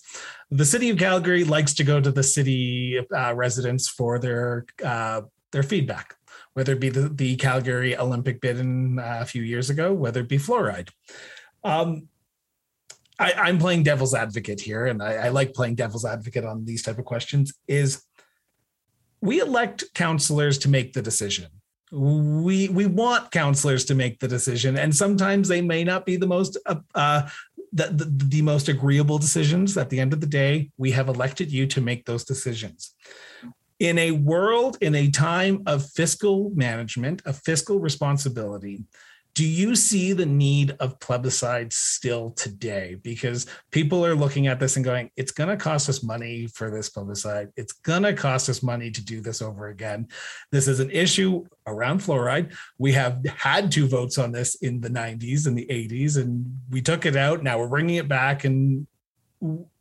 The 0.51 0.65
city 0.65 0.89
of 0.89 0.97
Calgary 0.97 1.43
likes 1.43 1.73
to 1.75 1.83
go 1.83 1.99
to 1.99 2.11
the 2.11 2.23
city 2.23 2.99
uh, 3.15 3.33
residents 3.33 3.87
for 3.87 4.19
their 4.19 4.65
uh, 4.83 5.21
their 5.51 5.63
feedback, 5.63 6.15
whether 6.53 6.73
it 6.73 6.79
be 6.79 6.89
the, 6.89 7.09
the 7.09 7.37
Calgary 7.37 7.97
Olympic 7.97 8.39
bid 8.39 8.59
in, 8.59 8.99
uh, 8.99 9.19
a 9.21 9.25
few 9.25 9.41
years 9.41 9.71
ago, 9.71 9.93
whether 9.93 10.19
it 10.19 10.27
be 10.27 10.37
fluoride. 10.37 10.89
Um, 11.63 12.09
I, 13.20 13.49
am 13.49 13.57
playing 13.57 13.84
devil's 13.84 14.15
advocate 14.15 14.61
here, 14.61 14.86
and 14.88 15.03
I, 15.03 15.13
I 15.13 15.30
like 15.30 15.53
playing 15.53 15.76
devil's 15.76 16.05
advocate 16.05 16.45
on 16.45 16.65
these 16.65 16.82
type 16.82 16.97
of 16.97 17.05
questions. 17.05 17.53
Is 17.67 18.03
we 19.22 19.41
elect 19.41 19.84
counselors 19.93 20.57
to 20.59 20.70
make 20.70 20.93
the 20.93 21.01
decision 21.01 21.47
we 21.91 22.70
we 22.70 22.86
want 22.86 23.32
counselors 23.32 23.84
to 23.86 23.95
make 23.95 24.20
the 24.20 24.28
decision 24.28 24.78
and 24.78 24.95
sometimes 24.95 25.47
they 25.47 25.61
may 25.61 25.84
not 25.84 26.05
be 26.05 26.15
the 26.15 26.28
most 26.28 26.57
uh, 26.67 26.76
uh, 26.93 27.28
the, 27.74 27.86
the, 27.86 28.26
the 28.26 28.41
most 28.41 28.67
agreeable 28.67 29.17
decisions 29.17 29.78
at 29.78 29.89
the 29.89 29.99
end 29.99 30.13
of 30.13 30.22
the 30.22 30.28
day 30.28 30.70
we 30.78 30.91
have 30.91 31.07
elected 31.07 31.51
you 31.51 31.65
to 31.65 31.82
make 31.82 32.05
those 32.05 32.24
decisions 32.24 32.93
in 33.80 33.97
a 33.97 34.11
world 34.11 34.78
in 34.82 34.93
a 34.93 35.09
time 35.09 35.63
of 35.65 35.89
fiscal 35.91 36.51
management 36.53 37.22
of 37.26 37.38
fiscal 37.38 37.80
responsibility 37.80 38.84
do 39.34 39.45
you 39.45 39.75
see 39.75 40.13
the 40.13 40.25
need 40.25 40.75
of 40.80 40.99
plebiscites 40.99 41.73
still 41.73 42.32
today? 42.32 42.97
Because 43.01 43.45
people 43.71 44.05
are 44.05 44.15
looking 44.15 44.47
at 44.47 44.59
this 44.59 44.75
and 44.75 44.84
going, 44.84 45.11
it's 45.15 45.32
going 45.32 45.49
to 45.49 45.57
cost 45.57 45.88
us 45.88 46.03
money 46.03 46.47
for 46.47 46.69
this 46.69 46.89
plebiscite. 46.89 47.49
It's 47.55 47.71
going 47.71 48.03
to 48.03 48.13
cost 48.13 48.49
us 48.49 48.61
money 48.61 48.91
to 48.91 49.03
do 49.03 49.21
this 49.21 49.41
over 49.41 49.67
again. 49.67 50.07
This 50.51 50.67
is 50.67 50.80
an 50.80 50.91
issue 50.91 51.45
around 51.67 52.01
fluoride. 52.01 52.53
We 52.77 52.91
have 52.93 53.25
had 53.25 53.71
two 53.71 53.88
votes 53.88 54.17
on 54.17 54.32
this 54.32 54.55
in 54.55 54.82
the 54.82 54.89
90s 54.89 55.47
and 55.47 55.57
the 55.57 55.67
80s, 55.67 56.17
and 56.17 56.59
we 56.69 56.82
took 56.82 57.05
it 57.05 57.15
out. 57.15 57.43
Now 57.43 57.59
we're 57.59 57.67
bringing 57.67 57.95
it 57.95 58.07
back. 58.07 58.43
And 58.43 58.88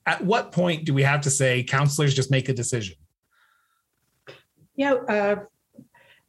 at 0.07 0.25
what 0.25 0.53
point 0.53 0.85
do 0.85 0.95
we 0.95 1.03
have 1.03 1.23
to 1.23 1.31
say, 1.31 1.65
counselors 1.65 2.15
just 2.15 2.31
make 2.31 2.49
a 2.49 2.55
decision? 2.55 2.97
Yeah, 4.77 4.95
uh, 4.95 5.37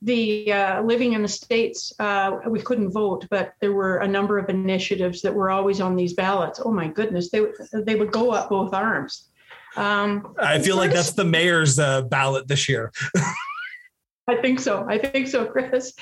the 0.02 0.52
uh, 0.52 0.82
living 0.82 1.14
in 1.14 1.22
the 1.22 1.28
states 1.28 1.92
uh, 2.00 2.38
we 2.48 2.62
couldn't 2.62 2.92
vote 2.92 3.26
but 3.30 3.54
there 3.60 3.74
were 3.74 3.98
a 3.98 4.08
number 4.08 4.38
of 4.38 4.50
initiatives 4.50 5.22
that 5.22 5.34
were 5.34 5.50
always 5.50 5.82
on 5.82 5.96
these 5.96 6.14
ballots. 6.14 6.62
Oh 6.64 6.72
my 6.72 6.88
goodness 6.88 7.30
they, 7.30 7.46
they 7.74 7.96
would 7.96 8.12
go 8.12 8.32
up 8.32 8.50
both 8.50 8.74
arms. 8.74 9.30
Um, 9.76 10.34
i 10.40 10.60
feel 10.60 10.78
like 10.78 10.92
that's 10.92 11.12
the 11.12 11.26
mayor's 11.26 11.80
uh, 11.80 12.02
ballot 12.04 12.48
this 12.48 12.70
year. 12.70 12.92
I 14.28 14.36
think 14.36 14.60
so. 14.60 14.86
I 14.88 14.98
think 15.00 15.28
so 15.28 15.46
chris. 15.46 15.94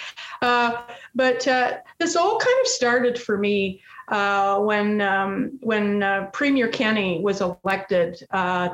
Uh, 0.42 0.82
but 1.16 1.48
uh, 1.48 1.78
this 1.98 2.16
all 2.16 2.38
kind 2.38 2.58
of 2.62 2.68
started 2.68 3.20
for 3.20 3.38
me 3.38 3.82
uh, 4.10 4.60
when 4.60 5.02
um, 5.02 5.58
when 5.62 6.30
premier 6.34 6.68
Kenney 6.68 7.20
was 7.22 7.42
elected 7.42 8.22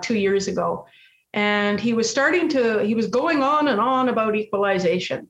two 0.02 0.16
years 0.16 0.48
ago 0.48 0.86
and 1.34 1.80
he 1.80 1.94
was 1.94 2.10
starting 2.10 2.48
to 2.50 2.80
he 2.80 2.96
was 2.96 3.08
going 3.08 3.42
on 3.42 3.68
and 3.68 3.80
on 3.80 4.10
about 4.10 4.36
equalization. 4.36 5.28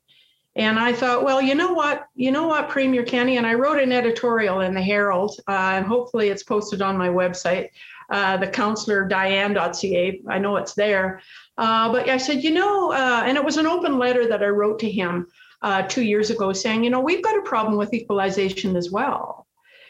And 0.55 0.77
i 0.77 0.93
thought 0.93 1.23
well 1.23 1.41
you 1.41 1.55
know 1.55 1.73
what? 1.73 2.07
You 2.15 2.31
know 2.31 2.47
what 2.47 2.69
premier 2.69 3.03
Kenney? 3.03 3.37
And 3.37 3.47
i 3.47 3.53
wrote 3.53 3.79
an 3.79 3.91
editorial 3.91 4.61
in 4.61 4.73
the 4.73 4.81
herald 4.81 5.39
uh, 5.47 5.71
and 5.75 5.85
hopefully 5.85 6.29
it's 6.29 6.43
posted 6.43 6.81
on 6.81 6.97
my 6.97 7.09
website 7.09 7.69
uh, 8.09 8.37
the 8.37 8.47
counselor 8.47 9.07
diane.ca 9.07 10.21
i 10.29 10.37
know 10.37 10.57
it's 10.57 10.73
there. 10.73 11.21
Uh, 11.57 11.91
but 11.91 12.09
i 12.09 12.17
said 12.17 12.43
you 12.43 12.51
know 12.51 12.91
uh, 12.91 13.23
and 13.25 13.37
it 13.37 13.43
was 13.43 13.57
an 13.57 13.67
open 13.67 13.97
letter 13.97 14.27
that 14.27 14.43
i 14.43 14.47
wrote 14.47 14.79
to 14.79 14.89
him 14.89 15.27
uh, 15.61 15.81
two 15.83 16.03
years 16.03 16.29
ago 16.29 16.51
saying 16.51 16.83
you 16.83 16.89
know 16.89 16.99
we've 16.99 17.23
got 17.23 17.37
a 17.37 17.41
problem 17.43 17.77
with 17.77 17.93
equalization 17.93 18.75
as 18.75 18.91
well 18.91 19.42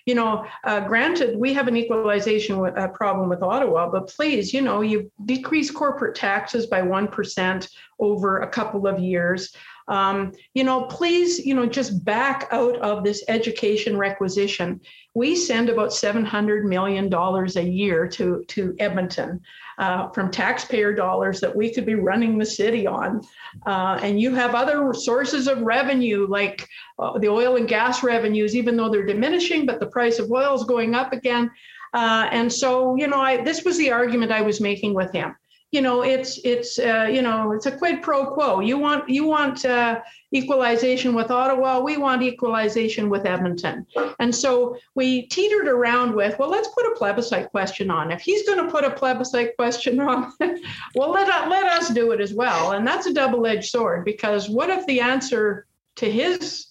you 0.05 0.15
know, 0.15 0.45
uh, 0.65 0.81
granted, 0.81 1.37
we 1.37 1.53
have 1.53 1.67
an 1.67 1.77
equalization 1.77 2.59
with, 2.59 2.77
uh, 2.77 2.89
problem 2.89 3.29
with 3.29 3.41
Ottawa, 3.41 3.89
but 3.89 4.07
please, 4.07 4.53
you 4.53 4.61
know, 4.61 4.81
you 4.81 5.11
decrease 5.25 5.71
corporate 5.71 6.15
taxes 6.15 6.65
by 6.65 6.81
1% 6.81 7.69
over 7.99 8.41
a 8.41 8.47
couple 8.47 8.87
of 8.87 8.99
years. 8.99 9.55
Um, 9.87 10.31
you 10.53 10.63
know, 10.63 10.83
please, 10.83 11.45
you 11.45 11.53
know, 11.53 11.65
just 11.65 12.03
back 12.05 12.47
out 12.51 12.77
of 12.77 13.03
this 13.03 13.23
education 13.27 13.97
requisition. 13.97 14.79
We 15.13 15.35
send 15.35 15.69
about 15.69 15.89
$700 15.89 16.63
million 16.63 17.13
a 17.13 17.61
year 17.61 18.07
to, 18.07 18.43
to 18.47 18.75
Edmonton 18.79 19.41
uh, 19.77 20.09
from 20.09 20.31
taxpayer 20.31 20.93
dollars 20.93 21.39
that 21.41 21.55
we 21.55 21.73
could 21.73 21.85
be 21.85 21.95
running 21.95 22.37
the 22.37 22.45
city 22.45 22.87
on. 22.87 23.21
Uh, 23.65 23.99
and 24.01 24.19
you 24.19 24.33
have 24.33 24.55
other 24.55 24.93
sources 24.93 25.47
of 25.47 25.61
revenue 25.61 26.27
like 26.27 26.67
uh, 26.99 27.17
the 27.19 27.27
oil 27.27 27.57
and 27.57 27.67
gas 27.67 28.03
revenues, 28.03 28.55
even 28.55 28.77
though 28.77 28.89
they're 28.89 29.05
diminishing, 29.05 29.65
but 29.65 29.79
the 29.79 29.87
price 29.87 30.19
of 30.19 30.31
oil 30.31 30.55
is 30.55 30.63
going 30.63 30.95
up 30.95 31.13
again. 31.13 31.51
Uh, 31.93 32.27
and 32.31 32.51
so, 32.51 32.95
you 32.95 33.07
know, 33.07 33.19
I, 33.19 33.43
this 33.43 33.63
was 33.63 33.77
the 33.77 33.91
argument 33.91 34.31
I 34.31 34.41
was 34.41 34.59
making 34.59 34.93
with 34.95 35.11
him 35.11 35.35
you 35.73 35.81
know 35.81 36.03
it's 36.03 36.39
it's 36.43 36.77
uh, 36.77 37.09
you 37.11 37.23
know 37.23 37.51
it's 37.51 37.65
a 37.65 37.71
quid 37.71 38.03
pro 38.03 38.27
quo. 38.27 38.59
You 38.59 38.77
want 38.77 39.09
you 39.09 39.25
want 39.25 39.65
uh, 39.65 40.01
equalization 40.31 41.15
with 41.15 41.31
ottawa 41.31 41.79
we 41.79 41.97
want 41.97 42.21
equalization 42.21 43.09
with 43.09 43.25
edmonton. 43.25 43.85
And 44.19 44.33
so 44.33 44.77
we 44.93 45.23
teetered 45.27 45.67
around 45.67 46.13
with 46.15 46.37
well 46.37 46.49
let's 46.49 46.67
put 46.69 46.85
a 46.85 46.95
plebiscite 46.95 47.49
question 47.49 47.89
on. 47.89 48.11
If 48.11 48.21
he's 48.21 48.47
going 48.47 48.63
to 48.63 48.71
put 48.71 48.83
a 48.83 48.91
plebiscite 48.91 49.57
question 49.57 49.99
on 49.99 50.31
well 50.95 51.11
let, 51.11 51.49
let 51.49 51.65
us 51.65 51.89
do 51.89 52.11
it 52.11 52.21
as 52.21 52.35
well. 52.35 52.73
And 52.73 52.85
that's 52.85 53.07
a 53.07 53.13
double-edged 53.13 53.69
sword 53.69 54.05
because 54.05 54.49
what 54.49 54.69
if 54.69 54.85
the 54.85 55.01
answer 55.01 55.65
to 55.95 56.09
his 56.09 56.67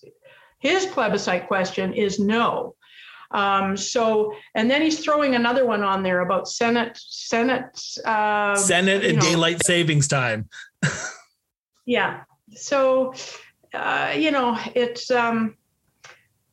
his 0.60 0.86
plebiscite 0.86 1.48
question 1.48 1.92
is 1.92 2.20
no 2.20 2.76
um, 3.32 3.76
so, 3.76 4.34
and 4.54 4.70
then 4.70 4.82
he's 4.82 5.00
throwing 5.00 5.34
another 5.34 5.64
one 5.64 5.82
on 5.82 6.02
there 6.02 6.20
about 6.20 6.48
Senate, 6.48 6.98
Senate, 6.98 7.80
uh, 8.04 8.54
Senate 8.56 9.04
and 9.04 9.16
know, 9.16 9.22
daylight 9.22 9.64
savings 9.64 10.06
time. 10.06 10.48
yeah. 11.86 12.24
So, 12.54 13.14
uh, 13.72 14.12
you 14.14 14.30
know, 14.30 14.58
it's, 14.74 15.10
um, 15.10 15.56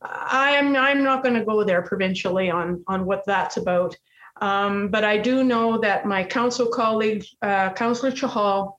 I'm, 0.02 0.74
I'm 0.74 1.04
not 1.04 1.22
going 1.22 1.34
to 1.34 1.44
go 1.44 1.64
there 1.64 1.82
provincially 1.82 2.50
on, 2.50 2.82
on 2.86 3.04
what 3.04 3.24
that's 3.26 3.58
about. 3.58 3.94
Um, 4.40 4.88
but 4.88 5.04
I 5.04 5.18
do 5.18 5.44
know 5.44 5.78
that 5.78 6.06
my 6.06 6.24
council 6.24 6.66
colleague, 6.68 7.26
uh, 7.42 7.74
Councillor 7.74 8.10
Chahal, 8.10 8.76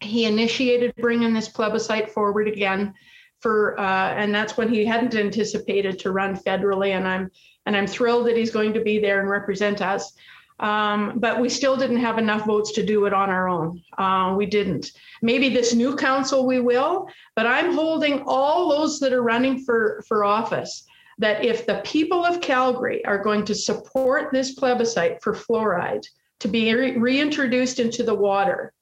he 0.00 0.24
initiated 0.24 0.94
bringing 0.96 1.34
this 1.34 1.48
plebiscite 1.48 2.10
forward 2.10 2.48
again 2.48 2.94
for 3.40 3.78
uh, 3.78 4.10
and 4.14 4.34
that's 4.34 4.56
when 4.56 4.68
he 4.68 4.84
hadn't 4.84 5.14
anticipated 5.14 5.98
to 6.00 6.10
run 6.10 6.36
federally 6.36 6.90
and 6.90 7.06
i'm 7.06 7.30
and 7.66 7.76
i'm 7.76 7.86
thrilled 7.86 8.26
that 8.26 8.36
he's 8.36 8.50
going 8.50 8.72
to 8.72 8.80
be 8.80 8.98
there 8.98 9.20
and 9.20 9.30
represent 9.30 9.80
us. 9.82 10.12
Um, 10.60 11.20
but 11.20 11.40
we 11.40 11.48
still 11.48 11.76
didn't 11.76 11.98
have 11.98 12.18
enough 12.18 12.44
votes 12.44 12.72
to 12.72 12.84
do 12.84 13.06
it 13.06 13.12
on 13.12 13.30
our 13.30 13.48
own. 13.48 13.80
Uh, 13.96 14.34
we 14.36 14.44
didn't. 14.44 14.90
Maybe 15.22 15.48
this 15.50 15.72
new 15.72 15.94
council 15.94 16.44
we 16.48 16.58
will 16.60 17.08
but 17.38 17.46
i'm 17.46 17.72
holding 17.72 18.24
all 18.26 18.68
those 18.68 18.98
that 18.98 19.12
are 19.12 19.22
running 19.22 19.64
for 19.64 20.02
for 20.08 20.24
office 20.24 20.84
that 21.18 21.44
if 21.44 21.66
the 21.66 21.80
people 21.84 22.24
of 22.24 22.40
calgary 22.40 23.04
are 23.04 23.22
going 23.22 23.44
to 23.44 23.54
support 23.54 24.32
this 24.32 24.54
plebiscite 24.54 25.22
for 25.22 25.32
fluoride 25.32 26.04
to 26.40 26.48
be 26.48 26.74
re- 26.74 26.96
reintroduced 26.96 27.78
into 27.78 28.02
the 28.02 28.20
water 28.28 28.72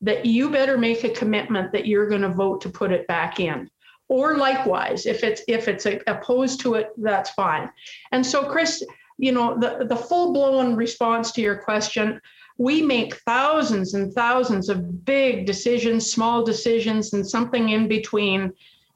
that 0.00 0.24
you 0.24 0.50
better 0.50 0.78
make 0.78 1.02
a 1.02 1.10
commitment 1.10 1.72
that 1.72 1.88
you're 1.88 2.08
going 2.08 2.22
to 2.22 2.28
vote 2.28 2.60
to 2.60 2.68
put 2.68 2.92
it 2.92 3.08
back 3.08 3.40
in 3.40 3.68
or 4.08 4.36
likewise 4.36 5.06
if 5.06 5.24
it's 5.24 5.42
if 5.48 5.68
it's 5.68 5.86
opposed 6.06 6.60
to 6.60 6.74
it 6.74 6.90
that's 6.98 7.30
fine. 7.30 7.70
And 8.12 8.24
so 8.24 8.44
chris 8.44 8.84
you 9.18 9.32
know 9.32 9.58
the 9.58 9.86
the 9.86 9.96
full 9.96 10.32
blown 10.32 10.76
response 10.76 11.32
to 11.32 11.40
your 11.40 11.56
question 11.56 12.20
we 12.58 12.80
make 12.80 13.16
thousands 13.16 13.94
and 13.94 14.12
thousands 14.14 14.68
of 14.68 15.04
big 15.04 15.46
decisions 15.46 16.10
small 16.10 16.44
decisions 16.44 17.12
and 17.12 17.28
something 17.28 17.70
in 17.70 17.86
between 17.88 18.52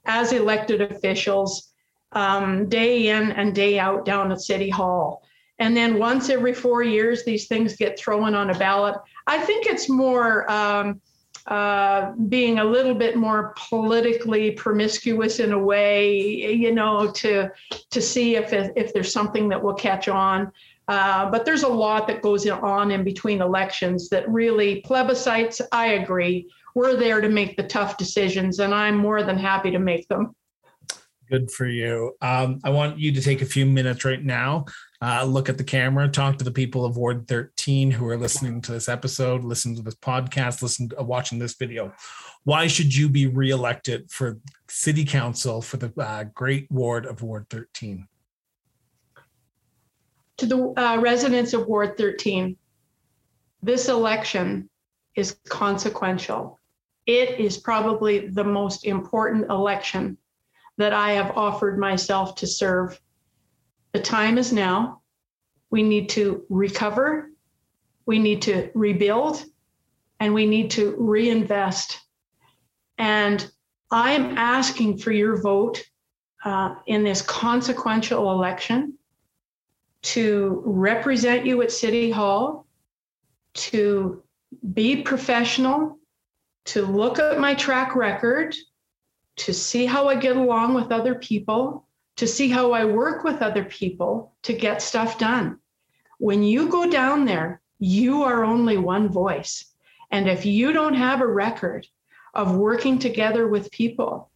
as 0.07 0.33
elected 0.33 0.81
officials 0.81 1.71
um, 2.13 2.69
day 2.69 3.09
in 3.09 3.33
and 3.33 3.55
day 3.55 3.79
out 3.79 4.05
down 4.05 4.33
at 4.33 4.41
city 4.41 4.71
hall. 4.71 5.23
And 5.59 5.77
then 5.77 5.99
once 5.99 6.31
every 6.31 6.55
four 6.55 6.83
years 6.83 7.25
these 7.25 7.47
things 7.47 7.77
get 7.77 7.99
thrown 7.99 8.35
on 8.35 8.51
a 8.51 8.59
ballot. 8.59 8.97
I 9.27 9.39
think 9.39 9.67
it's 9.67 9.89
more 9.89 10.51
um, 10.51 11.01
uh, 11.47 12.13
being 12.29 12.59
a 12.59 12.65
little 12.65 12.95
bit 12.95 13.17
more 13.17 13.55
politically 13.57 14.51
promiscuous 14.53 15.41
in 15.41 15.53
a 15.53 15.59
way, 15.59 16.53
you 16.53 16.73
know, 16.73 17.11
to 17.13 17.51
to 17.91 18.03
see 18.03 18.37
if 18.37 18.53
if 18.53 18.93
there's 18.93 19.13
something 19.13 19.49
that 19.49 19.63
will 19.63 19.75
catch 19.75 20.09
on. 20.09 20.53
Uh, 20.89 21.31
but 21.31 21.45
there's 21.45 21.63
a 21.63 21.69
lot 21.69 22.09
that 22.09 22.21
goes 22.21 22.49
on 22.49 22.91
in 22.91 23.05
between 23.05 23.41
elections 23.41 24.09
that 24.09 24.29
really 24.29 24.83
plebiscites. 24.83 25.61
I 25.71 25.93
agree. 25.93 26.51
We're 26.75 26.97
there 26.97 27.21
to 27.21 27.29
make 27.29 27.57
the 27.57 27.63
tough 27.63 27.97
decisions, 27.97 28.59
and 28.59 28.75
I'm 28.75 28.97
more 28.97 29.23
than 29.23 29.39
happy 29.39 29.71
to 29.71 29.79
make 29.79 30.09
them. 30.09 30.35
Good 31.29 31.51
for 31.53 31.67
you. 31.67 32.17
Um, 32.21 32.59
I 32.65 32.71
want 32.71 32.99
you 32.99 33.13
to 33.13 33.21
take 33.21 33.41
a 33.41 33.47
few 33.47 33.65
minutes 33.65 34.05
right 34.05 34.23
now 34.23 34.65
uh, 35.03 35.25
look 35.25 35.49
at 35.49 35.57
the 35.57 35.65
camera, 35.65 36.09
talk 36.09 36.37
to 36.39 36.45
the 36.45 36.51
people 36.51 36.85
of 36.85 36.97
Ward 36.97 37.27
13 37.27 37.91
who 37.91 38.07
are 38.07 38.19
listening 38.19 38.61
to 38.63 38.73
this 38.73 38.89
episode, 38.89 39.45
listen 39.45 39.75
to 39.77 39.83
this 39.83 39.95
podcast, 39.95 40.63
listen 40.63 40.91
to 40.91 41.01
uh, 41.01 41.03
watching 41.03 41.39
this 41.39 41.55
video. 41.55 41.93
Why 42.45 42.67
should 42.67 42.95
you 42.95 43.09
be 43.09 43.27
reelected 43.27 44.11
for 44.11 44.39
city 44.69 45.05
council 45.05 45.63
for 45.63 45.79
the 45.79 45.93
uh, 45.99 46.25
great 46.35 46.71
ward 46.71 47.07
of 47.07 47.23
Ward 47.23 47.47
13? 47.49 48.07
To 50.39 50.47
the 50.47 50.73
uh, 50.77 50.99
residents 51.01 51.55
of 51.55 51.67
Ward 51.67 51.97
13, 51.97 52.57
this 53.63 53.89
election 53.89 54.69
is 55.17 55.37
consequential. 55.49 56.59
It 57.07 57.41
is 57.41 57.57
probably 57.57 58.29
the 58.29 58.45
most 58.45 58.85
important 58.85 59.51
election 59.51 60.19
that 60.77 60.93
I 60.93 61.13
have 61.13 61.37
offered 61.37 61.79
myself 61.79 62.35
to 62.37 62.47
serve 62.47 62.99
the 63.93 64.01
time 64.01 64.39
is 64.39 64.53
now. 64.53 65.03
We 65.71 65.83
need 65.83 66.09
to 66.11 66.45
recover, 66.49 67.31
we 68.07 68.19
need 68.19 68.43
to 68.43 68.71
rebuild, 68.75 69.45
and 70.19 70.35
we 70.35 70.47
need 70.47 70.71
to 70.73 70.97
reinvest. 70.99 71.99
And 72.99 73.51
I 73.91 74.13
am 74.13 74.37
asking 74.37 74.99
for 74.99 75.13
your 75.13 75.41
vote 75.41 75.83
uh, 76.45 76.75
in 76.87 77.05
this 77.05 77.23
consequential 77.23 78.33
election 78.33 78.99
to 80.03 80.63
represent 80.65 81.47
you 81.47 81.63
at 81.63 81.71
City 81.71 82.11
Hall, 82.11 82.67
to 83.55 84.23
be 84.73 85.03
professional, 85.03 85.99
to 86.67 86.83
look 86.83 87.19
at 87.19 87.39
my 87.39 87.55
track 87.55 87.95
record, 87.95 88.55
to 89.37 89.53
see 89.53 89.87
how 89.87 90.09
I 90.09 90.15
get 90.15 90.37
along 90.37 90.75
with 90.75 90.93
other 90.93 91.15
people, 91.15 91.87
to 92.17 92.27
see 92.27 92.49
how 92.49 92.73
I 92.73 92.85
work 92.85 93.25
with 93.25 93.43
other 93.43 93.65
people 93.65 94.35
to 94.43 94.53
get 94.53 94.83
stuff 94.83 95.19
done. 95.19 95.59
When 96.19 96.43
you 96.43 96.69
go 96.69 96.91
down 96.91 97.25
there, 97.25 97.63
you 97.79 98.23
are 98.25 98.45
only 98.45 98.77
one 98.77 99.09
voice. 99.09 99.65
And 100.11 100.29
if 100.29 100.45
you 100.45 100.73
don't 100.73 100.95
have 100.95 101.21
a 101.21 101.27
record 101.27 101.87
of 102.35 102.57
working 102.57 102.99
together 102.99 103.49
with 103.49 103.71
people, 103.71 104.31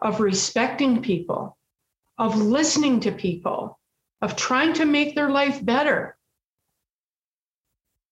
of 0.00 0.20
respecting 0.20 1.02
people, 1.02 1.56
of 2.18 2.36
listening 2.36 3.00
to 3.00 3.12
people, 3.12 3.78
of 4.20 4.34
trying 4.34 4.72
to 4.74 4.84
make 4.84 5.14
their 5.14 5.30
life 5.30 5.64
better, 5.64 6.16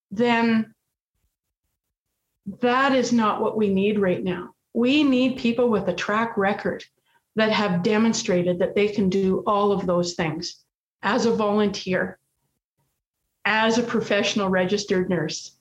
then 0.09 0.73
that 2.61 2.95
is 2.95 3.11
not 3.11 3.41
what 3.41 3.57
we 3.57 3.67
need 3.67 3.99
right 3.99 4.23
now. 4.23 4.53
We 4.73 5.03
need 5.03 5.37
people 5.37 5.69
with 5.69 5.87
a 5.89 5.93
track 5.93 6.37
record 6.37 6.83
that 7.37 7.51
have 7.51 7.83
demonstrated 7.83 8.57
that 8.57 8.73
they 8.73 8.87
can 8.87 9.09
do 9.09 9.43
all 9.45 9.71
of 9.71 9.85
those 9.85 10.15
things 10.15 10.65
as 11.03 11.27
a 11.27 11.31
volunteer, 11.31 12.17
as 13.45 13.77
a 13.77 13.83
professional 13.83 14.49
registered 14.49 15.07
nurse, 15.07 15.55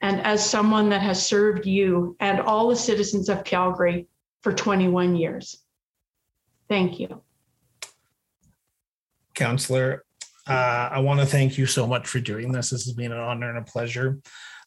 and 0.00 0.20
as 0.20 0.48
someone 0.48 0.88
that 0.88 1.02
has 1.02 1.26
served 1.26 1.66
you 1.66 2.16
and 2.20 2.40
all 2.40 2.68
the 2.68 2.76
citizens 2.76 3.28
of 3.28 3.42
Calgary 3.42 4.06
for 4.42 4.52
21 4.52 5.16
years. 5.16 5.58
Thank 6.68 7.00
you. 7.00 7.22
Councillor, 9.34 10.04
uh, 10.46 10.88
I 10.92 11.00
want 11.00 11.18
to 11.18 11.26
thank 11.26 11.58
you 11.58 11.66
so 11.66 11.88
much 11.88 12.06
for 12.06 12.20
doing 12.20 12.52
this. 12.52 12.70
This 12.70 12.84
has 12.84 12.94
been 12.94 13.10
an 13.10 13.18
honor 13.18 13.50
and 13.50 13.58
a 13.58 13.62
pleasure. 13.62 14.20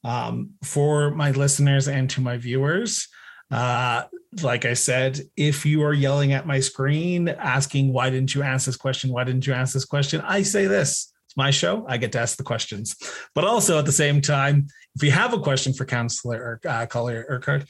Um, 0.03 0.51
for 0.63 1.11
my 1.11 1.31
listeners 1.31 1.87
and 1.87 2.09
to 2.11 2.21
my 2.21 2.37
viewers, 2.37 3.07
uh, 3.49 4.03
like 4.43 4.65
I 4.65 4.73
said, 4.73 5.21
if 5.35 5.65
you 5.65 5.83
are 5.83 5.93
yelling 5.93 6.33
at 6.33 6.45
my 6.45 6.59
screen 6.59 7.29
asking, 7.29 7.93
why 7.93 8.09
didn't 8.09 8.35
you 8.35 8.43
ask 8.43 8.65
this 8.65 8.77
question? 8.77 9.11
Why 9.11 9.23
didn't 9.23 9.47
you 9.47 9.53
ask 9.53 9.73
this 9.73 9.85
question? 9.85 10.21
I 10.21 10.43
say 10.43 10.67
this. 10.67 11.11
It's 11.25 11.37
my 11.37 11.51
show. 11.51 11.85
I 11.87 11.97
get 11.97 12.11
to 12.13 12.19
ask 12.19 12.37
the 12.37 12.43
questions. 12.43 12.95
But 13.33 13.43
also 13.43 13.79
at 13.79 13.85
the 13.85 13.91
same 13.91 14.21
time, 14.21 14.67
if 14.95 15.03
you 15.03 15.11
have 15.11 15.33
a 15.33 15.39
question 15.39 15.73
for 15.73 15.85
Councillor 15.85 16.37
or 16.37 16.69
uh, 16.69 16.85
Colley-Urquhart, 16.85 17.65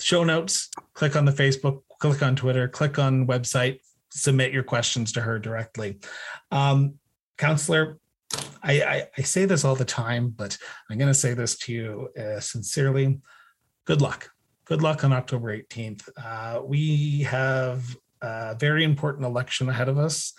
show 0.00 0.24
notes, 0.24 0.70
click 0.94 1.16
on 1.16 1.24
the 1.24 1.32
Facebook, 1.32 1.82
click 2.00 2.22
on 2.22 2.36
Twitter, 2.36 2.68
click 2.68 2.98
on 2.98 3.26
website, 3.26 3.80
submit 4.10 4.52
your 4.52 4.64
questions 4.64 5.12
to 5.12 5.20
her 5.20 5.38
directly. 5.38 5.98
Um, 6.52 6.94
Councillor, 7.38 7.98
I, 8.62 8.82
I, 8.82 9.08
I, 9.18 9.22
say 9.22 9.44
this 9.44 9.64
all 9.64 9.74
the 9.76 9.84
time, 9.84 10.30
but 10.30 10.56
I'm 10.90 10.98
going 10.98 11.10
to 11.10 11.14
say 11.14 11.34
this 11.34 11.56
to 11.58 11.72
you 11.72 12.08
uh, 12.18 12.40
sincerely. 12.40 13.20
Good 13.84 14.00
luck 14.00 14.30
good 14.64 14.82
luck 14.82 15.04
on 15.04 15.12
October 15.12 15.56
18th. 15.56 16.08
Uh, 16.22 16.62
we 16.62 17.22
have 17.22 17.96
a 18.22 18.56
very 18.58 18.84
important 18.84 19.24
election 19.24 19.68
ahead 19.68 19.88
of 19.88 19.98
us, 19.98 20.32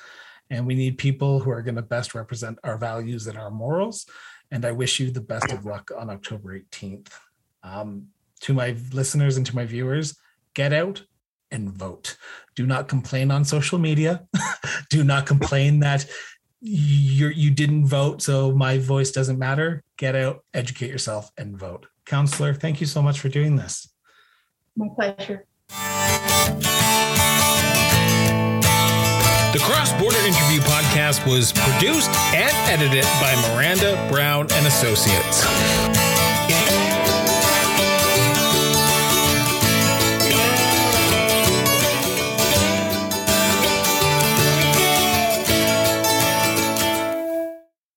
and 0.49 0.65
we 0.65 0.75
need 0.75 0.97
people 0.97 1.39
who 1.39 1.51
are 1.51 1.61
going 1.61 1.75
to 1.75 1.81
best 1.81 2.15
represent 2.15 2.57
our 2.63 2.77
values 2.77 3.27
and 3.27 3.37
our 3.37 3.51
morals. 3.51 4.05
And 4.51 4.65
I 4.65 4.71
wish 4.71 4.99
you 4.99 5.11
the 5.11 5.21
best 5.21 5.51
of 5.51 5.65
luck 5.65 5.91
on 5.95 6.09
October 6.09 6.59
18th. 6.59 7.09
Um, 7.63 8.07
to 8.41 8.53
my 8.53 8.75
listeners 8.93 9.37
and 9.37 9.45
to 9.45 9.55
my 9.55 9.65
viewers, 9.65 10.17
get 10.53 10.71
out 10.73 11.03
and 11.51 11.71
vote. 11.71 12.17
Do 12.55 12.65
not 12.65 12.87
complain 12.87 13.31
on 13.31 13.43
social 13.43 13.79
media. 13.79 14.27
Do 14.89 15.03
not 15.03 15.25
complain 15.25 15.79
that 15.79 16.05
you 16.61 17.27
you 17.27 17.51
didn't 17.51 17.85
vote, 17.85 18.21
so 18.21 18.51
my 18.51 18.77
voice 18.77 19.11
doesn't 19.11 19.37
matter. 19.37 19.83
Get 19.97 20.15
out, 20.15 20.43
educate 20.53 20.89
yourself, 20.89 21.31
and 21.37 21.57
vote. 21.57 21.87
Counselor, 22.05 22.53
thank 22.53 22.81
you 22.81 22.87
so 22.87 23.01
much 23.01 23.19
for 23.19 23.29
doing 23.29 23.55
this. 23.55 23.94
My 24.75 24.87
pleasure. 24.95 25.45
The 29.53 29.61
Cross 29.61 29.93
Border 29.93 30.17
Interview 30.17 30.59
podcast 30.61 31.25
was 31.25 31.53
produced 31.53 32.09
and 32.33 32.51
edited 32.69 33.05
by 33.21 33.33
Miranda 33.53 33.95
Brown 34.11 34.47
and 34.51 34.67
Associates. 34.67 35.94